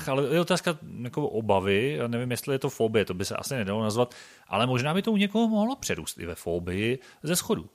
ale 0.08 0.34
je 0.34 0.40
otázka 0.40 0.78
jako 1.02 1.28
obavy, 1.28 1.96
já 1.98 2.08
nevím, 2.08 2.32
jestli 2.32 2.56
je 2.56 2.60
to 2.60 2.70
fobie, 2.70 3.06
to 3.06 3.14
by 3.14 3.26
se 3.26 3.36
asi 3.36 3.56
nedalo 3.56 3.84
nazvat, 3.84 4.16
ale 4.48 4.68
možná 4.68 4.94
by 4.94 5.02
to 5.02 5.12
u 5.12 5.18
někoho 5.18 5.48
mohlo 5.48 5.76
přerůst 5.76 6.20
i 6.20 6.26
ve 6.26 6.36
fobii 6.36 7.00
ze 7.24 7.36
schodu. 7.36 7.70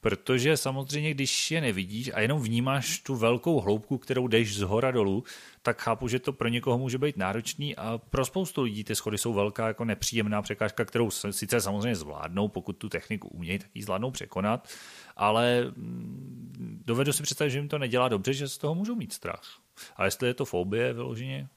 Protože 0.00 0.56
samozřejmě, 0.56 1.14
když 1.14 1.50
je 1.50 1.60
nevidíš 1.60 2.10
a 2.14 2.20
jenom 2.20 2.42
vnímáš 2.42 2.98
tu 2.98 3.16
velkou 3.16 3.60
hloubku, 3.60 3.98
kterou 3.98 4.28
jdeš 4.28 4.56
z 4.56 4.60
hora 4.60 4.90
dolů, 4.90 5.24
tak 5.62 5.82
chápu, 5.82 6.08
že 6.08 6.18
to 6.18 6.32
pro 6.32 6.48
někoho 6.48 6.78
může 6.78 6.98
být 6.98 7.16
náročný 7.16 7.76
a 7.76 7.98
pro 8.10 8.24
spoustu 8.24 8.62
lidí 8.62 8.84
ty 8.84 8.94
schody 8.94 9.18
jsou 9.18 9.32
velká 9.32 9.66
jako 9.66 9.84
nepříjemná 9.84 10.42
překážka, 10.42 10.84
kterou 10.84 11.10
sice 11.10 11.60
samozřejmě 11.60 11.96
zvládnou, 11.96 12.48
pokud 12.48 12.72
tu 12.72 12.88
techniku 12.88 13.28
umějí, 13.28 13.58
tak 13.58 13.70
ji 13.74 13.82
zvládnou 13.82 14.10
překonat, 14.10 14.68
ale 15.16 15.64
mm, 15.76 16.82
dovedu 16.86 17.12
si 17.12 17.22
představit, 17.22 17.50
že 17.50 17.58
jim 17.58 17.68
to 17.68 17.78
nedělá 17.78 18.08
dobře, 18.08 18.32
že 18.32 18.48
z 18.48 18.58
toho 18.58 18.74
můžou 18.74 18.94
mít 18.94 19.12
strach. 19.12 19.60
A 19.96 20.04
jestli 20.04 20.28
je 20.28 20.34
to 20.34 20.44
fobie 20.44 20.92
vyloženě? 20.92 21.48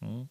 Hmm. 0.00 0.26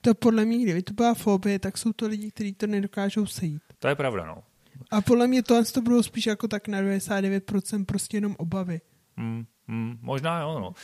To 0.00 0.14
podle 0.14 0.44
mě, 0.44 0.58
kdyby 0.58 0.82
to 0.82 0.92
byla 0.92 1.14
fobie, 1.14 1.58
tak 1.58 1.78
jsou 1.78 1.92
to 1.92 2.06
lidi, 2.06 2.30
kteří 2.30 2.52
to 2.52 2.66
nedokážou 2.66 3.26
sejít. 3.26 3.62
To 3.78 3.88
je 3.88 3.94
pravda, 3.94 4.26
no. 4.26 4.42
A 4.90 5.00
podle 5.00 5.26
mě 5.26 5.42
to, 5.42 5.64
to 5.64 5.82
budou 5.82 6.02
spíš 6.02 6.26
jako 6.26 6.48
tak 6.48 6.68
na 6.68 6.82
99% 6.82 7.84
prostě 7.84 8.16
jenom 8.16 8.36
obavy. 8.38 8.80
Hmm, 9.16 9.46
hmm, 9.68 9.98
možná 10.00 10.40
jo, 10.40 10.60
no. 10.60 10.74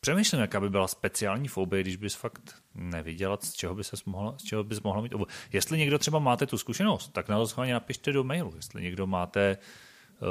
Přemýšlím, 0.00 0.40
jaká 0.40 0.60
by 0.60 0.70
byla 0.70 0.88
speciální 0.88 1.48
fobie, 1.48 1.82
když 1.82 1.96
bys 1.96 2.14
fakt 2.14 2.54
neviděla, 2.74 3.38
z 3.42 3.52
čeho, 3.52 3.74
by 3.74 3.82
mohla, 4.06 4.38
z 4.38 4.42
čeho 4.42 4.64
bys 4.64 4.80
mohla 4.80 5.02
mít 5.02 5.14
obu. 5.14 5.26
Jestli 5.52 5.78
někdo 5.78 5.98
třeba 5.98 6.18
máte 6.18 6.46
tu 6.46 6.58
zkušenost, 6.58 7.08
tak 7.08 7.28
na 7.28 7.38
to 7.38 7.46
schválně 7.46 7.72
napište 7.72 8.12
do 8.12 8.24
mailu. 8.24 8.52
Jestli 8.56 8.82
někdo 8.82 9.06
máte 9.06 9.58
uh, 10.20 10.28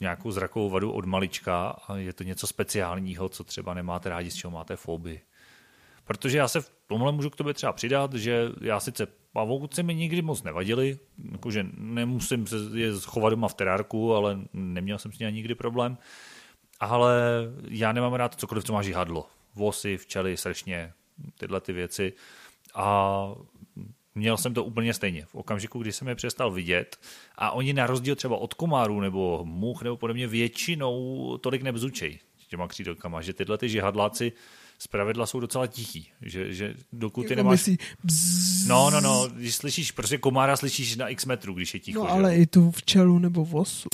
nějakou 0.00 0.30
zrakovou 0.30 0.70
vadu 0.70 0.92
od 0.92 1.04
malička 1.04 1.68
a 1.68 1.96
je 1.96 2.12
to 2.12 2.24
něco 2.24 2.46
speciálního, 2.46 3.28
co 3.28 3.44
třeba 3.44 3.74
nemáte 3.74 4.08
rádi, 4.08 4.30
z 4.30 4.34
čeho 4.34 4.50
máte 4.50 4.76
fobii. 4.76 5.20
Protože 6.04 6.38
já 6.38 6.48
se 6.48 6.60
v 6.60 6.72
tomhle 6.86 7.12
můžu 7.12 7.30
k 7.30 7.36
tobě 7.36 7.54
třeba 7.54 7.72
přidat, 7.72 8.14
že 8.14 8.48
já 8.60 8.80
sice 8.80 9.06
pavouci 9.32 9.82
mi 9.82 9.94
nikdy 9.94 10.22
moc 10.22 10.42
nevadili, 10.42 10.98
jakože 11.32 11.66
nemusím 11.76 12.46
se 12.46 12.56
je 12.74 12.96
schovat 13.00 13.30
doma 13.30 13.48
v 13.48 13.54
terárku, 13.54 14.14
ale 14.14 14.38
neměl 14.52 14.98
jsem 14.98 15.12
s 15.12 15.18
ní 15.18 15.32
nikdy 15.32 15.54
problém. 15.54 15.98
Ale 16.80 17.14
já 17.68 17.92
nemám 17.92 18.14
rád 18.14 18.34
cokoliv, 18.34 18.64
co 18.64 18.72
má 18.72 18.82
žihadlo. 18.82 19.26
Vosy, 19.54 19.96
včely, 19.96 20.36
sršně, 20.36 20.92
tyhle 21.38 21.60
ty 21.60 21.72
věci. 21.72 22.12
A 22.74 23.28
měl 24.14 24.36
jsem 24.36 24.54
to 24.54 24.64
úplně 24.64 24.94
stejně. 24.94 25.24
V 25.26 25.34
okamžiku, 25.34 25.78
kdy 25.78 25.92
jsem 25.92 26.08
je 26.08 26.14
přestal 26.14 26.50
vidět 26.50 26.96
a 27.36 27.50
oni 27.50 27.72
na 27.72 27.86
rozdíl 27.86 28.16
třeba 28.16 28.36
od 28.36 28.54
komárů 28.54 29.00
nebo 29.00 29.44
much 29.44 29.82
nebo 29.82 29.96
podobně 29.96 30.26
většinou 30.26 31.38
tolik 31.38 31.62
nebzučej 31.62 32.18
těma 32.50 32.68
křídelkama, 32.68 33.22
že 33.22 33.32
tyhle 33.32 33.58
ty 33.58 33.68
žihadláci 33.68 34.32
pravidla 34.86 35.26
jsou 35.26 35.40
docela 35.40 35.66
tichý, 35.66 36.08
že, 36.22 36.52
že 36.54 36.74
dokud 36.92 37.22
ty 37.26 37.32
jako 37.32 37.42
nemáš... 37.42 37.66
Myslí, 37.66 37.78
no, 38.68 38.90
no, 38.90 39.00
no, 39.00 39.28
když 39.28 39.54
slyšíš, 39.54 39.92
prostě 39.92 40.18
komára 40.18 40.56
slyšíš 40.56 40.96
na 40.96 41.08
x 41.08 41.24
metru, 41.24 41.54
když 41.54 41.74
je 41.74 41.80
ticho. 41.80 41.98
No, 42.00 42.10
ale 42.10 42.30
že? 42.30 42.36
i 42.36 42.46
tu 42.46 42.70
včelu 42.70 43.18
nebo 43.18 43.44
vosu. 43.44 43.88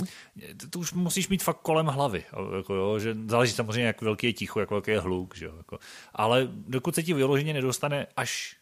To 0.71 0.79
už 0.79 0.93
musíš 0.93 1.29
mít 1.29 1.43
fakt 1.43 1.61
kolem 1.61 1.87
hlavy, 1.87 2.25
jako, 2.57 2.75
jo, 2.75 2.99
že 2.99 3.17
záleží 3.27 3.53
samozřejmě, 3.53 3.87
jak 3.87 4.03
velký 4.03 4.27
je 4.27 4.33
ticho, 4.33 4.61
jak 4.61 4.71
velký 4.71 4.91
je 4.91 5.01
hluk, 5.01 5.37
že 5.37 5.47
jo, 5.47 5.55
jako. 5.57 5.79
ale 6.15 6.49
dokud 6.53 6.95
se 6.95 7.03
ti 7.03 7.15
vyloženě 7.15 7.53
nedostane 7.53 8.07
až 8.17 8.57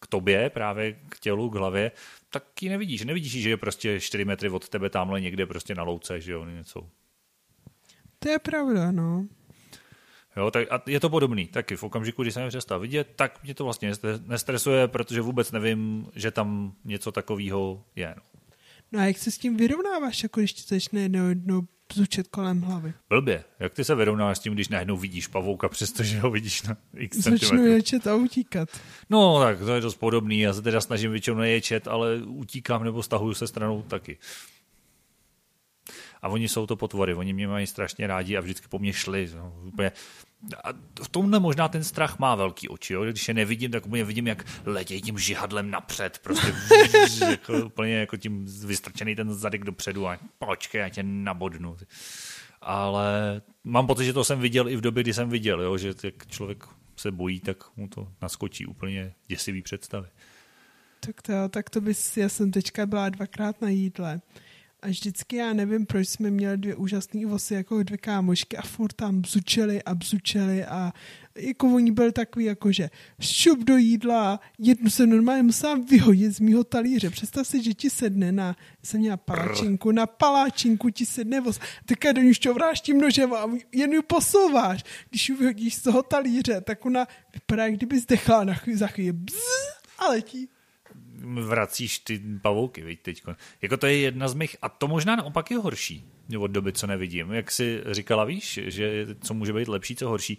k 0.00 0.06
tobě, 0.06 0.50
právě 0.50 0.92
k 1.08 1.18
tělu, 1.20 1.50
k 1.50 1.54
hlavě, 1.54 1.92
tak 2.30 2.62
ji 2.62 2.68
nevidíš. 2.68 3.04
Nevidíš, 3.04 3.32
že 3.32 3.50
je 3.50 3.56
prostě 3.56 4.00
4 4.00 4.24
metry 4.24 4.48
od 4.48 4.68
tebe 4.68 4.90
tamhle 4.90 5.20
někde 5.20 5.46
prostě 5.46 5.74
na 5.74 5.82
louce, 5.82 6.20
že 6.20 6.32
jo, 6.32 6.44
něco. 6.44 6.88
To 8.18 8.28
je 8.28 8.38
pravda, 8.38 8.92
no. 8.92 9.26
Jo, 10.36 10.50
tak 10.50 10.72
a 10.72 10.82
je 10.86 11.00
to 11.00 11.10
podobný. 11.10 11.46
Taky 11.46 11.76
v 11.76 11.82
okamžiku, 11.82 12.22
kdy 12.22 12.32
jsem 12.32 12.42
je 12.42 12.48
přestal 12.48 12.80
vidět, 12.80 13.08
tak 13.16 13.42
mě 13.42 13.54
to 13.54 13.64
vlastně 13.64 13.92
nestresuje, 14.26 14.88
protože 14.88 15.20
vůbec 15.20 15.52
nevím, 15.52 16.06
že 16.14 16.30
tam 16.30 16.72
něco 16.84 17.12
takového 17.12 17.84
je. 17.96 18.14
No. 18.16 18.22
no 18.92 19.00
a 19.00 19.04
jak 19.04 19.18
se 19.18 19.30
s 19.30 19.38
tím 19.38 19.56
vyrovnáváš, 19.56 20.22
jako 20.22 20.40
když 20.40 20.52
ti 20.52 20.62
začne 20.74 21.00
jedno, 21.00 21.28
jedno 21.28 21.62
bzučet 21.94 22.28
kolem 22.28 22.60
hlavy? 22.60 22.92
Blbě. 23.08 23.44
Jak 23.58 23.74
ty 23.74 23.84
se 23.84 23.94
vyrovnáváš 23.94 24.38
s 24.38 24.40
tím, 24.40 24.54
když 24.54 24.68
najednou 24.68 24.96
vidíš 24.96 25.26
pavouka, 25.26 25.68
přestože 25.68 26.20
ho 26.20 26.30
vidíš 26.30 26.62
na 26.62 26.76
x 26.96 27.16
Začnu 27.16 27.66
ječet 27.66 28.06
a 28.06 28.14
utíkat. 28.14 28.68
No, 29.10 29.40
tak 29.40 29.58
to 29.58 29.74
je 29.74 29.80
dost 29.80 29.94
podobný. 29.94 30.40
Já 30.40 30.52
se 30.52 30.62
teda 30.62 30.80
snažím 30.80 31.10
většinou 31.10 31.36
neječet, 31.36 31.88
ale 31.88 32.22
utíkám 32.26 32.84
nebo 32.84 33.02
stahuju 33.02 33.34
se 33.34 33.46
stranou 33.46 33.82
taky. 33.82 34.18
A 36.22 36.28
oni 36.28 36.48
jsou 36.48 36.66
to 36.66 36.76
potvory, 36.76 37.14
oni 37.14 37.32
mě 37.32 37.48
mají 37.48 37.66
strašně 37.66 38.06
rádi 38.06 38.36
a 38.36 38.40
vždycky 38.40 38.68
po 38.68 38.78
mně 38.78 38.92
šli. 38.92 39.30
No, 39.36 39.54
úplně. 39.62 39.92
A 40.64 40.68
v 41.02 41.08
tomhle 41.08 41.40
možná 41.40 41.68
ten 41.68 41.84
strach 41.84 42.18
má 42.18 42.34
velký 42.34 42.68
oči. 42.68 42.92
Jo? 42.92 43.04
Když 43.04 43.28
je 43.28 43.34
nevidím, 43.34 43.70
tak 43.70 43.86
úplně 43.86 44.04
vidím, 44.04 44.26
jak 44.26 44.44
letějí 44.64 45.02
tím 45.02 45.18
žihadlem 45.18 45.70
napřed. 45.70 46.18
Prostě 46.18 46.54
jako, 47.30 47.66
úplně 47.66 47.94
jako 47.94 48.16
tím 48.16 48.46
vystrčený 48.66 49.16
ten 49.16 49.34
zadek 49.34 49.64
dopředu 49.64 50.08
a 50.08 50.18
počkej, 50.38 50.80
já 50.80 50.88
tě 50.88 51.02
nabodnu. 51.02 51.76
Ale 52.60 53.42
mám 53.64 53.86
pocit, 53.86 54.04
že 54.04 54.12
to 54.12 54.24
jsem 54.24 54.40
viděl 54.40 54.68
i 54.68 54.76
v 54.76 54.80
době, 54.80 55.02
kdy 55.02 55.14
jsem 55.14 55.30
viděl, 55.30 55.60
jo? 55.60 55.78
že 55.78 55.94
jak 56.02 56.26
člověk 56.26 56.64
se 56.96 57.10
bojí, 57.10 57.40
tak 57.40 57.76
mu 57.76 57.88
to 57.88 58.08
naskočí 58.22 58.66
úplně 58.66 59.14
děsivý 59.26 59.62
představy. 59.62 60.08
Tak 61.00 61.22
to, 61.22 61.32
tak 61.48 61.70
to 61.70 61.80
bys, 61.80 62.16
já 62.16 62.28
jsem 62.28 62.50
teďka 62.50 62.86
byla 62.86 63.08
dvakrát 63.08 63.62
na 63.62 63.68
jídle 63.68 64.20
a 64.82 64.88
vždycky 64.88 65.36
já 65.36 65.52
nevím, 65.52 65.86
proč 65.86 66.08
jsme 66.08 66.30
měli 66.30 66.58
dvě 66.58 66.74
úžasné 66.74 67.26
vosy, 67.26 67.54
jako 67.54 67.82
dvě 67.82 67.98
kámošky 67.98 68.56
a 68.56 68.62
furt 68.62 68.92
tam 68.92 69.20
bzučeli 69.20 69.82
a 69.82 69.94
bzučeli 69.94 70.64
a 70.64 70.92
jako 71.34 71.74
oni 71.74 71.90
byli 71.92 72.12
takový, 72.12 72.44
jakože 72.44 72.90
šup 73.20 73.58
do 73.58 73.76
jídla, 73.76 74.40
jednu 74.58 74.90
se 74.90 75.06
normálně 75.06 75.42
musela 75.42 75.74
vyhodit 75.74 76.32
z 76.32 76.40
mýho 76.40 76.64
talíře. 76.64 77.10
Představ 77.10 77.46
si, 77.46 77.62
že 77.62 77.74
ti 77.74 77.90
sedne 77.90 78.32
na, 78.32 78.56
jsem 78.82 79.00
měla 79.00 79.16
paláčinku, 79.16 79.92
na 79.92 80.06
paláčinku 80.06 80.90
ti 80.90 81.06
sedne 81.06 81.40
vos, 81.40 81.60
teďka 81.86 82.12
do 82.12 82.22
ní 82.22 82.32
vráštím 82.54 83.00
nožem 83.00 83.34
a 83.34 83.50
jen 83.72 83.92
ji 83.92 84.02
posouváš. 84.02 84.84
Když 85.10 85.28
ji 85.28 85.34
vyhodíš 85.34 85.74
z 85.74 85.82
toho 85.82 86.02
talíře, 86.02 86.60
tak 86.60 86.86
ona 86.86 87.06
vypadá, 87.34 87.64
jak 87.64 87.74
kdyby 87.74 87.98
zdechla 87.98 88.44
na 88.44 88.54
chvíli, 88.54 88.78
za 88.78 88.86
chvíli 88.86 89.12
bzz, 89.12 89.36
a 89.98 90.08
letí 90.08 90.48
vracíš 91.24 91.98
ty 91.98 92.20
pavouky, 92.42 92.82
viď, 92.82 93.00
teď. 93.02 93.22
Jako 93.62 93.76
to 93.76 93.86
je 93.86 93.96
jedna 93.96 94.28
z 94.28 94.34
mých, 94.34 94.56
a 94.62 94.68
to 94.68 94.88
možná 94.88 95.16
naopak 95.16 95.50
je 95.50 95.58
horší 95.58 96.04
od 96.38 96.50
doby, 96.50 96.72
co 96.72 96.86
nevidím. 96.86 97.32
Jak 97.32 97.50
si 97.50 97.82
říkala, 97.90 98.24
víš, 98.24 98.60
že 98.62 99.06
co 99.22 99.34
může 99.34 99.52
být 99.52 99.68
lepší, 99.68 99.96
co 99.96 100.08
horší. 100.08 100.38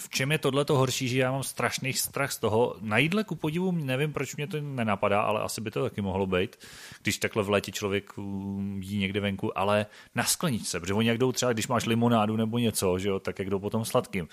V 0.00 0.08
čem 0.08 0.32
je 0.32 0.38
tohle 0.38 0.64
to 0.64 0.76
horší, 0.76 1.08
že 1.08 1.18
já 1.18 1.32
mám 1.32 1.42
strašný 1.42 1.92
strach 1.92 2.32
z 2.32 2.38
toho. 2.38 2.76
Na 2.80 2.98
jídle 2.98 3.24
ku 3.24 3.34
podivu 3.34 3.72
nevím, 3.72 4.12
proč 4.12 4.36
mě 4.36 4.46
to 4.46 4.60
nenapadá, 4.60 5.20
ale 5.20 5.40
asi 5.40 5.60
by 5.60 5.70
to 5.70 5.82
taky 5.82 6.00
mohlo 6.00 6.26
být, 6.26 6.56
když 7.02 7.18
takhle 7.18 7.42
v 7.42 7.50
létě 7.50 7.72
člověk 7.72 8.18
um, 8.18 8.80
jí 8.82 8.98
někde 8.98 9.20
venku, 9.20 9.58
ale 9.58 9.86
na 10.14 10.24
skleničce, 10.24 10.80
protože 10.80 10.94
oni 10.94 11.08
jak 11.08 11.18
jdou 11.18 11.32
třeba, 11.32 11.52
když 11.52 11.68
máš 11.68 11.86
limonádu 11.86 12.36
nebo 12.36 12.58
něco, 12.58 12.98
že 12.98 13.08
jo, 13.08 13.20
tak 13.20 13.38
jak 13.38 13.50
jdou 13.50 13.58
potom 13.58 13.84
sladkým 13.84 14.28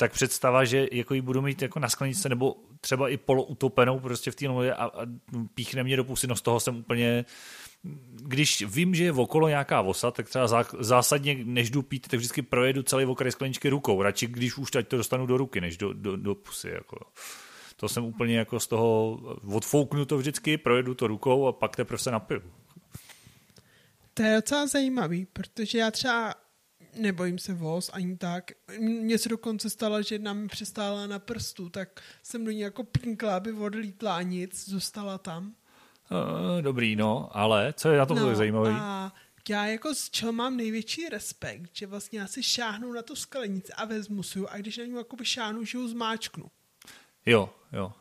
tak 0.00 0.12
představa, 0.12 0.64
že 0.64 0.86
jako 0.92 1.14
ji 1.14 1.20
budu 1.20 1.42
mít 1.42 1.62
jako 1.62 1.78
na 1.78 1.88
skleničce 1.88 2.28
nebo 2.28 2.56
třeba 2.80 3.08
i 3.08 3.16
poloutopenou 3.16 4.00
prostě 4.00 4.30
v 4.30 4.34
té 4.34 4.46
a, 4.46 4.84
a 4.84 4.90
píchne 5.54 5.84
mě 5.84 5.96
do 5.96 6.04
pusy, 6.04 6.26
no 6.26 6.36
z 6.36 6.42
toho 6.42 6.60
jsem 6.60 6.76
úplně 6.76 7.24
když 8.22 8.62
vím, 8.62 8.94
že 8.94 9.04
je 9.04 9.12
okolo 9.12 9.48
nějaká 9.48 9.82
vosa, 9.82 10.10
tak 10.10 10.28
třeba 10.28 10.64
zásadně, 10.80 11.38
než 11.44 11.70
jdu 11.70 11.82
pít, 11.82 12.08
tak 12.08 12.18
vždycky 12.18 12.42
projedu 12.42 12.82
celý 12.82 13.04
okraj 13.04 13.32
skleničky 13.32 13.68
rukou. 13.68 14.02
Radši, 14.02 14.26
když 14.26 14.58
už 14.58 14.70
teď 14.70 14.88
to 14.88 14.96
dostanu 14.96 15.26
do 15.26 15.36
ruky, 15.36 15.60
než 15.60 15.76
do, 15.76 15.92
do, 15.92 16.16
do 16.16 16.34
pusy. 16.34 16.68
Jako. 16.68 16.96
To 17.76 17.88
jsem 17.88 18.04
úplně 18.04 18.38
jako 18.38 18.60
z 18.60 18.66
toho, 18.66 19.18
odfouknu 19.54 20.04
to 20.04 20.18
vždycky, 20.18 20.58
projedu 20.58 20.94
to 20.94 21.06
rukou 21.06 21.46
a 21.46 21.52
pak 21.52 21.76
teprve 21.76 21.98
se 21.98 22.10
napiju. 22.10 22.42
To 24.14 24.22
je 24.22 24.36
docela 24.36 24.66
zajímavý, 24.66 25.26
protože 25.26 25.78
já 25.78 25.90
třeba 25.90 26.34
nebojím 26.96 27.38
se 27.38 27.54
voz 27.54 27.90
ani 27.92 28.16
tak. 28.16 28.50
Mně 28.78 29.18
se 29.18 29.28
dokonce 29.28 29.70
stalo, 29.70 30.02
že 30.02 30.14
jedna 30.14 30.32
mi 30.32 30.48
přestála 30.48 31.06
na 31.06 31.18
prstu, 31.18 31.68
tak 31.68 32.00
jsem 32.22 32.44
do 32.44 32.50
ní 32.50 32.60
jako 32.60 32.84
pinkla, 32.84 33.36
aby 33.36 33.52
odlítla 33.52 34.16
a 34.16 34.22
nic, 34.22 34.68
zůstala 34.68 35.18
tam. 35.18 35.54
Uh, 36.10 36.62
dobrý, 36.62 36.96
no, 36.96 37.28
ale 37.32 37.74
co 37.76 37.90
je 37.90 37.98
na 37.98 38.06
tom 38.06 38.18
no, 38.18 38.34
zajímavé? 38.34 38.70
A 38.74 39.12
já 39.48 39.66
jako 39.66 39.94
z 39.94 40.10
čeho 40.10 40.32
mám 40.32 40.56
největší 40.56 41.08
respekt, 41.08 41.70
že 41.72 41.86
vlastně 41.86 42.20
já 42.20 42.26
si 42.26 42.42
šáhnu 42.42 42.92
na 42.92 43.02
tu 43.02 43.16
sklenici 43.16 43.72
a 43.72 43.84
vezmu 43.84 44.22
si 44.22 44.40
a 44.48 44.58
když 44.58 44.76
na 44.76 44.84
ní 44.84 44.94
jakoby 44.94 45.24
šáhnu, 45.24 45.64
že 45.64 45.78
ho 45.78 45.88
zmáčknu. 45.88 46.50
Jo, 47.26 47.50
jo. 47.72 47.92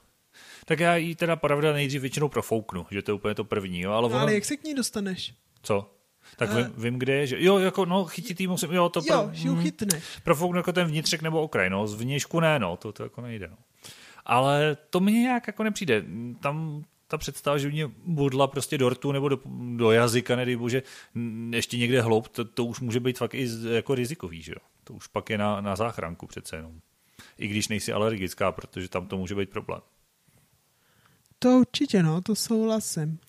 Tak 0.65 0.79
já 0.79 0.95
ji 0.95 1.15
teda 1.15 1.35
pravda 1.35 1.73
nejdřív 1.73 2.01
většinou 2.01 2.29
profouknu, 2.29 2.85
že 2.91 3.01
to 3.01 3.11
je 3.11 3.15
úplně 3.15 3.35
to 3.35 3.43
první. 3.43 3.81
Jo, 3.81 3.91
ale, 3.91 4.09
no, 4.09 4.19
ale 4.19 4.33
jak 4.33 4.45
se 4.45 4.57
k 4.57 4.63
ní 4.63 4.73
dostaneš? 4.73 5.33
Co? 5.61 5.98
Tak 6.35 6.53
vím, 6.53 6.73
vím, 6.77 6.99
kde 6.99 7.13
je, 7.13 7.27
že 7.27 7.35
jo, 7.39 7.57
jako 7.57 7.85
no, 7.85 8.05
chytit 8.05 8.49
musím, 8.49 8.71
jo, 8.71 8.89
to 8.89 9.01
jo, 9.05 9.23
pro, 9.23 9.29
že 9.33 9.49
mm, 9.49 9.61
chytneš. 9.61 10.03
Profouknu 10.23 10.59
jako 10.59 10.73
ten 10.73 10.87
vnitřek 10.87 11.21
nebo 11.21 11.41
okraj, 11.41 11.69
no, 11.69 11.87
z 11.87 11.93
vnějšku 11.93 12.39
ne, 12.39 12.59
no, 12.59 12.77
to, 12.77 12.91
to 12.91 13.03
jako 13.03 13.21
nejde, 13.21 13.47
no. 13.47 13.57
Ale 14.25 14.77
to 14.89 14.99
mi 14.99 15.11
nějak 15.11 15.47
jako 15.47 15.63
nepřijde. 15.63 16.03
Tam 16.39 16.83
ta 17.07 17.17
představa, 17.17 17.57
že 17.57 17.69
mě 17.69 17.89
budla 18.05 18.47
prostě 18.47 18.77
do 18.77 18.89
rtu 18.89 19.11
nebo 19.11 19.29
do, 19.29 19.39
do 19.75 19.91
jazyka, 19.91 20.35
nedej 20.35 20.55
bože, 20.55 20.83
ještě 21.51 21.77
někde 21.77 22.01
hloub, 22.01 22.27
to, 22.27 22.45
to 22.45 22.65
už 22.65 22.79
může 22.79 22.99
být 22.99 23.17
fakt 23.17 23.33
i 23.33 23.47
jako 23.69 23.95
rizikový, 23.95 24.41
že 24.41 24.51
jo. 24.51 24.61
To 24.83 24.93
už 24.93 25.07
pak 25.07 25.29
je 25.29 25.37
na, 25.37 25.61
na 25.61 25.75
záchranku 25.75 26.27
přece 26.27 26.55
jenom. 26.55 26.79
I 27.37 27.47
když 27.47 27.67
nejsi 27.67 27.93
alergická, 27.93 28.51
protože 28.51 28.89
tam 28.89 29.07
to 29.07 29.17
může 29.17 29.35
být 29.35 29.49
problém. 29.49 29.81
To 31.39 31.49
určitě, 31.49 32.03
no, 32.03 32.21
to 32.21 32.35
souhlasím. 32.35 33.19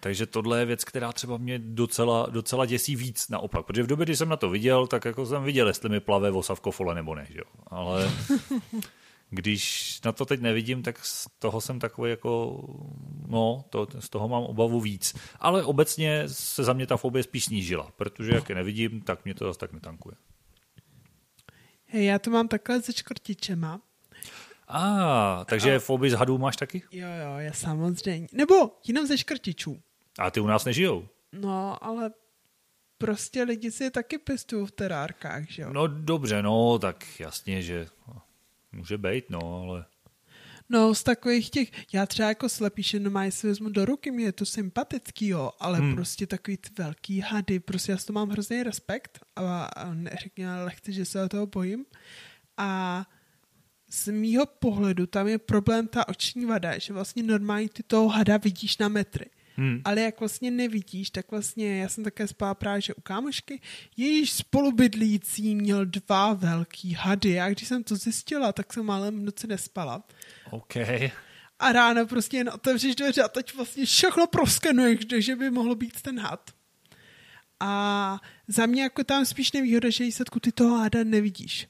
Takže 0.00 0.26
tohle 0.26 0.58
je 0.58 0.66
věc, 0.66 0.84
která 0.84 1.12
třeba 1.12 1.36
mě 1.36 1.58
docela, 1.58 2.26
docela 2.30 2.66
děsí 2.66 2.96
víc 2.96 3.28
naopak. 3.28 3.66
Protože 3.66 3.82
v 3.82 3.86
době, 3.86 4.06
kdy 4.06 4.16
jsem 4.16 4.28
na 4.28 4.36
to 4.36 4.50
viděl, 4.50 4.86
tak 4.86 5.04
jako 5.04 5.26
jsem 5.26 5.44
viděl, 5.44 5.68
jestli 5.68 5.88
mi 5.88 6.00
plave 6.00 6.30
osavkofole 6.30 6.94
nebo 6.94 7.14
ne. 7.14 7.26
Že 7.30 7.38
jo? 7.38 7.44
Ale 7.66 8.10
když 9.30 10.00
na 10.04 10.12
to 10.12 10.24
teď 10.24 10.40
nevidím, 10.40 10.82
tak 10.82 11.04
z 11.04 11.28
toho 11.38 11.60
jsem 11.60 11.78
takový 11.78 12.10
jako, 12.10 12.62
no, 13.26 13.64
to, 13.70 13.86
z 13.98 14.08
toho 14.08 14.28
mám 14.28 14.42
obavu 14.42 14.80
víc. 14.80 15.14
Ale 15.40 15.64
obecně 15.64 16.22
se 16.26 16.64
za 16.64 16.72
mě 16.72 16.86
ta 16.86 16.96
fobie 16.96 17.22
spíš 17.22 17.44
snížila, 17.44 17.90
protože 17.96 18.34
jak 18.34 18.48
je 18.48 18.54
nevidím, 18.54 19.00
tak 19.00 19.24
mě 19.24 19.34
to 19.34 19.46
zase 19.46 19.58
tak 19.58 19.72
netankuje. 19.72 20.16
Hej, 21.84 22.04
já 22.04 22.18
to 22.18 22.30
mám 22.30 22.48
takhle 22.48 22.82
se 22.82 22.92
čkrtičema. 22.92 23.80
A, 24.68 25.40
ah, 25.40 25.44
takže 25.44 25.76
a... 25.76 25.78
fobii 25.78 26.10
z 26.10 26.14
hadů 26.14 26.38
máš 26.38 26.56
taky? 26.56 26.82
Jo, 26.92 27.08
jo, 27.24 27.38
je 27.38 27.52
samozřejmě. 27.54 28.28
Nebo 28.32 28.54
jenom 28.88 29.06
ze 29.06 29.18
škrtičů. 29.18 29.80
A 30.18 30.30
ty 30.30 30.40
u 30.40 30.46
nás 30.46 30.64
nežijou? 30.64 31.08
No, 31.32 31.84
ale 31.84 32.10
prostě 32.98 33.42
lidi 33.42 33.70
si 33.70 33.84
je 33.84 33.90
taky 33.90 34.18
pěstují 34.18 34.66
v 34.66 34.70
terárkách, 34.70 35.50
že 35.50 35.62
jo? 35.62 35.72
No 35.72 35.86
dobře, 35.86 36.42
no, 36.42 36.78
tak 36.78 37.20
jasně, 37.20 37.62
že 37.62 37.86
může 38.72 38.98
být, 38.98 39.30
no, 39.30 39.62
ale... 39.62 39.84
No, 40.68 40.94
z 40.94 41.02
takových 41.02 41.50
těch, 41.50 41.70
já 41.92 42.06
třeba 42.06 42.28
jako 42.28 42.48
slepíš, 42.48 42.96
no 42.98 43.10
má 43.10 43.30
si 43.30 43.46
vezmu 43.46 43.68
do 43.68 43.84
ruky, 43.84 44.10
mě 44.10 44.24
je 44.24 44.32
to 44.32 44.46
sympatický, 44.46 45.28
jo, 45.28 45.52
ale 45.60 45.78
hmm. 45.78 45.94
prostě 45.94 46.26
takový 46.26 46.56
ty 46.56 46.68
velký 46.78 47.20
hady, 47.20 47.60
prostě 47.60 47.92
já 47.92 47.98
s 47.98 48.04
to 48.04 48.12
mám 48.12 48.28
hrozný 48.28 48.62
respekt 48.62 49.18
a, 49.36 49.64
a 49.64 49.94
neřekněme 49.94 50.64
lehce, 50.64 50.92
že 50.92 51.04
se 51.04 51.22
o 51.22 51.28
toho 51.28 51.46
bojím. 51.46 51.84
A 52.56 53.04
z 53.90 54.08
mýho 54.08 54.46
pohledu 54.46 55.06
tam 55.06 55.28
je 55.28 55.38
problém 55.38 55.88
ta 55.88 56.08
oční 56.08 56.44
vada, 56.44 56.78
že 56.78 56.92
vlastně 56.92 57.22
normálně 57.22 57.68
ty 57.68 57.82
toho 57.82 58.08
hada 58.08 58.36
vidíš 58.36 58.78
na 58.78 58.88
metry. 58.88 59.26
Hmm. 59.56 59.80
Ale 59.84 60.00
jak 60.00 60.20
vlastně 60.20 60.50
nevidíš, 60.50 61.10
tak 61.10 61.30
vlastně 61.30 61.80
já 61.80 61.88
jsem 61.88 62.04
také 62.04 62.28
spala 62.28 62.54
právě 62.54 62.82
že 62.82 62.94
u 62.94 63.00
kámošky, 63.00 63.60
jejíž 63.96 64.32
spolubydlící 64.32 65.54
měl 65.54 65.86
dva 65.86 66.32
velký 66.32 66.92
hady. 66.92 67.40
A 67.40 67.50
když 67.50 67.68
jsem 67.68 67.84
to 67.84 67.96
zjistila, 67.96 68.52
tak 68.52 68.72
jsem 68.72 68.86
málem 68.86 69.20
v 69.20 69.22
noci 69.22 69.46
nespala. 69.46 70.04
OK. 70.50 70.76
A 71.58 71.72
ráno 71.72 72.06
prostě 72.06 72.36
jen 72.36 72.48
otevřeš 72.48 72.96
dveře 72.96 73.22
a 73.22 73.28
teď 73.28 73.54
vlastně 73.54 73.86
všechno 73.86 74.26
proskenuješ, 74.26 74.98
že 75.18 75.36
by 75.36 75.50
mohlo 75.50 75.74
být 75.74 76.02
ten 76.02 76.20
had. 76.20 76.50
A 77.60 78.20
za 78.48 78.66
mě 78.66 78.82
jako 78.82 79.04
tam 79.04 79.26
spíš 79.26 79.52
nevýhoda, 79.52 79.90
že 79.90 80.04
výsledku 80.04 80.40
ty 80.40 80.52
toho 80.52 80.78
hada 80.78 81.04
nevidíš. 81.04 81.68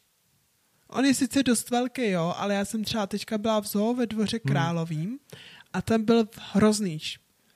On 0.90 1.04
je 1.04 1.14
sice 1.14 1.42
dost 1.42 1.70
velký, 1.70 2.10
jo, 2.10 2.34
ale 2.36 2.54
já 2.54 2.64
jsem 2.64 2.84
třeba 2.84 3.06
teďka 3.06 3.38
byla 3.38 3.60
v 3.60 3.66
zoo 3.66 3.94
ve 3.94 4.06
dvoře 4.06 4.40
hmm. 4.44 4.52
královým 4.52 5.18
a 5.72 5.82
tam 5.82 6.04
byl 6.04 6.28
hrozný, 6.52 6.98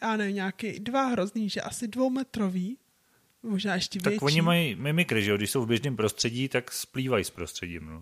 já 0.02 0.16
nevím, 0.16 0.34
nějaký 0.34 0.80
dva 0.80 1.06
hrozný, 1.06 1.48
že 1.48 1.60
asi 1.60 1.88
dvoumetrový, 1.88 2.76
možná 3.42 3.74
ještě 3.74 3.98
větší. 3.98 4.16
Tak 4.16 4.22
oni 4.22 4.42
mají 4.42 4.74
mimikry, 4.74 5.24
že 5.24 5.30
jo, 5.30 5.36
když 5.36 5.50
jsou 5.50 5.62
v 5.62 5.68
běžném 5.68 5.96
prostředí, 5.96 6.48
tak 6.48 6.72
splývají 6.72 7.24
s 7.24 7.30
prostředím, 7.30 7.86
no. 7.86 8.00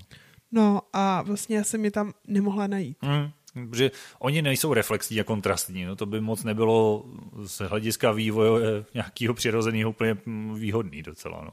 No 0.52 0.82
a 0.92 1.22
vlastně 1.22 1.56
já 1.56 1.64
jsem 1.64 1.84
je 1.84 1.90
tam 1.90 2.12
nemohla 2.26 2.66
najít. 2.66 2.96
Hmm. 3.00 3.30
Protože 3.70 3.90
oni 4.18 4.42
nejsou 4.42 4.74
reflexní 4.74 5.20
a 5.20 5.24
kontrastní, 5.24 5.84
no 5.84 5.96
to 5.96 6.06
by 6.06 6.20
moc 6.20 6.44
nebylo 6.44 7.04
z 7.42 7.58
hlediska 7.58 8.12
vývoje 8.12 8.84
nějakého 8.94 9.34
přirozeného 9.34 9.90
úplně 9.90 10.16
výhodný 10.54 11.02
docela. 11.02 11.44
No. 11.44 11.52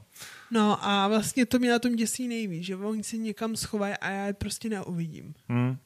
no 0.50 0.84
a 0.84 1.08
vlastně 1.08 1.46
to 1.46 1.58
mě 1.58 1.70
na 1.70 1.78
tom 1.78 1.96
děsí 1.96 2.28
nejvíc, 2.28 2.64
že 2.64 2.76
oni 2.76 3.04
se 3.04 3.16
někam 3.16 3.56
schovají 3.56 3.94
a 3.94 4.10
já 4.10 4.26
je 4.26 4.32
prostě 4.32 4.68
neuvidím. 4.68 5.34
Hmm. 5.48 5.76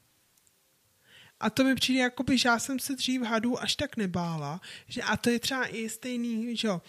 A 1.40 1.50
to 1.50 1.64
mi 1.64 1.74
přijde, 1.74 2.00
jako 2.00 2.22
by, 2.22 2.38
že 2.38 2.48
já 2.48 2.58
jsem 2.58 2.78
se 2.78 2.94
dřív 2.94 3.22
hadů 3.22 3.62
až 3.62 3.76
tak 3.76 3.96
nebála, 3.96 4.60
že 4.88 5.02
a 5.02 5.16
to 5.16 5.30
je 5.30 5.38
třeba 5.38 5.66
i 5.66 5.88
stejný, 5.88 6.56
že 6.56 6.68
jo, 6.68 6.80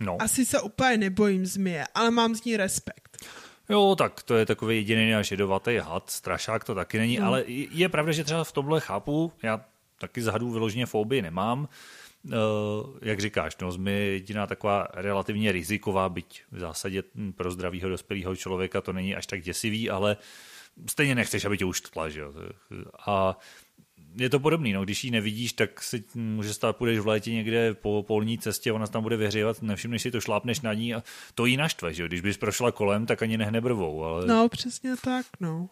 No. 0.00 0.22
Asi 0.22 0.46
se 0.46 0.60
úplně 0.60 0.96
nebojím 0.96 1.46
zmije, 1.46 1.86
ale 1.94 2.10
mám 2.10 2.34
z 2.34 2.44
ní 2.44 2.56
respekt. 2.56 3.26
Jo, 3.68 3.94
tak 3.98 4.22
to 4.22 4.36
je 4.36 4.46
takový 4.46 4.76
jediný 4.76 5.14
až 5.14 5.30
jedovatý 5.30 5.76
had, 5.76 6.10
strašák 6.10 6.64
to 6.64 6.74
taky 6.74 6.98
není, 6.98 7.16
hmm. 7.16 7.26
ale 7.26 7.44
je 7.46 7.88
pravda, 7.88 8.12
že 8.12 8.24
třeba 8.24 8.44
v 8.44 8.52
tomhle 8.52 8.80
chápu, 8.80 9.32
já 9.42 9.64
taky 10.00 10.22
z 10.22 10.26
hadů 10.26 10.50
vyloženě 10.50 10.86
fobii 10.86 11.22
nemám, 11.22 11.68
Uh, 12.24 12.32
jak 13.02 13.20
říkáš, 13.20 13.56
no, 13.60 13.90
je 13.90 13.92
jediná 13.92 14.46
taková 14.46 14.88
relativně 14.94 15.52
riziková, 15.52 16.08
byť 16.08 16.42
v 16.50 16.58
zásadě 16.58 17.02
pro 17.36 17.50
zdravého 17.50 17.88
dospělého 17.88 18.36
člověka 18.36 18.80
to 18.80 18.92
není 18.92 19.16
až 19.16 19.26
tak 19.26 19.42
děsivý, 19.42 19.90
ale 19.90 20.16
stejně 20.86 21.14
nechceš, 21.14 21.44
aby 21.44 21.58
tě 21.58 21.64
uštla, 21.64 22.08
že 22.08 22.20
jo. 22.20 22.32
A 23.06 23.38
je 24.18 24.30
to 24.30 24.40
podobný, 24.40 24.72
no, 24.72 24.84
když 24.84 25.04
ji 25.04 25.10
nevidíš, 25.10 25.52
tak 25.52 25.82
si 25.82 26.04
může 26.14 26.54
stát, 26.54 26.76
půjdeš 26.76 26.98
v 26.98 27.06
létě 27.06 27.32
někde 27.32 27.74
po 27.74 28.04
polní 28.06 28.38
cestě, 28.38 28.72
ona 28.72 28.86
tam 28.86 29.02
bude 29.02 29.16
vyhřívat, 29.16 29.62
nevšimneš 29.62 30.02
si 30.02 30.10
to, 30.10 30.20
šlápneš 30.20 30.60
na 30.60 30.72
ní 30.72 30.94
a 30.94 31.02
to 31.34 31.46
jí 31.46 31.56
naštve, 31.56 31.94
že? 31.94 32.08
Když 32.08 32.20
bys 32.20 32.36
prošla 32.36 32.72
kolem, 32.72 33.06
tak 33.06 33.22
ani 33.22 33.38
nehne 33.38 33.60
brvou. 33.60 34.04
Ale... 34.04 34.26
No, 34.26 34.48
přesně 34.48 34.96
tak, 34.96 35.26
no. 35.40 35.68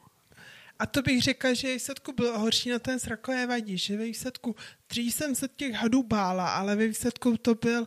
A 0.79 0.87
to 0.87 1.03
bych 1.03 1.23
řekla, 1.23 1.55
že 1.55 1.75
výsledku 1.75 2.13
bylo 2.13 2.39
horší 2.39 2.71
na 2.71 2.79
ten 2.79 2.99
zrakové 2.99 3.47
vadí, 3.47 3.79
že 3.79 3.97
ve 3.97 4.05
výsledku, 4.05 4.57
dřív 4.89 5.15
jsem 5.15 5.35
se 5.35 5.49
těch 5.57 5.73
hadů 5.73 6.03
bála, 6.03 6.49
ale 6.49 6.77
ve 6.77 6.87
výsledku 6.87 7.37
to 7.37 7.55
byl 7.55 7.87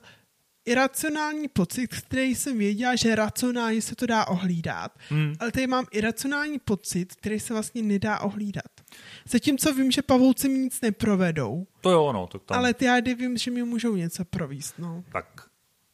iracionální 0.66 1.48
pocit, 1.48 1.88
který 1.88 2.36
jsem 2.36 2.58
věděla, 2.58 2.96
že 2.96 3.16
racionálně 3.16 3.82
se 3.82 3.96
to 3.96 4.06
dá 4.06 4.26
ohlídat, 4.26 4.98
hmm. 5.10 5.34
ale 5.40 5.52
tady 5.52 5.68
mám 5.68 5.86
iracionální 5.92 6.60
pocit, 6.60 7.16
který 7.16 7.40
se 7.40 7.54
vlastně 7.54 7.82
nedá 7.82 8.20
ohlídat. 8.20 8.79
Zatímco 9.28 9.74
vím, 9.74 9.92
že 9.92 10.02
pavouci 10.02 10.50
mi 10.50 10.60
nic 10.60 10.82
neprovedou. 10.82 11.68
To 11.82 11.92
jo, 11.92 12.14
no. 12.14 12.28
To 12.28 12.40
tam... 12.40 12.58
Ale 12.58 12.74
ty 12.74 12.86
já 12.86 13.00
vím, 13.00 13.38
že 13.38 13.52
mi 13.52 13.64
můžou 13.64 13.96
něco 13.96 14.26
províst, 14.26 14.80
no. 14.80 15.04
Tak 15.12 15.50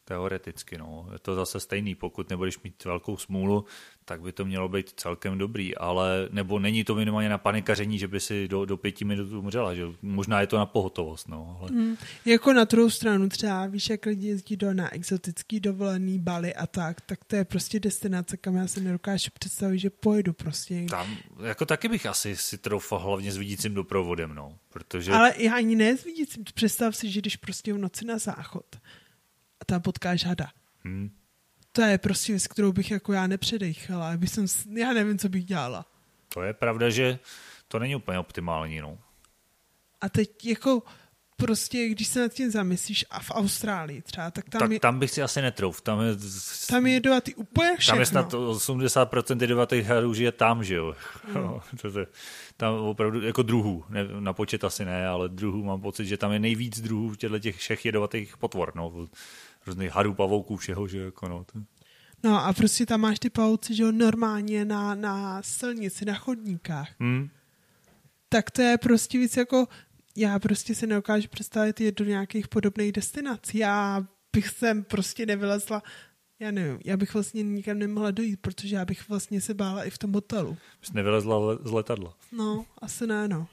Teoreticky, 0.07 0.77
no. 0.77 1.07
Je 1.13 1.19
to 1.19 1.35
zase 1.35 1.59
stejný, 1.59 1.95
pokud 1.95 2.29
nebudeš 2.29 2.59
mít 2.63 2.85
velkou 2.85 3.17
smůlu, 3.17 3.65
tak 4.05 4.21
by 4.21 4.31
to 4.31 4.45
mělo 4.45 4.69
být 4.69 4.93
celkem 4.95 5.37
dobrý, 5.37 5.75
ale 5.75 6.29
nebo 6.31 6.59
není 6.59 6.83
to 6.83 6.95
minimálně 6.95 7.29
na 7.29 7.37
panikaření, 7.37 7.99
že 7.99 8.07
by 8.07 8.19
si 8.19 8.47
do, 8.47 8.65
do 8.65 8.77
pěti 8.77 9.05
minut 9.05 9.31
umřela, 9.31 9.75
že 9.75 9.83
možná 10.01 10.41
je 10.41 10.47
to 10.47 10.57
na 10.57 10.65
pohotovost, 10.65 11.27
no. 11.27 11.57
Ale... 11.61 11.71
Mm, 11.71 11.95
jako 12.25 12.53
na 12.53 12.63
druhou 12.63 12.89
stranu 12.89 13.29
třeba, 13.29 13.65
víš, 13.65 13.89
jak 13.89 14.05
lidi 14.05 14.27
jezdí 14.27 14.57
do 14.57 14.73
na 14.73 14.93
exotický 14.93 15.59
dovolený 15.59 16.19
Bali 16.19 16.55
a 16.55 16.67
tak, 16.67 17.01
tak 17.01 17.25
to 17.25 17.35
je 17.35 17.45
prostě 17.45 17.79
destinace, 17.79 18.37
kam 18.37 18.55
já 18.55 18.67
se 18.67 18.79
nedokážu 18.79 19.29
představit, 19.33 19.79
že 19.79 19.89
pojedu 19.89 20.33
prostě. 20.33 20.85
Tam, 20.89 21.17
jako 21.43 21.65
taky 21.65 21.87
bych 21.87 22.05
asi 22.05 22.35
si 22.35 22.57
troufal 22.57 22.99
hlavně 22.99 23.31
s 23.31 23.37
vidícím 23.37 23.73
doprovodem, 23.73 24.35
no, 24.35 24.57
protože... 24.69 25.11
Ale 25.11 25.33
já 25.37 25.55
ani 25.55 25.75
ne 25.75 25.97
s 25.97 26.03
vidícím, 26.03 26.43
představ 26.53 26.95
si, 26.95 27.11
že 27.11 27.21
když 27.21 27.35
prostě 27.35 27.73
v 27.73 27.77
noci 27.77 28.05
na 28.05 28.17
záchod, 28.17 28.75
a 29.61 29.65
tam 29.65 29.81
potkáš 29.81 30.25
hada. 30.25 30.47
Hmm. 30.83 31.09
To 31.75 31.81
je 31.81 31.97
prostě 31.97 32.33
věc, 32.33 32.47
kterou 32.47 32.71
bych 32.71 32.91
jako 32.91 33.13
já 33.13 33.27
nepředechala. 33.27 34.13
Jsem, 34.25 34.77
já 34.77 34.93
nevím, 34.93 35.17
co 35.17 35.29
bych 35.29 35.45
dělala. 35.45 35.85
To 36.33 36.41
je 36.41 36.53
pravda, 36.53 36.89
že 36.89 37.19
to 37.67 37.79
není 37.79 37.95
úplně 37.95 38.19
optimální, 38.19 38.81
no. 38.81 38.97
A 40.01 40.09
teď 40.09 40.45
jako 40.45 40.83
prostě, 41.37 41.89
když 41.89 42.07
se 42.07 42.21
nad 42.21 42.33
tím 42.33 42.51
zamyslíš 42.51 43.05
a 43.09 43.19
v 43.19 43.31
Austrálii 43.31 44.01
třeba, 44.01 44.31
tak 44.31 44.49
tam 44.49 44.59
tak 44.59 44.71
je... 44.71 44.79
tam 44.79 44.99
bych 44.99 45.11
si 45.11 45.21
asi 45.21 45.41
netrouf. 45.41 45.81
Tam 45.81 46.01
je, 46.01 46.15
tam 46.69 46.85
je 46.85 46.93
jedovatý 46.93 47.35
úplně 47.35 47.77
všechno. 47.77 47.93
Tam 47.93 47.99
je 47.99 48.05
snad 48.05 48.33
80% 48.33 49.41
jedovatých 49.41 49.85
hadů 49.85 50.13
žije 50.13 50.31
tam, 50.31 50.63
že 50.63 50.75
jo. 50.75 50.95
No. 51.33 51.61
tam 52.57 52.73
opravdu 52.73 53.21
jako 53.21 53.41
druhů, 53.41 53.85
ne, 53.89 54.07
na 54.19 54.33
počet 54.33 54.63
asi 54.63 54.85
ne, 54.85 55.07
ale 55.07 55.29
druhů 55.29 55.63
mám 55.63 55.81
pocit, 55.81 56.05
že 56.05 56.17
tam 56.17 56.31
je 56.31 56.39
nejvíc 56.39 56.81
druhů 56.81 57.15
těchto 57.15 57.39
těch 57.39 57.57
všech 57.57 57.85
jedovatých 57.85 58.37
potvor, 58.37 58.71
no 58.75 59.07
různých 59.67 59.91
hadů, 59.91 60.13
pavouků, 60.13 60.57
všeho, 60.57 60.87
že 60.87 60.99
jako 60.99 61.27
no. 61.27 61.45
No 62.23 62.45
a 62.45 62.53
prostě 62.53 62.85
tam 62.85 63.01
máš 63.01 63.19
ty 63.19 63.29
pavouci, 63.29 63.75
že 63.75 63.83
jo, 63.83 63.91
normálně 63.91 64.65
na, 64.65 64.95
na 64.95 65.41
silnici, 65.41 66.05
na 66.05 66.13
chodníkách. 66.13 66.89
Hmm. 66.99 67.29
Tak 68.29 68.51
to 68.51 68.61
je 68.61 68.77
prostě 68.77 69.17
víc 69.17 69.37
jako, 69.37 69.67
já 70.15 70.39
prostě 70.39 70.75
si 70.75 70.87
nedokážu 70.87 71.27
představit 71.27 71.81
jít 71.81 71.95
do 71.95 72.05
nějakých 72.05 72.47
podobných 72.47 72.91
destinací. 72.91 73.57
Já 73.57 74.05
bych 74.33 74.47
sem 74.47 74.83
prostě 74.83 75.25
nevylezla, 75.25 75.83
já 76.39 76.51
nevím, 76.51 76.79
já 76.85 76.97
bych 76.97 77.13
vlastně 77.13 77.43
nikam 77.43 77.79
nemohla 77.79 78.11
dojít, 78.11 78.39
protože 78.41 78.75
já 78.75 78.85
bych 78.85 79.09
vlastně 79.09 79.41
se 79.41 79.53
bála 79.53 79.83
i 79.83 79.89
v 79.89 79.97
tom 79.97 80.13
hotelu. 80.13 80.57
Jsi 80.81 80.93
nevylezla 80.93 81.55
z 81.63 81.71
letadla. 81.71 82.13
No, 82.31 82.65
asi 82.81 83.07
ne, 83.07 83.27
no. 83.27 83.47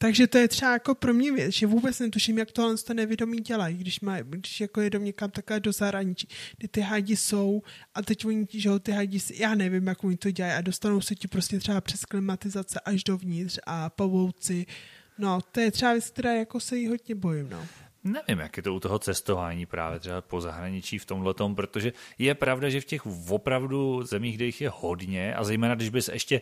Takže 0.00 0.26
to 0.26 0.38
je 0.38 0.48
třeba 0.48 0.72
jako 0.72 0.94
pro 0.94 1.14
mě 1.14 1.32
věc, 1.32 1.52
že 1.52 1.66
vůbec 1.66 1.98
netuším, 1.98 2.38
jak 2.38 2.52
tohle 2.52 2.76
to 2.76 2.94
nevědomí 2.94 3.40
dělají, 3.40 3.76
když, 3.76 4.00
má, 4.00 4.20
když 4.20 4.60
jako 4.60 4.80
jedou 4.80 4.98
někam 4.98 5.30
takhle 5.30 5.60
do 5.60 5.72
zahraničí, 5.72 6.28
kdy 6.58 6.68
ty 6.68 6.80
hadi 6.80 7.16
jsou 7.16 7.62
a 7.94 8.02
teď 8.02 8.24
oni, 8.24 8.46
že 8.50 8.70
ty 8.82 8.92
hadi, 8.92 9.18
já 9.34 9.54
nevím, 9.54 9.86
jak 9.86 10.04
oni 10.04 10.16
to 10.16 10.30
dělají 10.30 10.54
a 10.54 10.60
dostanou 10.60 11.00
se 11.00 11.14
ti 11.14 11.28
prostě 11.28 11.58
třeba 11.58 11.80
přes 11.80 12.04
klimatizace 12.04 12.80
až 12.80 13.04
dovnitř 13.04 13.58
a 13.66 13.90
pavouci. 13.90 14.66
No, 15.18 15.40
to 15.52 15.60
je 15.60 15.70
třeba 15.70 15.92
věc, 15.92 16.10
která 16.10 16.34
jako 16.34 16.60
se 16.60 16.76
jí 16.76 16.88
hodně 16.88 17.14
bojím, 17.14 17.50
no. 17.50 17.66
Nevím, 18.04 18.38
jak 18.38 18.56
je 18.56 18.62
to 18.62 18.74
u 18.74 18.80
toho 18.80 18.98
cestování 18.98 19.66
právě 19.66 19.98
třeba 19.98 20.20
po 20.20 20.40
zahraničí 20.40 20.98
v 20.98 21.06
tomhle 21.06 21.34
tom, 21.34 21.54
protože 21.54 21.92
je 22.18 22.34
pravda, 22.34 22.68
že 22.68 22.80
v 22.80 22.84
těch 22.84 23.02
opravdu 23.28 24.02
zemích, 24.02 24.36
kde 24.36 24.44
jich 24.44 24.60
je 24.60 24.70
hodně 24.74 25.34
a 25.34 25.44
zejména, 25.44 25.74
když 25.74 25.88
bys 25.88 26.08
ještě, 26.08 26.40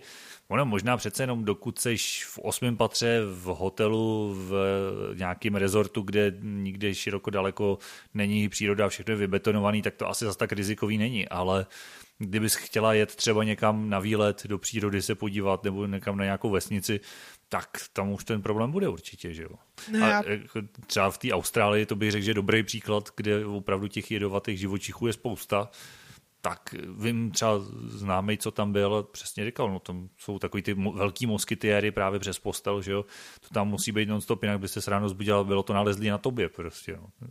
ono 0.49 0.67
možná 0.67 0.97
přece 0.97 1.23
jenom 1.23 1.45
dokud 1.45 1.79
seš 1.79 2.25
v 2.25 2.39
osmém 2.39 2.77
patře 2.77 3.21
v 3.25 3.45
hotelu 3.45 4.35
v 4.39 4.55
nějakém 5.15 5.55
rezortu, 5.55 6.03
kde 6.03 6.33
nikde 6.43 6.95
široko 6.95 7.31
daleko 7.31 7.79
není 8.15 8.49
příroda 8.49 8.87
a 8.87 8.89
všechno 8.89 9.13
je 9.13 9.19
vybetonovaný, 9.19 9.83
tak 9.83 9.95
to 9.95 10.09
asi 10.09 10.25
zase 10.25 10.39
tak 10.39 10.53
rizikový 10.53 10.99
není, 10.99 11.29
ale 11.29 11.67
kdybys 12.19 12.55
chtěla 12.55 12.95
jet 12.95 13.17
třeba 13.17 13.45
někam 13.45 13.91
na 13.91 13.99
výlet 13.99 14.47
do 14.47 14.59
přírody 14.59 15.03
se 15.03 15.15
podívat 15.15 15.65
nebo 15.65 15.87
někam 15.87 16.17
na 16.17 16.25
nějakou 16.25 16.51
vesnici, 16.51 17.01
tak 17.49 17.71
tam 17.93 18.13
už 18.13 18.25
ten 18.25 18.43
problém 18.43 18.73
bude 18.73 18.89
určitě, 18.89 19.35
že 19.35 19.43
jo. 19.43 19.51
No 19.93 20.05
a 20.05 20.09
já- 20.09 20.31
jako 20.31 20.61
třeba 20.87 21.11
v 21.11 21.19
té 21.19 21.33
Austrálii 21.33 21.87
to 21.87 21.97
bych 21.97 22.11
řekl, 22.13 22.25
že 22.25 22.35
dobrý 22.35 22.63
příklad, 22.63 23.09
kde 23.17 23.47
opravdu 23.47 23.89
těch 23.89 24.11
jedovatých 24.11 24.59
živočichů 24.59 25.07
je 25.07 25.13
spousta, 25.13 25.71
tak 26.41 26.75
vím 26.99 27.31
třeba 27.31 27.59
známý, 27.89 28.39
co 28.39 28.51
tam 28.51 28.73
byl, 28.73 29.03
přesně 29.03 29.45
říkal, 29.45 29.71
no 29.73 29.79
tam 29.81 30.09
jsou 30.19 30.39
takový 30.39 30.63
ty 30.63 30.75
mo- 30.75 30.93
velký 30.97 31.27
moskytiéry 31.27 31.91
právě 31.91 32.21
přes 32.21 32.39
postel, 32.39 32.83
že 32.83 32.93
jo, 32.93 33.05
to 33.41 33.49
tam 33.55 33.69
musí 33.69 33.93
být 33.93 34.09
non-stop, 34.09 34.43
jinak 34.43 34.61
byste 34.61 34.81
se 34.81 34.91
ráno 34.91 35.09
zbudil, 35.09 35.45
bylo 35.45 35.63
to 35.63 35.73
nalezlý 35.73 36.09
na 36.09 36.19
tobě 36.19 36.49
prostě, 36.49 36.97
no. 36.97 37.29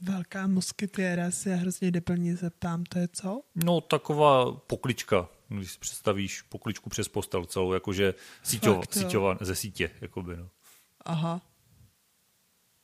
Velká 0.00 0.46
moskytiera 0.46 1.30
se 1.30 1.54
hrozně 1.54 1.90
deplně 1.90 2.36
zeptám, 2.36 2.84
to 2.84 2.98
je 2.98 3.08
co? 3.12 3.42
No, 3.54 3.80
taková 3.80 4.52
poklička, 4.52 5.28
když 5.58 5.72
si 5.72 5.78
představíš 5.78 6.42
pokličku 6.42 6.90
přes 6.90 7.08
postel 7.08 7.44
celou, 7.44 7.72
jakože 7.72 8.14
síťov, 8.42 8.76
Fakt, 8.76 8.94
síťova, 8.94 9.38
ze 9.40 9.56
sítě, 9.56 9.90
jakoby, 10.00 10.36
no. 10.36 10.50
Aha. 11.00 11.40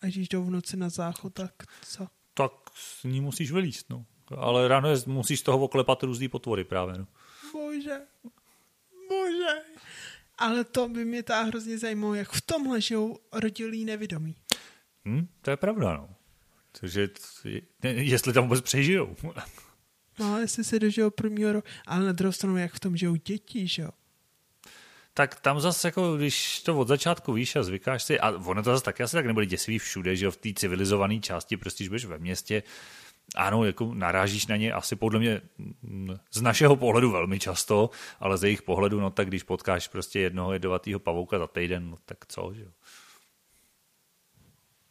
A 0.03 0.07
když 0.07 0.29
jdou 0.29 0.45
v 0.45 0.51
noci 0.51 0.77
na 0.77 0.89
záchod, 0.89 1.35
tak 1.35 1.53
co? 1.83 2.07
Tak 2.35 2.53
s 2.75 3.05
ní 3.05 3.21
musíš 3.21 3.53
vylíst, 3.53 3.91
no. 3.91 4.07
Ale 4.37 4.69
ráno 4.69 4.89
je, 4.89 4.97
musíš 5.07 5.41
z 5.41 5.43
toho 5.43 5.59
oklepat 5.59 6.03
různý 6.03 6.29
potvory 6.29 6.65
právě, 6.65 6.99
no. 6.99 7.07
Bože, 7.53 8.01
bože. 9.09 9.63
Ale 10.39 10.65
to 10.65 10.89
by 10.89 11.05
mě 11.05 11.23
ta 11.23 11.43
hrozně 11.43 11.79
zajímalo, 11.79 12.15
jak 12.15 12.33
v 12.33 12.41
tomhle 12.41 12.81
žijou 12.81 13.19
rodilí 13.33 13.85
nevědomí. 13.85 14.35
Hm, 15.05 15.29
to 15.43 15.51
je 15.51 15.57
pravda, 15.57 15.97
no. 15.97 16.09
Takže 16.81 17.09
jestli 17.83 18.33
tam 18.33 18.45
vůbec 18.45 18.61
přežijou. 18.61 19.17
No, 20.19 20.41
jestli 20.41 20.65
se 20.65 20.79
dožijou 20.79 21.11
prvního 21.11 21.53
roku, 21.53 21.69
ale 21.87 22.07
na 22.07 22.13
druhou 22.13 22.33
stranu, 22.33 22.57
jak 22.57 22.73
v 22.73 22.81
tom 22.81 22.97
žijou 22.97 23.17
děti, 23.17 23.67
že 23.67 23.83
jo? 23.83 23.91
tak 25.19 25.41
tam 25.41 25.61
zase, 25.61 25.89
jako, 25.89 26.17
když 26.17 26.61
to 26.61 26.79
od 26.79 26.89
začátku 26.89 27.33
víš 27.33 27.57
a 27.57 27.63
zvykáš 27.63 28.03
si, 28.03 28.21
a 28.21 28.31
ono 28.31 28.63
to 28.63 28.71
zase 28.71 28.85
taky 28.85 29.03
asi 29.03 29.17
tak 29.17 29.27
nebude 29.27 29.47
děsivý 29.47 29.79
všude, 29.79 30.17
že 30.17 30.25
jo, 30.25 30.31
v 30.31 30.37
té 30.37 30.49
civilizované 30.55 31.19
části, 31.21 31.57
prostě, 31.57 31.85
když 31.85 31.89
budeš 31.89 32.05
ve 32.05 32.19
městě, 32.19 32.63
ano, 33.35 33.65
jako 33.65 33.95
narážíš 33.95 34.47
na 34.47 34.57
ně 34.57 34.73
asi 34.73 34.97
podle 34.97 35.19
mě 35.19 35.41
mm, 35.83 36.17
z 36.31 36.43
našeho 36.43 36.77
pohledu 36.77 37.11
velmi 37.11 37.39
často, 37.39 37.91
ale 38.21 38.39
z 38.39 38.45
jejich 38.45 38.63
pohledu, 38.63 39.01
no 39.01 39.11
tak 39.11 39.29
když 39.29 39.43
potkáš 39.43 39.89
prostě 39.89 40.21
jednoho 40.21 40.53
jedovatého 40.53 41.01
pavouka 41.01 41.39
za 41.39 41.47
týden, 41.47 41.91
no 41.91 41.99
tak 42.07 42.27
co, 42.27 42.53
že 42.55 42.63
jo. 42.63 42.71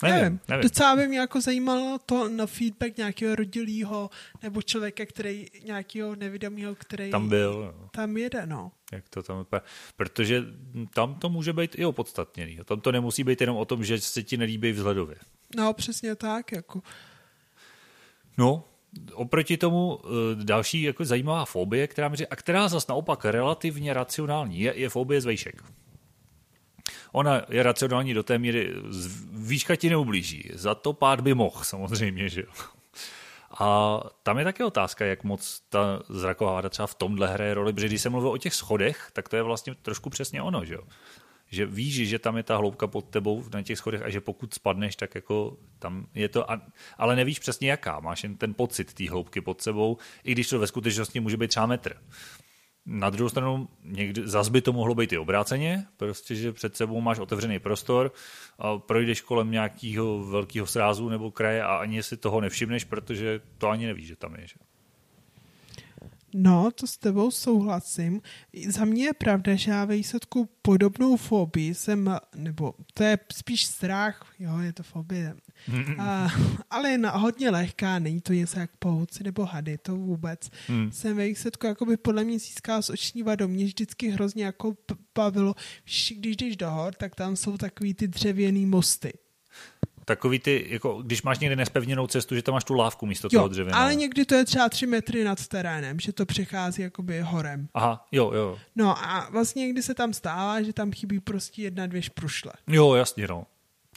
Nevím, 0.04 0.40
nevím. 0.48 0.64
Docela 0.64 0.96
by 0.96 1.08
mě 1.08 1.20
jako 1.20 1.42
zajímalo 1.42 2.00
to 2.06 2.30
na 2.30 2.46
feedback 2.48 2.98
nějakého 2.98 3.36
rodilého 3.36 4.10
nebo 4.44 4.62
člověka, 4.62 5.06
který 5.06 5.46
nějakého 5.66 6.16
nevědomého, 6.16 6.76
který 6.76 7.12
Tam 7.12 7.30
byl, 7.30 7.74
no. 7.82 7.90
tam 7.92 8.18
jede, 8.18 8.46
no. 8.46 8.72
jak 8.92 9.10
to 9.10 9.24
tam 9.24 9.38
vypadá. 9.40 9.64
Protože 9.96 10.44
tam 10.94 11.16
to 11.16 11.30
může 11.30 11.54
být 11.54 11.72
i 11.80 11.86
opodstatněný. 11.86 12.60
Tam 12.66 12.82
to 12.82 12.92
nemusí 12.92 13.24
být 13.24 13.42
jenom 13.42 13.58
o 13.58 13.66
tom, 13.66 13.84
že 13.84 14.02
se 14.02 14.24
ti 14.24 14.38
nelíbí 14.38 14.72
vzhledově. 14.72 15.16
No, 15.56 15.74
přesně 15.74 16.16
tak, 16.16 16.52
jako. 16.52 16.82
No, 18.38 18.64
oproti 19.14 19.58
tomu 19.58 20.00
eh, 20.06 20.10
další 20.44 20.82
jako 20.82 21.06
zajímavá 21.06 21.46
fobie, 21.46 21.88
která 21.88 22.08
mi, 22.10 22.16
ří- 22.16 22.28
a 22.30 22.36
která 22.36 22.68
zase 22.68 22.86
naopak 22.90 23.26
relativně 23.26 23.94
racionální, 23.94 24.60
je, 24.60 24.74
je 24.80 24.90
fobie 24.90 25.22
z 25.22 25.26
vejšek. 25.26 25.64
Ona 27.18 27.42
je 27.50 27.64
racionální 27.64 28.14
do 28.14 28.24
té 28.24 28.38
míry, 28.38 28.74
výška 29.32 29.76
ti 29.76 29.90
neublíží, 29.90 30.50
za 30.54 30.76
to 30.76 30.94
pád 30.94 31.22
by 31.22 31.34
mohl 31.34 31.64
samozřejmě, 31.64 32.30
že 32.30 32.42
jo. 32.42 32.52
A 33.60 34.00
tam 34.24 34.38
je 34.38 34.44
také 34.44 34.66
otázka, 34.66 35.06
jak 35.06 35.24
moc 35.24 35.62
ta 35.70 36.00
zraková 36.10 36.70
třeba 36.70 36.88
v 36.88 36.96
tomhle 36.96 37.28
hraje 37.28 37.54
roli, 37.54 37.74
protože 37.74 37.88
když 37.88 38.02
se 38.02 38.10
mluví 38.10 38.28
o 38.28 38.38
těch 38.38 38.54
schodech, 38.54 39.10
tak 39.14 39.30
to 39.30 39.36
je 39.36 39.44
vlastně 39.44 39.76
trošku 39.82 40.10
přesně 40.10 40.42
ono, 40.42 40.66
že 40.66 40.74
jo. 40.74 40.84
Že 41.50 41.66
víš, 41.66 42.10
že 42.10 42.20
tam 42.20 42.38
je 42.38 42.44
ta 42.44 42.58
hloubka 42.58 42.88
pod 42.88 43.06
tebou 43.10 43.44
na 43.54 43.62
těch 43.62 43.78
schodech 43.78 44.02
a 44.02 44.10
že 44.10 44.22
pokud 44.22 44.54
spadneš, 44.54 44.96
tak 44.96 45.16
jako 45.16 45.58
tam 45.80 46.08
je 46.14 46.30
to, 46.30 46.52
a, 46.52 46.62
ale 46.98 47.16
nevíš 47.16 47.40
přesně 47.40 47.72
jaká, 47.72 48.00
máš 48.00 48.24
jen 48.24 48.38
ten 48.38 48.54
pocit 48.54 48.94
té 48.94 49.10
hloubky 49.10 49.42
pod 49.42 49.62
sebou, 49.62 49.98
i 50.24 50.32
když 50.32 50.50
to 50.50 50.60
ve 50.60 50.68
skutečnosti 50.68 51.20
může 51.20 51.38
být 51.38 51.48
třeba 51.48 51.66
metr. 51.66 51.98
Na 52.90 53.10
druhou 53.10 53.30
stranu, 53.30 53.70
někdy, 53.84 54.22
zas 54.26 54.50
by 54.50 54.62
to 54.62 54.74
mohlo 54.74 54.96
být 54.96 55.14
i 55.14 55.18
obráceně, 55.18 55.86
prostě, 55.98 56.36
že 56.36 56.54
před 56.54 56.76
sebou 56.76 57.02
máš 57.02 57.20
otevřený 57.20 57.60
prostor 57.60 58.12
a 58.60 58.78
projdeš 58.78 59.22
kolem 59.22 59.52
nějakého 59.52 60.24
velkého 60.24 60.68
srázu 60.68 61.10
nebo 61.10 61.32
kraje 61.32 61.64
a 61.64 61.76
ani 61.76 62.04
si 62.04 62.18
toho 62.18 62.42
nevšimneš, 62.42 62.84
protože 62.84 63.42
to 63.58 63.70
ani 63.70 63.86
nevíš, 63.86 64.08
že 64.08 64.16
tam 64.16 64.36
je. 64.36 64.48
Že? 64.48 64.56
No, 66.40 66.72
to 66.72 66.88
s 66.88 66.98
tebou 66.98 67.32
souhlasím. 67.32 68.22
Za 68.68 68.86
mě 68.86 69.06
je 69.06 69.14
pravda, 69.14 69.56
že 69.56 69.72
já 69.72 69.86
ve 69.86 69.96
výsledku 69.96 70.50
podobnou 70.62 71.18
fobii 71.18 71.74
jsem, 71.74 72.18
nebo 72.36 72.74
to 72.94 73.04
je 73.04 73.20
spíš 73.34 73.66
strach, 73.66 74.34
jo, 74.40 74.60
je 74.60 74.74
to 74.74 74.84
fobie, 74.84 75.36
a, 76.00 76.28
ale 76.70 76.90
je 76.90 76.98
na, 76.98 77.12
hodně 77.12 77.50
lehká, 77.50 78.00
není 78.00 78.22
to 78.22 78.34
něco 78.34 78.60
jak 78.60 78.72
pavouci 78.80 79.24
nebo 79.24 79.46
hady, 79.46 79.78
to 79.78 79.96
vůbec. 79.96 80.50
Hmm. 80.68 80.92
Jsem 80.92 81.18
ve 81.18 81.28
výsledku 81.28 81.68
jakoby 81.68 81.98
podle 81.98 82.24
mě 82.24 82.40
získala 82.40 82.82
z 82.82 82.90
oční 82.90 83.24
vadou. 83.24 83.48
Mě 83.48 83.66
vždycky 83.66 84.10
hrozně 84.10 84.46
jako 84.46 84.78
bavilo, 85.16 85.56
když 85.84 86.36
jdeš 86.36 86.58
do 86.58 86.72
hor, 86.72 86.94
tak 86.94 87.16
tam 87.16 87.36
jsou 87.36 87.58
takový 87.58 87.94
ty 87.94 88.08
dřevěný 88.08 88.66
mosty. 88.66 89.14
Takový 90.08 90.40
ty, 90.40 90.66
jako 90.70 91.02
když 91.02 91.22
máš 91.22 91.40
někde 91.40 91.56
nespevněnou 91.56 92.08
cestu, 92.08 92.36
že 92.36 92.42
tam 92.42 92.54
máš 92.54 92.64
tu 92.64 92.74
lávku 92.74 93.06
místo 93.06 93.30
toho 93.30 93.44
Jo, 93.44 93.48
dřevina. 93.48 93.78
ale 93.78 93.96
někdy 93.96 94.26
to 94.26 94.36
je 94.36 94.46
třeba 94.46 94.70
tři 94.70 94.88
metry 94.88 95.24
nad 95.24 95.48
terénem, 95.48 96.00
že 96.00 96.14
to 96.14 96.26
přechází 96.26 96.82
jakoby 96.82 97.22
horem. 97.22 97.68
Aha, 97.74 98.08
jo, 98.12 98.32
jo. 98.34 98.60
No 98.76 98.98
a 99.06 99.30
vlastně 99.30 99.60
někdy 99.62 99.84
se 99.84 99.94
tam 99.94 100.14
stává, 100.14 100.62
že 100.62 100.74
tam 100.74 100.92
chybí 100.92 101.20
prostě 101.20 101.62
jedna, 101.62 101.88
dvě 101.88 102.02
šprušle. 102.02 102.52
Jo, 102.68 102.94
jasně, 102.94 103.28
no. 103.28 103.46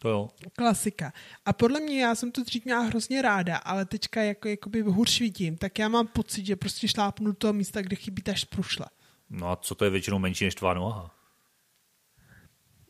To 0.03 0.09
jo. 0.09 0.29
Klasika. 0.57 1.13
A 1.47 1.53
podle 1.53 1.81
mě, 1.81 2.03
já 2.03 2.15
jsem 2.15 2.33
to 2.33 2.43
dřív 2.45 2.65
měla 2.65 2.81
hrozně 2.81 3.23
ráda, 3.23 3.57
ale 3.57 3.85
teďka 3.85 4.23
jako, 4.23 4.49
jakoby 4.49 4.81
hůř 4.81 5.21
vidím, 5.21 5.57
tak 5.57 5.79
já 5.79 5.89
mám 5.89 6.07
pocit, 6.07 6.47
že 6.47 6.57
prostě 6.57 6.89
šlápnu 6.89 7.27
do 7.27 7.33
toho 7.35 7.53
místa, 7.53 7.83
kde 7.83 7.97
chybí 7.97 8.23
ta 8.23 8.35
šprušle. 8.35 8.87
No 9.31 9.51
a 9.51 9.57
co 9.57 9.75
to 9.75 9.85
je 9.85 9.91
většinou 9.91 10.19
menší 10.19 10.45
než 10.45 10.55
tvá 10.55 10.75
noha? 10.75 11.11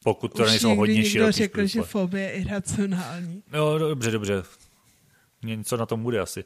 Pokud 0.04 0.36
to 0.36 0.42
Už 0.42 0.48
nejsou 0.48 0.74
hodně 0.76 1.04
široký 1.04 1.32
řekl, 1.32 1.66
že 1.66 1.82
fobie 1.82 2.24
je 2.24 2.32
iracionální. 2.32 3.42
No, 3.52 3.78
dobře, 3.78 4.10
dobře. 4.10 4.42
Něco 5.42 5.76
na 5.76 5.86
tom 5.86 6.02
bude 6.02 6.20
asi. 6.20 6.44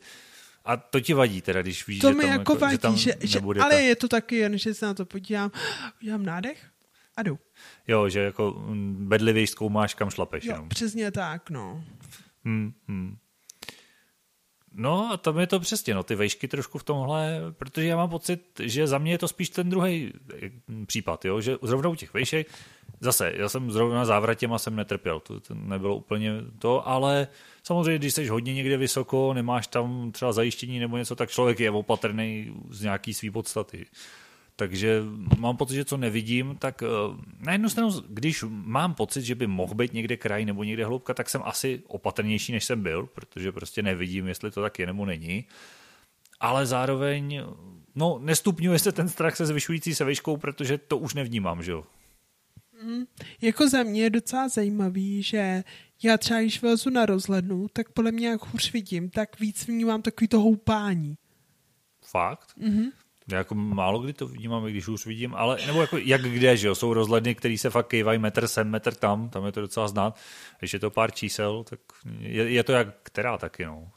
A 0.64 0.76
to 0.76 1.00
ti 1.00 1.14
vadí 1.14 1.42
teda, 1.42 1.62
když 1.62 1.86
víš, 1.86 2.00
To 2.00 2.08
že 2.08 2.14
mi 2.14 2.22
tam, 2.22 2.32
jako 2.32 2.54
že 2.54 2.58
vadí, 2.58 2.78
tam 2.78 2.96
že, 2.96 3.14
že, 3.20 3.40
ale 3.40 3.74
ta... 3.74 3.78
je 3.78 3.96
to 3.96 4.08
taky 4.08 4.36
jen, 4.36 4.58
že 4.58 4.74
se 4.74 4.86
na 4.86 4.94
to 4.94 5.06
podívám, 5.06 5.50
udělám 6.02 6.24
nádech 6.24 6.66
a 7.16 7.22
jdu. 7.22 7.38
Jo, 7.88 8.08
že 8.08 8.20
jako 8.20 8.50
mm, 8.66 9.08
bedlivěji 9.08 9.46
zkoumáš, 9.46 9.94
kam 9.94 10.10
šlapeš. 10.10 10.44
Jo, 10.44 10.52
Jenom. 10.52 10.68
přesně 10.68 11.10
tak, 11.10 11.50
no. 11.50 11.84
Hmm, 12.44 12.72
hmm. 12.88 13.16
No 14.72 15.12
a 15.12 15.16
tam 15.16 15.38
je 15.38 15.46
to 15.46 15.60
přesně, 15.60 15.94
no, 15.94 16.02
ty 16.02 16.14
vejšky 16.14 16.48
trošku 16.48 16.78
v 16.78 16.82
tomhle, 16.82 17.40
protože 17.50 17.86
já 17.86 17.96
mám 17.96 18.10
pocit, 18.10 18.60
že 18.62 18.86
za 18.86 18.98
mě 18.98 19.12
je 19.12 19.18
to 19.18 19.28
spíš 19.28 19.48
ten 19.48 19.70
druhý 19.70 20.12
případ, 20.86 21.24
jo, 21.24 21.40
že 21.40 21.56
zrovna 21.62 21.88
u 21.88 21.94
těch 21.94 22.14
vejšek, 22.14 22.46
zase, 23.04 23.32
já 23.36 23.48
jsem 23.48 23.70
zrovna 23.70 24.04
závratěma 24.04 24.58
jsem 24.58 24.76
netrpěl, 24.76 25.20
to, 25.20 25.40
to 25.40 25.54
nebylo 25.54 25.96
úplně 25.96 26.32
to, 26.58 26.88
ale 26.88 27.28
samozřejmě, 27.62 27.98
když 27.98 28.14
jsi 28.14 28.28
hodně 28.28 28.54
někde 28.54 28.76
vysoko, 28.76 29.34
nemáš 29.34 29.66
tam 29.66 30.12
třeba 30.12 30.32
zajištění 30.32 30.78
nebo 30.78 30.96
něco, 30.96 31.16
tak 31.16 31.30
člověk 31.30 31.60
je 31.60 31.70
opatrný 31.70 32.54
z 32.70 32.82
nějaký 32.82 33.14
svý 33.14 33.30
podstaty. 33.30 33.86
Takže 34.56 35.02
mám 35.38 35.56
pocit, 35.56 35.74
že 35.74 35.84
co 35.84 35.96
nevidím, 35.96 36.56
tak 36.58 36.82
eh, 36.82 36.86
na 37.38 37.52
jednu 37.52 37.68
stranu, 37.68 37.90
když 38.08 38.44
mám 38.48 38.94
pocit, 38.94 39.22
že 39.22 39.34
by 39.34 39.46
mohl 39.46 39.74
být 39.74 39.92
někde 39.92 40.16
kraj 40.16 40.44
nebo 40.44 40.64
někde 40.64 40.84
hloubka, 40.84 41.14
tak 41.14 41.30
jsem 41.30 41.42
asi 41.44 41.82
opatrnější, 41.86 42.52
než 42.52 42.64
jsem 42.64 42.82
byl, 42.82 43.06
protože 43.06 43.52
prostě 43.52 43.82
nevidím, 43.82 44.28
jestli 44.28 44.50
to 44.50 44.62
tak 44.62 44.78
je 44.78 44.86
nebo 44.86 45.06
není. 45.06 45.44
Ale 46.40 46.66
zároveň, 46.66 47.42
no, 47.94 48.18
nestupňuje 48.22 48.78
se 48.78 48.92
ten 48.92 49.08
strach 49.08 49.36
se 49.36 49.46
zvyšující 49.46 49.94
se 49.94 50.04
výškou, 50.04 50.36
protože 50.36 50.78
to 50.78 50.98
už 50.98 51.14
nevnímám, 51.14 51.62
že 51.62 51.72
jo. 51.72 51.84
Jako 53.40 53.68
za 53.68 53.83
mě 53.83 54.03
je 54.03 54.11
docela 54.11 54.49
zajímavý, 54.49 55.23
že 55.23 55.64
já 56.03 56.18
třeba, 56.18 56.40
když 56.40 56.62
vylezu 56.62 56.90
na 56.90 57.07
rozhlednu, 57.07 57.66
tak 57.73 57.92
podle 57.92 58.12
mě, 58.12 58.29
jak 58.29 58.47
hůř 58.47 58.73
vidím, 58.73 59.11
tak 59.11 59.40
víc 59.40 59.66
vnímám 59.66 60.03
takový 60.03 60.29
to 60.29 60.40
houpání. 60.40 61.16
Fakt? 62.03 62.49
Mhm. 62.57 62.90
Já 63.29 63.38
jako 63.38 63.55
málo 63.55 64.01
kdy 64.01 64.12
to 64.12 64.27
vidím, 64.27 64.53
ale 64.53 64.70
když 64.70 64.88
už 64.88 65.07
vidím, 65.07 65.35
ale 65.35 65.59
nebo 65.66 65.81
jako 65.81 65.99
jak 65.99 66.23
kde, 66.23 66.57
že 66.57 66.66
jo, 66.66 66.75
jsou 66.75 66.94
rozhledny, 66.94 67.35
které 67.35 67.59
se 67.59 67.70
fakt 67.70 67.88
kývají 67.88 68.18
metr 68.18 68.47
sem, 68.47 68.70
metr 68.70 68.94
tam, 68.94 69.29
tam 69.29 69.47
je 69.47 69.53
to 69.53 69.61
docela 69.61 69.88
znát. 69.88 70.16
Když 70.59 70.73
je 70.73 70.79
to 70.79 70.90
pár 70.90 71.12
čísel, 71.12 71.64
tak 71.64 71.81
je, 72.18 72.51
je 72.51 72.64
to 72.64 72.73
jak 72.73 72.88
která 73.03 73.38
taky, 73.38 73.64
no. 73.64 73.90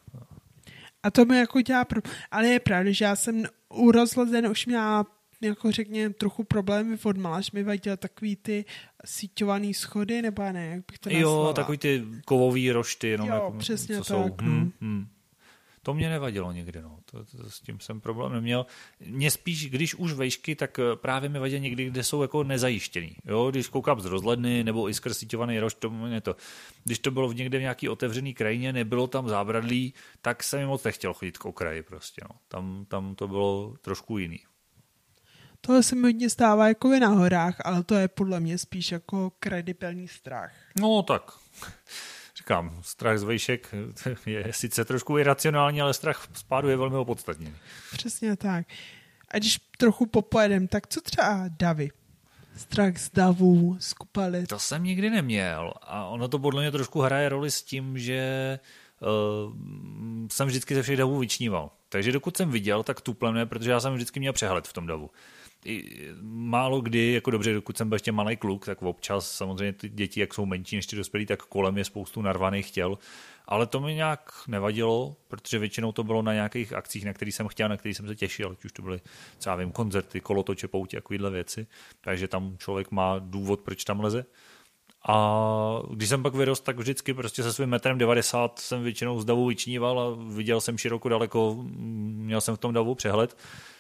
A 1.04 1.12
to 1.12 1.26
mi 1.26 1.38
jako 1.38 1.62
dělá 1.62 1.86
pro... 1.86 2.02
Ale 2.32 2.48
je 2.48 2.60
pravda, 2.60 2.92
že 2.92 3.06
já 3.06 3.16
jsem 3.16 3.46
u 3.70 3.92
rozhledny 3.92 4.50
už 4.50 4.66
měla 4.66 5.06
jako 5.42 5.72
řekněme 5.72 6.14
trochu 6.14 6.44
problémy 6.44 6.98
od 7.04 7.18
malaš 7.18 7.52
mi 7.52 7.64
vadil 7.64 7.98
takový 7.98 8.36
ty 8.36 8.66
síťovaný 9.06 9.74
schody, 9.74 10.22
nebo 10.22 10.44
ne, 10.52 10.66
jak 10.66 10.84
bych 10.92 11.00
to 11.00 11.10
nazvala. 11.10 11.48
Jo, 11.48 11.54
takový 11.54 11.78
ty 11.78 12.04
kovový 12.26 12.72
rošty. 12.72 13.08
Jenom 13.08 13.28
jo, 13.28 13.34
jako, 13.34 13.52
přesně 13.58 13.96
co 13.96 14.04
tak. 14.04 14.08
Jsou. 14.08 14.30
No. 14.30 14.36
Hmm, 14.42 14.72
hmm. 14.82 15.08
To 15.88 15.94
mě 15.94 16.10
nevadilo 16.10 16.52
někdy, 16.52 16.82
no. 16.82 17.00
To, 17.06 17.26
to, 17.26 17.50
s 17.50 17.62
tím 17.62 17.80
jsem 17.80 18.02
problém 18.02 18.34
neměl. 18.34 18.66
Mě 19.06 19.32
spíš, 19.32 19.70
když 19.70 19.96
už 19.96 20.14
vejšky, 20.14 20.56
tak 20.56 20.80
eh, 20.80 20.96
právě 20.96 21.30
mi 21.30 21.40
vadí 21.40 21.60
někdy, 21.60 21.86
kde 21.86 22.04
jsou 22.04 22.22
jako 22.22 22.44
nezajištěný. 22.44 23.16
Jo, 23.26 23.52
když 23.52 23.68
koukám 23.68 24.02
z 24.02 24.06
rozhledny 24.06 24.64
nebo 24.64 24.90
i 24.90 24.94
skrz 24.94 25.18
síťovaný 25.18 25.60
rošt, 25.60 25.80
to 25.80 25.90
mě 25.90 26.22
to. 26.22 26.36
Když 26.84 27.00
to 27.00 27.12
bylo 27.12 27.30
v 27.30 27.36
někde 27.36 27.58
v 27.58 27.62
nějaký 27.62 27.90
otevřený 27.90 28.34
krajině, 28.34 28.74
nebylo 28.74 29.08
tam 29.08 29.30
zábradlí, 29.30 29.94
tak 30.22 30.44
jsem 30.44 30.60
mi 30.60 30.66
moc 30.66 30.84
nechtěl 30.84 31.14
chodit 31.14 31.38
k 31.38 31.46
okraji 31.46 31.84
prostě, 31.84 32.22
no. 32.30 32.36
Tam, 32.48 32.86
tam 32.88 33.16
to 33.16 33.28
bylo 33.28 33.76
trošku 33.82 34.18
jiný. 34.18 34.40
Tohle 35.68 35.84
se 35.84 35.96
mi 35.96 36.02
hodně 36.02 36.30
stává 36.30 36.68
jako 36.68 37.00
na 37.00 37.08
horách, 37.08 37.56
ale 37.66 37.84
to 37.84 37.96
je 37.96 38.08
podle 38.08 38.40
mě 38.40 38.58
spíš 38.58 38.92
jako 38.92 39.32
kredibilní 39.40 40.08
strach. 40.08 40.52
No 40.80 41.04
tak, 41.04 41.32
říkám, 42.38 42.80
strach 42.82 43.18
z 43.18 43.24
vejšek 43.24 43.76
je 44.26 44.54
sice 44.54 44.86
trošku 44.86 45.18
iracionální, 45.18 45.82
ale 45.82 45.94
strach 45.94 46.28
z 46.34 46.44
pádu 46.44 46.70
je 46.70 46.78
velmi 46.78 46.96
opodstatněný. 46.96 47.56
Přesně 47.92 48.36
tak. 48.36 48.68
A 49.32 49.38
když 49.38 49.60
trochu 49.78 50.06
popojedem, 50.06 50.68
tak 50.68 50.88
co 50.88 51.02
třeba 51.02 51.44
davy? 51.48 51.90
Strach 52.56 52.98
z 52.98 53.12
davů, 53.12 53.78
z 53.80 53.94
kupalit. 53.94 54.48
To 54.48 54.60
jsem 54.60 54.84
nikdy 54.84 55.10
neměl 55.10 55.74
a 55.82 56.06
ono 56.06 56.28
to 56.28 56.40
podle 56.40 56.62
mě 56.62 56.72
trošku 56.72 57.02
hraje 57.02 57.30
roli 57.30 57.52
s 57.52 57.64
tím, 57.64 57.98
že 57.98 58.60
uh, 59.02 59.54
jsem 60.32 60.48
vždycky 60.48 60.76
ze 60.76 60.84
všech 60.84 60.98
davů 60.98 61.20
vyčníval. 61.20 61.72
Takže 61.90 62.12
dokud 62.12 62.38
jsem 62.38 62.52
viděl, 62.52 62.84
tak 62.84 63.02
tuplem 63.02 63.34
ne, 63.34 63.46
protože 63.46 63.72
já 63.72 63.80
jsem 63.80 63.94
vždycky 63.94 64.20
měl 64.20 64.34
přehled 64.34 64.68
v 64.68 64.74
tom 64.74 64.88
davu. 64.88 65.10
I 65.66 66.00
málo 66.22 66.82
kdy, 66.82 67.14
jako 67.14 67.32
dobře, 67.32 67.54
dokud 67.54 67.78
jsem 67.78 67.90
byl 67.90 67.96
ještě 67.96 68.12
malý 68.12 68.38
kluk, 68.38 68.66
tak 68.66 68.82
občas 68.82 69.32
samozřejmě 69.32 69.74
ty 69.74 69.90
děti, 69.90 70.20
jak 70.20 70.34
jsou 70.34 70.46
menší 70.46 70.76
než 70.76 70.86
ty 70.86 70.96
dospělí, 70.96 71.26
tak 71.26 71.44
kolem 71.44 71.78
je 71.78 71.86
spoustu 71.86 72.22
narvaných 72.22 72.72
těl. 72.72 72.98
Ale 73.46 73.68
to 73.68 73.80
mi 73.80 73.96
nějak 73.96 74.32
nevadilo, 74.48 75.16
protože 75.28 75.60
většinou 75.60 75.92
to 75.92 76.04
bylo 76.04 76.22
na 76.22 76.34
nějakých 76.34 76.74
akcích, 76.74 77.06
na 77.06 77.14
kterých 77.14 77.36
jsem 77.36 77.48
chtěl, 77.48 77.70
na 77.70 77.78
kterých 77.78 77.98
jsem 77.98 78.08
se 78.08 78.16
těšil, 78.16 78.50
ať 78.52 78.66
už 78.66 78.72
to 78.72 78.82
byly, 78.82 79.00
já 79.46 79.56
vím, 79.56 79.72
koncerty, 79.72 80.22
kolotoče, 80.22 80.68
poutě, 80.68 80.98
takovéhle 80.98 81.30
věci. 81.30 81.68
Takže 82.02 82.28
tam 82.28 82.58
člověk 82.58 82.92
má 82.92 83.20
důvod, 83.20 83.62
proč 83.62 83.84
tam 83.84 84.00
leze. 84.00 84.26
A 85.08 85.82
když 85.94 86.10
jsem 86.10 86.24
pak 86.24 86.36
vyrost, 86.36 86.64
tak 86.64 86.78
vždycky 86.78 87.14
prostě 87.14 87.44
se 87.44 87.54
svým 87.54 87.70
metrem 87.70 87.98
90 87.98 88.60
jsem 88.60 88.84
většinou 88.84 89.20
z 89.20 89.26
davu 89.26 89.46
vyčníval 89.46 90.00
a 90.00 90.34
viděl 90.34 90.62
jsem 90.62 90.78
široko 90.78 91.10
daleko, 91.10 91.58
měl 91.64 92.42
jsem 92.42 92.56
v 92.56 92.60
tom 92.60 92.74
davu 92.74 92.96
přehled, 92.96 93.38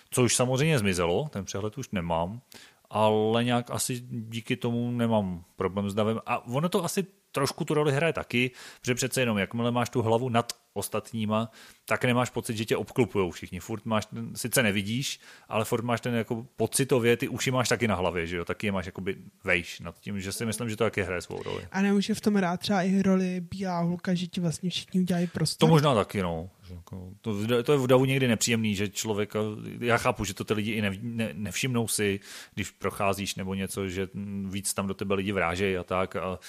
což 0.09 0.35
samozřejmě 0.35 0.79
zmizelo, 0.79 1.27
ten 1.29 1.45
přehled 1.45 1.77
už 1.77 1.89
nemám, 1.91 2.41
ale 2.89 3.43
nějak 3.43 3.71
asi 3.71 3.99
díky 4.09 4.55
tomu 4.55 4.91
nemám 4.91 5.43
problém 5.55 5.89
s 5.89 5.93
davem. 5.93 6.19
A 6.25 6.47
ono 6.47 6.69
to 6.69 6.83
asi 6.83 7.05
trošku 7.31 7.65
tu 7.65 7.73
roli 7.73 7.91
hraje 7.91 8.13
taky, 8.13 8.51
protože 8.81 8.95
přece 8.95 9.21
jenom 9.21 9.37
jakmile 9.37 9.71
máš 9.71 9.89
tu 9.89 10.01
hlavu 10.01 10.29
nad 10.29 10.53
ostatníma, 10.77 11.51
tak 11.85 12.05
nemáš 12.05 12.29
pocit, 12.29 12.57
že 12.57 12.65
tě 12.65 12.77
obklupují 12.77 13.31
všichni. 13.31 13.59
Furt 13.59 13.85
máš, 13.85 14.05
ten, 14.05 14.35
sice 14.35 14.63
nevidíš, 14.63 15.19
ale 15.49 15.65
furt 15.65 15.83
máš 15.83 16.01
ten 16.01 16.13
jako 16.13 16.47
pocitově, 16.55 17.17
ty 17.17 17.27
uši 17.27 17.51
máš 17.51 17.69
taky 17.69 17.87
na 17.87 17.95
hlavě, 17.95 18.27
že 18.27 18.37
jo, 18.37 18.45
taky 18.45 18.67
je 18.67 18.71
máš 18.71 18.85
jakoby 18.85 19.17
vejš 19.43 19.79
nad 19.79 19.99
tím, 19.99 20.21
že 20.21 20.31
si 20.31 20.45
myslím, 20.45 20.69
že 20.69 20.75
to 20.75 20.83
taky 20.83 21.03
hraje 21.03 21.21
svou 21.21 21.43
roli. 21.43 21.67
A 21.71 21.81
nemůže 21.81 22.13
v 22.13 22.21
tom 22.21 22.35
hrát 22.35 22.59
třeba 22.59 22.81
i 22.81 23.01
roli 23.01 23.41
bílá 23.41 23.79
hulka, 23.79 24.13
že 24.13 24.27
ti 24.27 24.41
vlastně 24.41 24.69
všichni 24.69 24.99
udělají 24.99 25.27
prostor? 25.27 25.67
To 25.67 25.71
možná 25.71 25.95
taky, 25.95 26.21
no. 26.21 26.49
Jako, 26.69 27.09
to, 27.21 27.63
to 27.63 27.71
je 27.71 27.77
v 27.77 27.87
davu 27.87 28.05
někdy 28.05 28.27
nepříjemný, 28.27 28.75
že 28.75 28.89
člověk, 28.89 29.33
já 29.79 29.97
chápu, 29.97 30.25
že 30.25 30.33
to 30.33 30.43
ty 30.43 30.53
lidi 30.53 30.71
i 30.71 30.81
ne, 30.81 30.91
ne, 31.01 31.29
nevšimnou 31.33 31.87
si, 31.87 32.19
když 32.53 32.71
procházíš 32.71 33.35
nebo 33.35 33.53
něco, 33.53 33.87
že 33.89 34.07
víc 34.45 34.73
tam 34.73 34.87
do 34.87 34.93
tebe 34.93 35.15
lidi 35.15 35.31
vrážejí 35.31 35.77
a 35.77 35.83
tak 35.83 36.15
a 36.15 36.39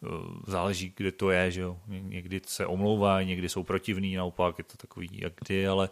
uh, 0.00 0.10
záleží, 0.46 0.92
kde 0.96 1.12
to 1.12 1.30
je, 1.30 1.50
že 1.50 1.60
jo. 1.60 1.78
Někdy 1.88 2.40
se 2.46 2.66
omlouvají, 2.66 3.26
někdy 3.26 3.48
jsou 3.48 3.62
protivný, 3.76 4.14
naopak 4.14 4.58
je 4.58 4.64
to 4.64 4.76
takový 4.76 5.08
jak 5.12 5.32
kdy, 5.44 5.68
ale 5.68 5.88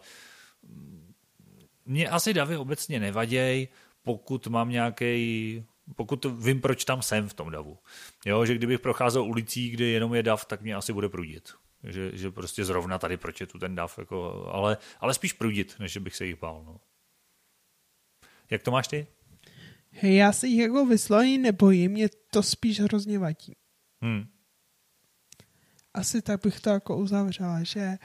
mě 1.85 2.09
asi 2.09 2.33
davy 2.33 2.57
obecně 2.57 2.99
nevaděj, 2.99 3.67
pokud 4.03 4.47
mám 4.47 4.69
nějaký 4.69 5.63
pokud 5.95 6.25
vím, 6.25 6.61
proč 6.61 6.85
tam 6.85 7.01
jsem 7.01 7.29
v 7.29 7.33
tom 7.33 7.51
davu. 7.51 7.77
Jo, 8.25 8.45
že 8.45 8.55
kdybych 8.55 8.79
procházel 8.79 9.23
ulicí, 9.23 9.69
kde 9.69 9.85
jenom 9.85 10.15
je 10.15 10.23
dav, 10.23 10.45
tak 10.45 10.61
mě 10.61 10.75
asi 10.75 10.93
bude 10.93 11.09
prudit. 11.09 11.53
Že, 11.83 12.17
že 12.17 12.31
prostě 12.31 12.65
zrovna 12.65 12.99
tady, 12.99 13.17
proč 13.17 13.41
je 13.41 13.47
tu 13.47 13.59
ten 13.59 13.75
dav, 13.75 13.99
jako, 13.99 14.49
ale, 14.51 14.77
ale 14.99 15.13
spíš 15.13 15.33
prudit, 15.33 15.75
než 15.79 15.97
bych 15.97 16.15
se 16.15 16.25
jich 16.25 16.39
bál. 16.39 16.63
No. 16.65 16.77
Jak 18.49 18.63
to 18.63 18.71
máš 18.71 18.87
ty? 18.87 19.07
Hej, 19.91 20.15
já 20.15 20.31
se 20.31 20.47
jich 20.47 20.59
jako 20.59 20.85
vysloveně 20.85 21.37
nebojím, 21.37 21.91
mě 21.91 22.09
to 22.31 22.43
spíš 22.43 22.79
hrozně 22.79 23.19
vadí. 23.19 23.53
Hmm. 24.01 24.34
Asi 25.95 26.21
tak 26.21 26.41
bych 26.43 26.59
to 26.59 26.69
jako 26.69 26.97
uzavřela, 26.97 27.63
že 27.63 27.97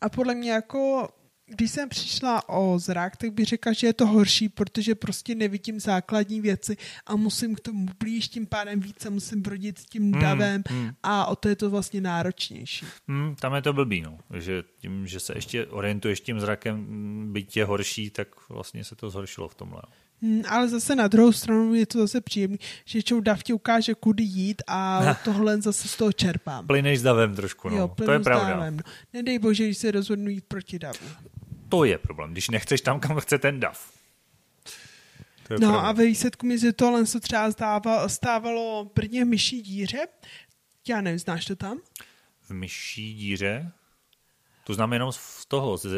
a 0.00 0.08
podle 0.08 0.34
mě 0.34 0.50
jako 0.50 1.08
když 1.48 1.70
jsem 1.70 1.88
přišla 1.88 2.48
o 2.48 2.78
zrak, 2.78 3.16
tak 3.16 3.32
bych 3.32 3.46
řekla, 3.46 3.72
že 3.72 3.86
je 3.86 3.92
to 3.92 4.06
horší, 4.06 4.48
protože 4.48 4.94
prostě 4.94 5.34
nevidím 5.34 5.80
základní 5.80 6.40
věci 6.40 6.76
a 7.06 7.16
musím 7.16 7.54
k 7.54 7.60
tomu 7.60 7.86
blíž, 7.98 8.28
tím 8.28 8.46
pádem 8.46 8.80
více 8.80 9.10
musím 9.10 9.42
brodit 9.42 9.78
s 9.78 9.84
tím 9.84 10.12
davem 10.12 10.62
hmm, 10.68 10.80
hmm. 10.80 10.90
a 11.02 11.26
o 11.26 11.36
to 11.36 11.48
je 11.48 11.56
to 11.56 11.70
vlastně 11.70 12.00
náročnější. 12.00 12.86
Hmm, 13.08 13.34
tam 13.34 13.54
je 13.54 13.62
to 13.62 13.72
blbý, 13.72 14.00
no. 14.00 14.18
že 14.38 14.62
tím, 14.78 15.06
že 15.06 15.20
se 15.20 15.32
ještě 15.36 15.66
orientuješ 15.66 16.20
tím 16.20 16.40
zrakem, 16.40 16.86
byť 17.32 17.56
je 17.56 17.64
horší, 17.64 18.10
tak 18.10 18.28
vlastně 18.48 18.84
se 18.84 18.96
to 18.96 19.10
zhoršilo 19.10 19.48
v 19.48 19.54
tomhle. 19.54 19.82
Hmm, 20.22 20.42
ale 20.48 20.68
zase 20.68 20.96
na 20.96 21.08
druhou 21.08 21.32
stranu 21.32 21.74
je 21.74 21.86
to 21.86 21.98
zase 21.98 22.20
příjemný, 22.20 22.58
že 22.84 23.02
čou 23.02 23.20
dav 23.20 23.42
ti 23.42 23.52
ukáže, 23.52 23.94
kudy 23.94 24.22
jít 24.22 24.62
a 24.66 25.00
tohle 25.24 25.62
zase 25.62 25.88
z 25.88 25.96
toho 25.96 26.12
čerpám. 26.12 26.66
Plyneš 26.66 26.98
s 26.98 27.02
davem 27.02 27.36
trošku, 27.36 27.68
no. 27.68 27.76
Jo, 27.76 27.94
to 28.04 28.12
je 28.12 28.18
pravda. 28.20 28.50
Davem, 28.50 28.76
no. 28.76 28.82
Nedej 29.12 29.38
bože, 29.38 29.64
když 29.64 29.78
se 29.78 29.90
rozhodnu 29.90 30.28
jít 30.28 30.44
proti 30.48 30.78
davu. 30.78 30.98
To 31.68 31.84
je 31.84 31.98
problém, 31.98 32.32
když 32.32 32.48
nechceš 32.48 32.80
tam, 32.80 33.00
kam 33.00 33.20
chce 33.20 33.38
ten 33.38 33.60
dav. 33.60 33.92
No 35.50 35.58
pravda. 35.58 35.80
a 35.80 35.92
ve 35.92 36.04
výsledku 36.06 36.46
mi 36.46 36.58
se 36.58 36.72
tohle 36.72 37.06
se 37.06 37.20
třeba 37.20 37.52
stávalo, 37.52 38.08
stávalo 38.08 38.84
prvně 38.94 39.24
v 39.24 39.28
myší 39.28 39.62
díře. 39.62 39.98
Já 40.88 41.00
nevím, 41.00 41.18
znáš 41.18 41.44
to 41.44 41.56
tam? 41.56 41.78
V 42.42 42.50
myší 42.50 43.14
díře? 43.14 43.72
To 44.64 44.74
znám 44.74 44.92
jenom 44.92 45.12
z 45.12 45.46
toho, 45.46 45.76
ze, 45.76 45.88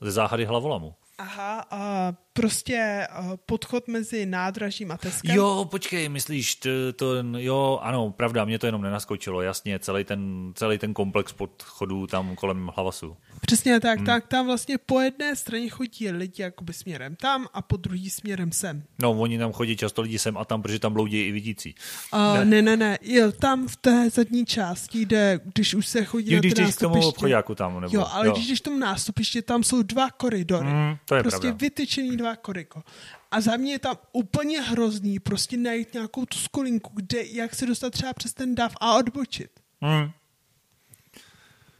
ze 0.00 0.10
záhady 0.10 0.44
hlavolamu. 0.44 0.94
Aha, 1.18 1.66
a 1.70 2.12
prostě 2.34 3.06
podchod 3.46 3.88
mezi 3.88 4.26
nádražím 4.26 4.90
a 4.92 4.96
Teskem. 4.96 5.36
Jo, 5.36 5.68
počkej, 5.70 6.08
myslíš, 6.08 6.54
to, 6.54 6.70
to, 6.96 7.06
jo, 7.36 7.78
ano, 7.82 8.10
pravda, 8.10 8.44
mě 8.44 8.58
to 8.58 8.66
jenom 8.66 8.82
nenaskočilo, 8.82 9.42
jasně, 9.42 9.78
celý 9.78 10.04
ten, 10.04 10.52
celý 10.54 10.78
ten 10.78 10.94
komplex 10.94 11.32
podchodů 11.32 12.06
tam 12.06 12.36
kolem 12.36 12.70
Hlavasu. 12.74 13.16
Přesně 13.40 13.80
tak, 13.80 13.96
hmm. 13.98 14.06
tak 14.06 14.26
tam 14.26 14.46
vlastně 14.46 14.78
po 14.78 15.00
jedné 15.00 15.36
straně 15.36 15.68
chodí 15.68 16.10
lidi 16.10 16.42
jakoby 16.42 16.72
směrem 16.72 17.16
tam 17.16 17.46
a 17.54 17.62
po 17.62 17.76
druhý 17.76 18.10
směrem 18.10 18.52
sem. 18.52 18.82
No, 18.98 19.10
oni 19.10 19.38
tam 19.38 19.52
chodí 19.52 19.76
často 19.76 20.02
lidi 20.02 20.18
sem 20.18 20.36
a 20.36 20.44
tam, 20.44 20.62
protože 20.62 20.78
tam 20.78 20.92
bloudí 20.92 21.20
i 21.20 21.32
vidící. 21.32 21.74
Uh, 22.14 22.38
ne. 22.38 22.44
ne, 22.44 22.62
ne, 22.62 22.76
ne, 22.76 22.98
jo, 23.02 23.32
tam 23.32 23.68
v 23.68 23.76
té 23.76 24.10
zadní 24.10 24.46
části, 24.46 25.04
kde, 25.04 25.40
když 25.54 25.74
už 25.74 25.86
se 25.86 26.04
chodí 26.04 26.32
jo, 26.32 26.36
na 26.36 26.40
když 26.40 26.54
jdeš 26.54 26.74
k 26.74 26.80
tomu 26.80 27.08
obchodáku 27.08 27.54
tam, 27.54 27.80
nebo, 27.80 27.96
Jo, 27.96 28.06
ale 28.12 28.26
jo. 28.26 28.32
když 28.32 28.46
jdeš 28.46 28.60
tomu 28.60 28.78
nástupiště, 28.78 29.42
tam 29.42 29.62
jsou 29.62 29.82
dva 29.82 30.10
koridory. 30.10 30.66
Hmm, 30.66 30.96
to 31.04 31.14
je 31.14 31.22
prostě 31.22 31.40
pravda. 31.40 31.58
vytyčený 31.60 32.16
dva 32.24 32.36
koridory. 32.36 32.84
A 33.30 33.40
za 33.40 33.56
mě 33.56 33.72
je 33.72 33.78
tam 33.78 33.96
úplně 34.12 34.60
hrozný 34.60 35.18
prostě 35.18 35.56
najít 35.56 35.94
nějakou 35.94 36.26
tu 36.26 36.38
skolinku, 36.38 36.90
kde, 36.94 37.22
jak 37.24 37.54
se 37.54 37.66
dostat 37.66 37.90
třeba 37.90 38.12
přes 38.12 38.34
ten 38.34 38.54
dav 38.54 38.74
a 38.80 38.96
odbočit. 38.96 39.60
Hmm. 39.80 40.10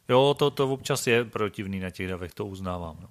Jo, 0.08 0.34
to, 0.38 0.50
to 0.50 0.72
občas 0.72 1.06
je 1.06 1.24
protivný 1.24 1.80
na 1.80 1.90
těch 1.90 2.08
davech, 2.08 2.34
to 2.34 2.46
uznávám. 2.46 2.96
No. 3.00 3.08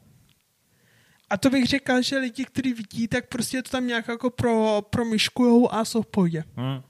A 1.29 1.38
to 1.38 1.49
bych 1.49 1.65
řekl, 1.65 2.01
že 2.01 2.17
lidi, 2.17 2.45
kteří 2.45 2.73
vidí, 2.73 3.07
tak 3.07 3.27
prostě 3.27 3.63
to 3.63 3.69
tam 3.69 3.88
nějak 3.88 4.07
jako 4.07 4.29
pro, 4.29 4.81
promyškujou 4.89 5.73
a 5.73 5.86
jsou 5.86 6.01
v 6.01 6.07
pohodě. 6.07 6.43
Hmm. 6.55 6.81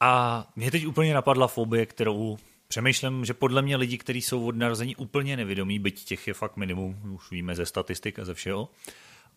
A 0.00 0.52
mě 0.56 0.70
teď 0.70 0.86
úplně 0.86 1.14
napadla 1.14 1.46
fobie, 1.46 1.86
kterou 1.86 2.38
přemýšlím, 2.72 3.24
že 3.24 3.34
podle 3.34 3.62
mě 3.62 3.76
lidi, 3.76 3.98
kteří 3.98 4.22
jsou 4.22 4.46
od 4.46 4.56
narození 4.56 4.96
úplně 4.96 5.36
nevědomí, 5.36 5.78
byť 5.78 6.04
těch 6.04 6.28
je 6.28 6.34
fakt 6.34 6.56
minimum, 6.56 7.12
už 7.14 7.30
víme 7.30 7.54
ze 7.54 7.66
statistik 7.66 8.18
a 8.18 8.24
ze 8.24 8.34
všeho, 8.34 8.68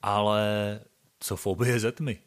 ale 0.01 0.41
co 1.19 1.35
fobie 1.35 1.79
ze 1.79 1.91
tmy? 1.91 2.17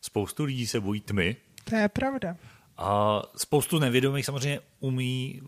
Spoustu 0.00 0.44
lidí 0.44 0.66
se 0.66 0.80
bojí 0.80 1.00
tmy. 1.00 1.36
To 1.64 1.76
je 1.76 1.88
pravda. 1.88 2.36
A 2.78 3.22
spoustu 3.36 3.78
nevědomých 3.78 4.24
samozřejmě 4.26 4.60
umí, 4.80 5.40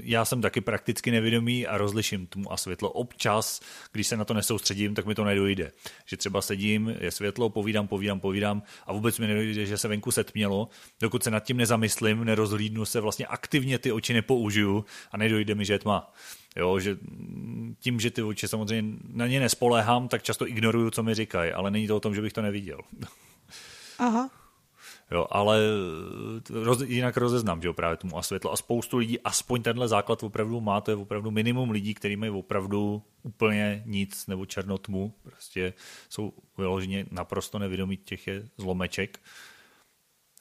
já 0.00 0.24
jsem 0.24 0.40
taky 0.40 0.60
prakticky 0.60 1.10
nevědomý 1.10 1.66
a 1.66 1.78
rozliším 1.78 2.26
tmu 2.26 2.52
a 2.52 2.56
světlo. 2.56 2.90
Občas, 2.90 3.60
když 3.92 4.06
se 4.06 4.16
na 4.16 4.24
to 4.24 4.34
nesoustředím, 4.34 4.94
tak 4.94 5.06
mi 5.06 5.14
to 5.14 5.24
nedojde. 5.24 5.72
Že 6.06 6.16
třeba 6.16 6.42
sedím, 6.42 6.96
je 7.00 7.10
světlo, 7.10 7.50
povídám, 7.50 7.88
povídám, 7.88 8.20
povídám 8.20 8.62
a 8.86 8.92
vůbec 8.92 9.18
mi 9.18 9.26
nedojde, 9.26 9.66
že 9.66 9.78
se 9.78 9.88
venku 9.88 10.10
setmělo, 10.10 10.68
dokud 11.00 11.22
se 11.22 11.30
nad 11.30 11.40
tím 11.40 11.56
nezamyslím, 11.56 12.24
nerozhlídnu 12.24 12.84
se, 12.84 13.00
vlastně 13.00 13.26
aktivně 13.26 13.78
ty 13.78 13.92
oči 13.92 14.14
nepoužiju 14.14 14.84
a 15.12 15.16
nedojde 15.16 15.54
mi, 15.54 15.64
že 15.64 15.72
je 15.72 15.78
tma. 15.78 16.12
Jo, 16.56 16.78
že 16.78 16.96
tím, 17.80 18.00
že 18.00 18.10
ty 18.10 18.22
oči 18.22 18.48
samozřejmě 18.48 18.98
na 19.08 19.26
ně 19.26 19.40
nespoléhám, 19.40 20.08
tak 20.08 20.22
často 20.22 20.48
ignoruju, 20.48 20.90
co 20.90 21.02
mi 21.02 21.14
říkají, 21.14 21.52
ale 21.52 21.70
není 21.70 21.86
to 21.86 21.96
o 21.96 22.00
tom, 22.00 22.14
že 22.14 22.22
bych 22.22 22.32
to 22.32 22.42
neviděl. 22.42 22.78
Aha. 23.98 24.41
Jo, 25.12 25.26
ale 25.30 25.60
roz, 26.50 26.80
jinak 26.80 27.16
rozeznám, 27.16 27.62
že 27.62 27.68
jo, 27.68 27.72
právě 27.72 27.96
tomu 27.96 28.18
a 28.18 28.22
světlo. 28.22 28.52
A 28.52 28.56
spoustu 28.56 28.96
lidí 28.96 29.20
aspoň 29.20 29.62
tenhle 29.62 29.88
základ 29.88 30.22
opravdu 30.22 30.60
má, 30.60 30.80
to 30.80 30.90
je 30.90 30.96
opravdu 30.96 31.30
minimum 31.30 31.70
lidí, 31.70 31.94
kteří 31.94 32.16
mají 32.16 32.32
opravdu 32.32 33.02
úplně 33.22 33.82
nic 33.86 34.26
nebo 34.26 34.46
černotmu, 34.46 35.14
prostě 35.22 35.72
jsou 36.08 36.32
vyloženě 36.58 37.06
naprosto 37.10 37.58
nevědomí 37.58 37.96
těch 37.96 38.26
je 38.26 38.48
zlomeček. 38.58 39.20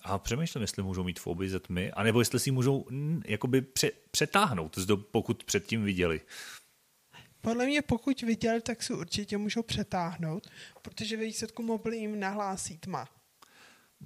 A 0.04 0.18
přemýšlím, 0.18 0.62
jestli 0.62 0.84
můžou 0.84 1.04
mít 1.04 1.20
fobii 1.20 1.50
ze 1.50 1.60
tmy, 1.60 1.92
anebo 1.92 2.22
jestli 2.22 2.40
si 2.40 2.52
můžou 2.52 2.86
jakoby 3.26 3.62
pře, 3.62 3.92
přetáhnout, 4.12 4.78
pokud 5.12 5.44
předtím 5.44 5.84
viděli. 5.84 6.22
Podle 7.42 7.66
mě, 7.66 7.82
pokud 7.82 8.22
viděli, 8.22 8.62
tak 8.62 8.84
si 8.84 8.94
určitě 8.94 9.38
můžou 9.38 9.64
přetáhnout, 9.64 10.48
protože 10.82 11.18
ve 11.18 11.24
výsledku 11.24 11.64
mobil 11.64 11.94
jim 11.94 12.20
nahlásí 12.20 12.78
tma 12.78 13.21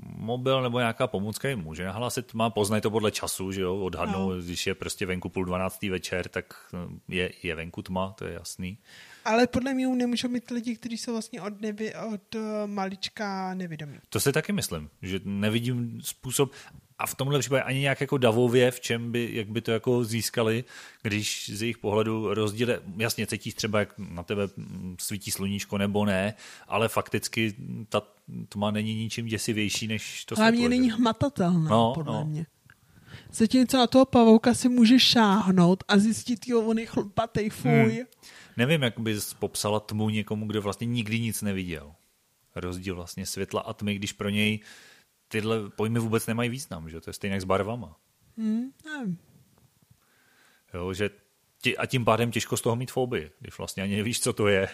mobil 0.04 0.62
nebo 0.62 0.80
nějaká 0.80 1.08
pomůcka 1.08 1.50
jim 1.50 1.60
může 1.60 1.86
nahlásit, 1.86 2.34
má 2.34 2.50
poznají 2.50 2.82
to 2.82 2.92
podle 2.92 3.12
času, 3.12 3.52
že 3.52 3.62
jo, 3.62 3.76
odhadnou, 3.76 4.30
no. 4.30 4.42
když 4.42 4.68
je 4.68 4.76
prostě 4.76 5.06
venku 5.06 5.30
půl 5.30 5.46
dvanáctý 5.46 5.90
večer, 5.90 6.28
tak 6.28 6.54
je, 7.08 7.32
je 7.44 7.56
venku 7.56 7.82
tma, 7.82 8.14
to 8.18 8.26
je 8.26 8.34
jasný. 8.34 8.78
Ale 9.26 9.48
podle 9.48 9.74
mě 9.74 9.88
nemůžou 9.88 10.30
mít 10.30 10.52
lidi, 10.52 10.76
kteří 10.76 10.98
jsou 10.98 11.12
vlastně 11.12 11.42
od, 11.42 11.62
nevi, 11.62 11.94
od 12.14 12.36
eh, 12.36 12.40
malička 12.66 13.54
nevědomí. 13.54 13.98
To 14.10 14.20
si 14.20 14.32
taky 14.32 14.54
myslím, 14.54 14.90
že 15.02 15.20
nevidím 15.24 16.02
způsob, 16.02 16.52
a 17.00 17.08
v 17.08 17.16
tomhle 17.16 17.40
případě 17.40 17.62
ani 17.62 17.80
nějak 17.80 18.02
jako 18.02 18.18
davově, 18.18 18.72
v 18.72 18.80
čem 18.80 19.12
by, 19.12 19.30
jak 19.34 19.50
by 19.50 19.62
to 19.62 19.72
jako 19.72 20.04
získali, 20.04 20.64
když 21.02 21.50
z 21.54 21.62
jejich 21.62 21.78
pohledu 21.78 22.34
rozdíle, 22.34 22.80
jasně 22.98 23.28
cítíš 23.28 23.54
třeba, 23.54 23.80
jak 23.80 23.94
na 23.98 24.24
tebe 24.24 24.44
svítí 25.00 25.32
sluníčko 25.32 25.78
nebo 25.78 26.06
ne, 26.06 26.34
ale 26.68 26.88
fakticky 26.88 27.56
ta 27.90 28.02
tma 28.50 28.72
není 28.72 28.96
ničím 28.96 29.26
děsivější 29.26 29.88
než 29.88 30.26
to 30.26 30.36
Hlavně 30.36 30.70
není 30.70 30.92
hmatatelná, 30.92 31.70
no, 31.70 31.92
podle 31.96 32.14
no. 32.14 32.26
mě. 32.26 32.46
Zatímco 33.32 33.78
na 33.78 33.88
toho 33.88 34.06
pavouka 34.06 34.54
si 34.54 34.70
můžeš 34.70 35.04
šáhnout 35.04 35.84
a 35.88 35.98
zjistit, 35.98 36.48
jo, 36.48 36.62
on 36.62 36.80
je 36.80 36.86
chlpatej, 36.86 37.50
fuj. 37.50 37.72
Hmm. 37.72 38.06
Nevím, 38.58 38.84
jak 38.84 39.00
bys 39.00 39.34
popsala 39.34 39.80
tmu 39.80 40.10
někomu, 40.10 40.48
kdo 40.48 40.62
vlastně 40.62 40.88
nikdy 40.88 41.20
nic 41.20 41.42
neviděl. 41.42 41.96
Rozdíl 42.56 42.96
vlastně 42.96 43.26
světla 43.26 43.62
a 43.62 43.74
tmy, 43.74 43.96
když 43.96 44.14
pro 44.14 44.30
něj 44.30 44.60
tyhle 45.28 45.70
pojmy 45.70 46.00
vůbec 46.00 46.28
nemají 46.28 46.50
význam, 46.50 46.90
že 46.90 47.02
to 47.02 47.10
je 47.10 47.14
stejně 47.14 47.34
jak 47.34 47.42
s 47.42 47.46
barvama. 47.46 47.96
Hmm, 48.38 48.72
Jo, 50.74 50.94
že 50.94 51.10
ti, 51.62 51.78
a 51.78 51.86
tím 51.86 52.06
pádem 52.06 52.32
těžko 52.32 52.58
z 52.58 52.62
toho 52.62 52.76
mít 52.76 52.92
fobii, 52.92 53.32
když 53.40 53.58
vlastně 53.58 53.84
ani 53.84 53.96
nevíš, 53.96 54.20
co 54.20 54.34
to 54.34 54.48
je. 54.48 54.68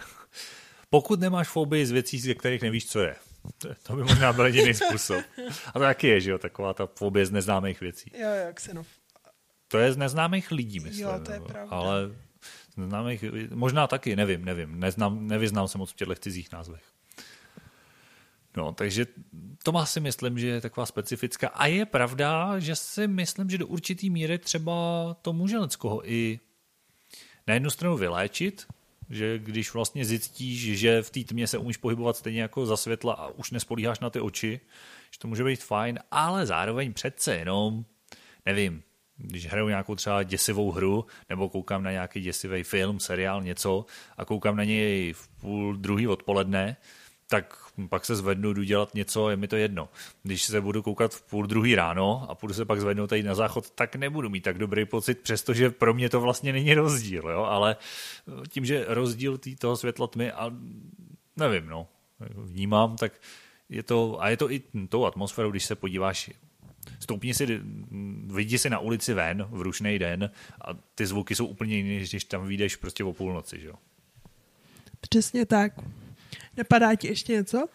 Pokud 0.89 1.19
nemáš 1.19 1.47
fobii 1.47 1.85
z 1.85 1.91
věcí, 1.91 2.19
ze 2.19 2.33
kterých 2.35 2.61
nevíš, 2.61 2.89
co 2.89 2.99
je. 2.99 3.15
To 3.83 3.95
by 3.95 4.03
možná 4.03 4.33
byl 4.33 4.45
jediný 4.45 4.73
způsob. 4.73 5.25
A 5.67 5.71
to 5.73 5.79
taky 5.79 6.07
je, 6.07 6.21
že 6.21 6.31
jo, 6.31 6.37
taková 6.37 6.73
ta 6.73 6.85
fobie 6.85 7.25
z 7.25 7.31
neznámých 7.31 7.81
věcí. 7.81 8.11
Jo, 8.13 8.27
jo, 8.29 8.53
ksenov. 8.53 8.87
To 9.67 9.77
je 9.77 9.93
z 9.93 9.97
neznámých 9.97 10.51
lidí, 10.51 10.79
myslím. 10.79 11.07
Jo, 11.07 11.19
to 11.25 11.31
je 11.31 11.39
pravda. 11.39 11.75
Ale 11.75 12.15
z 12.73 12.77
neznámých, 12.77 13.23
možná 13.53 13.87
taky, 13.87 14.15
nevím, 14.15 14.45
nevím. 14.45 14.79
Neznám, 14.79 15.27
nevyznám 15.27 15.67
se 15.67 15.77
moc 15.77 15.91
v 15.91 15.95
těchto 15.95 16.15
cizích 16.15 16.51
názvech. 16.51 16.83
No, 18.57 18.73
takže 18.73 19.05
to 19.63 19.71
má 19.71 19.85
si 19.85 19.99
myslím, 19.99 20.39
že 20.39 20.47
je 20.47 20.61
taková 20.61 20.85
specifická. 20.85 21.47
A 21.47 21.65
je 21.65 21.85
pravda, 21.85 22.59
že 22.59 22.75
si 22.75 23.07
myslím, 23.07 23.49
že 23.49 23.57
do 23.57 23.67
určitý 23.67 24.09
míry 24.09 24.37
třeba 24.37 24.73
to 25.21 25.33
může 25.33 25.57
Leckoho 25.57 26.11
i 26.11 26.39
na 27.47 27.53
jednu 27.53 27.69
stranu 27.69 27.97
vyléčit, 27.97 28.67
že 29.09 29.39
když 29.39 29.73
vlastně 29.73 30.05
zjistíš, 30.05 30.79
že 30.79 31.01
v 31.01 31.09
té 31.09 31.23
tmě 31.23 31.47
se 31.47 31.57
umíš 31.57 31.77
pohybovat 31.77 32.17
stejně 32.17 32.41
jako 32.41 32.65
za 32.65 32.77
světla 32.77 33.13
a 33.13 33.27
už 33.27 33.51
nespolíháš 33.51 33.99
na 33.99 34.09
ty 34.09 34.19
oči, 34.19 34.59
že 35.11 35.19
to 35.19 35.27
může 35.27 35.43
být 35.43 35.63
fajn, 35.63 35.99
ale 36.11 36.45
zároveň 36.45 36.93
přece 36.93 37.35
jenom, 37.35 37.85
nevím, 38.45 38.83
když 39.21 39.47
hraju 39.47 39.67
nějakou 39.67 39.95
třeba 39.95 40.23
děsivou 40.23 40.71
hru, 40.71 41.05
nebo 41.29 41.49
koukám 41.49 41.83
na 41.83 41.91
nějaký 41.91 42.21
děsivý 42.21 42.63
film, 42.63 42.99
seriál, 42.99 43.43
něco 43.43 43.85
a 44.17 44.25
koukám 44.25 44.55
na 44.55 44.63
něj 44.63 45.13
v 45.13 45.27
půl 45.27 45.75
druhý 45.75 46.07
odpoledne, 46.07 46.77
tak 47.27 47.55
pak 47.89 48.05
se 48.05 48.15
zvednu, 48.15 48.53
jdu 48.53 48.63
dělat 48.63 48.93
něco, 48.93 49.29
je 49.29 49.37
mi 49.37 49.47
to 49.47 49.55
jedno. 49.55 49.89
Když 50.23 50.43
se 50.43 50.61
budu 50.61 50.83
koukat 50.83 51.13
v 51.13 51.21
půl 51.21 51.47
druhý 51.47 51.75
ráno 51.75 52.27
a 52.29 52.35
půjdu 52.35 52.53
se 52.53 52.65
pak 52.65 52.81
zvednout 52.81 53.07
tady 53.07 53.23
na 53.23 53.35
záchod, 53.35 53.71
tak 53.71 53.95
nebudu 53.95 54.29
mít 54.29 54.41
tak 54.41 54.57
dobrý 54.57 54.85
pocit, 54.85 55.19
přestože 55.19 55.69
pro 55.69 55.93
mě 55.93 56.09
to 56.09 56.21
vlastně 56.21 56.53
není 56.53 56.73
rozdíl, 56.73 57.29
jo? 57.29 57.43
ale 57.43 57.75
tím, 58.49 58.65
že 58.65 58.85
rozdíl 58.87 59.37
tý, 59.37 59.55
toho 59.55 59.77
světla 59.77 60.07
tmy 60.07 60.31
a 60.31 60.51
nevím, 61.37 61.67
no, 61.67 61.87
vnímám, 62.35 62.95
tak 62.95 63.13
je 63.69 63.83
to, 63.83 64.21
a 64.21 64.29
je 64.29 64.37
to 64.37 64.51
i 64.51 64.61
tou 64.89 65.05
atmosférou, 65.05 65.51
když 65.51 65.65
se 65.65 65.75
podíváš 65.75 66.29
stoupni 66.99 67.33
si, 67.33 67.61
vidí 68.25 68.57
si 68.57 68.69
na 68.69 68.79
ulici 68.79 69.13
ven 69.13 69.47
v 69.49 69.61
rušný 69.61 69.99
den 69.99 70.31
a 70.65 70.73
ty 70.95 71.05
zvuky 71.05 71.35
jsou 71.35 71.45
úplně 71.45 71.75
jiné, 71.75 71.95
když 71.95 72.23
tam 72.23 72.47
vyjdeš 72.47 72.75
prostě 72.75 73.03
o 73.03 73.13
půlnoci, 73.13 73.59
že 73.59 73.67
jo? 73.67 73.75
Přesně 75.01 75.45
tak. 75.45 75.73
Nepadá 76.57 76.95
ti 76.95 77.07
ještě 77.07 77.33
něco? 77.33 77.67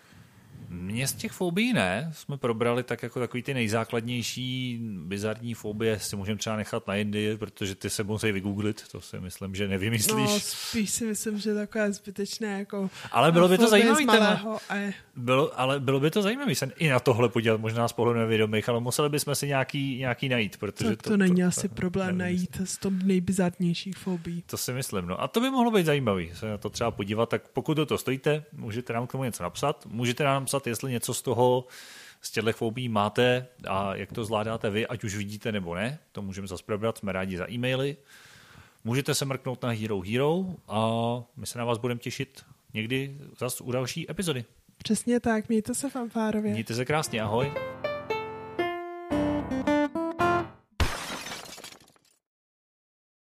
Mně 0.68 1.08
z 1.08 1.12
těch 1.12 1.32
fobií 1.32 1.72
ne, 1.72 2.10
jsme 2.14 2.36
probrali 2.36 2.82
tak 2.82 3.02
jako 3.02 3.20
takový 3.20 3.42
ty 3.42 3.54
nejzákladnější 3.54 4.78
bizarní 4.82 5.54
fobie, 5.54 5.98
si 6.00 6.16
můžeme 6.16 6.38
třeba 6.38 6.56
nechat 6.56 6.86
na 6.86 6.94
jindy, 6.94 7.36
protože 7.36 7.74
ty 7.74 7.90
se 7.90 8.02
musí 8.02 8.32
vygooglit, 8.32 8.88
to 8.88 9.00
si 9.00 9.20
myslím, 9.20 9.54
že 9.54 9.68
nevymyslíš. 9.68 10.30
No, 10.30 10.40
spíš 10.40 10.90
si 10.90 11.06
myslím, 11.06 11.38
že 11.38 11.54
takové 11.54 11.92
zbytečné 11.92 12.58
jako 12.58 12.90
Ale 13.10 13.32
bylo 13.32 13.48
by 13.48 13.58
to 13.58 13.68
zajímavé. 13.68 14.40
A... 14.68 14.92
Bylo, 15.16 15.60
ale 15.60 15.80
bylo 15.80 16.00
by 16.00 16.10
to 16.10 16.22
zajímavé 16.22 16.54
se 16.54 16.70
i 16.76 16.88
na 16.88 17.00
tohle 17.00 17.28
podívat, 17.28 17.60
možná 17.60 17.88
z 17.88 17.92
pohledu 17.92 18.20
nevědomých, 18.20 18.68
ale 18.68 18.80
museli 18.80 19.08
bychom 19.08 19.34
si 19.34 19.46
nějaký, 19.46 19.98
nějaký 19.98 20.28
najít, 20.28 20.56
protože 20.56 20.90
tak 20.90 21.02
to, 21.02 21.10
to, 21.10 21.16
není 21.16 21.40
to, 21.42 21.48
asi 21.48 21.68
to, 21.68 21.74
problém 21.74 22.18
najít 22.18 22.60
z 22.64 22.78
tom 22.78 22.98
nejbizarnější 23.04 23.92
fobí. 23.92 24.42
To 24.46 24.56
si 24.56 24.72
myslím, 24.72 25.06
no 25.06 25.22
a 25.22 25.28
to 25.28 25.40
by 25.40 25.50
mohlo 25.50 25.70
být 25.70 25.86
zajímavé 25.86 26.22
se 26.34 26.46
na 26.46 26.58
to 26.58 26.70
třeba 26.70 26.90
podívat, 26.90 27.28
tak 27.28 27.48
pokud 27.48 27.74
do 27.74 27.86
to 27.86 27.98
stojíte, 27.98 28.44
můžete 28.52 28.92
nám 28.92 29.06
k 29.06 29.12
tomu 29.12 29.24
něco 29.24 29.42
napsat, 29.42 29.86
můžete 29.86 30.24
nám 30.24 30.42
napsat 30.42 30.55
napsat, 30.56 30.66
jestli 30.66 30.92
něco 30.92 31.14
z 31.14 31.22
toho 31.22 31.66
z 32.20 32.30
těchto 32.30 32.52
fobí 32.52 32.88
máte 32.88 33.46
a 33.68 33.94
jak 33.96 34.12
to 34.12 34.24
zvládáte 34.24 34.70
vy, 34.70 34.86
ať 34.86 35.04
už 35.04 35.16
vidíte 35.16 35.52
nebo 35.52 35.74
ne. 35.74 35.98
To 36.12 36.22
můžeme 36.22 36.46
zase 36.46 36.64
probrat, 36.64 36.98
jsme 36.98 37.12
rádi 37.12 37.36
za 37.36 37.50
e-maily. 37.50 37.96
Můžete 38.84 39.14
se 39.14 39.24
mrknout 39.24 39.62
na 39.62 39.70
Hero 39.70 40.00
Hero 40.00 40.44
a 40.68 40.78
my 41.36 41.46
se 41.46 41.58
na 41.58 41.64
vás 41.64 41.78
budeme 41.78 42.00
těšit 42.00 42.44
někdy 42.74 43.18
zase 43.38 43.64
u 43.64 43.72
další 43.72 44.10
epizody. 44.10 44.44
Přesně 44.78 45.20
tak, 45.20 45.48
mějte 45.48 45.74
se 45.74 45.90
fanfárově. 45.90 46.52
Mějte 46.52 46.74
se 46.74 46.84
krásně, 46.84 47.22
ahoj. 47.22 47.52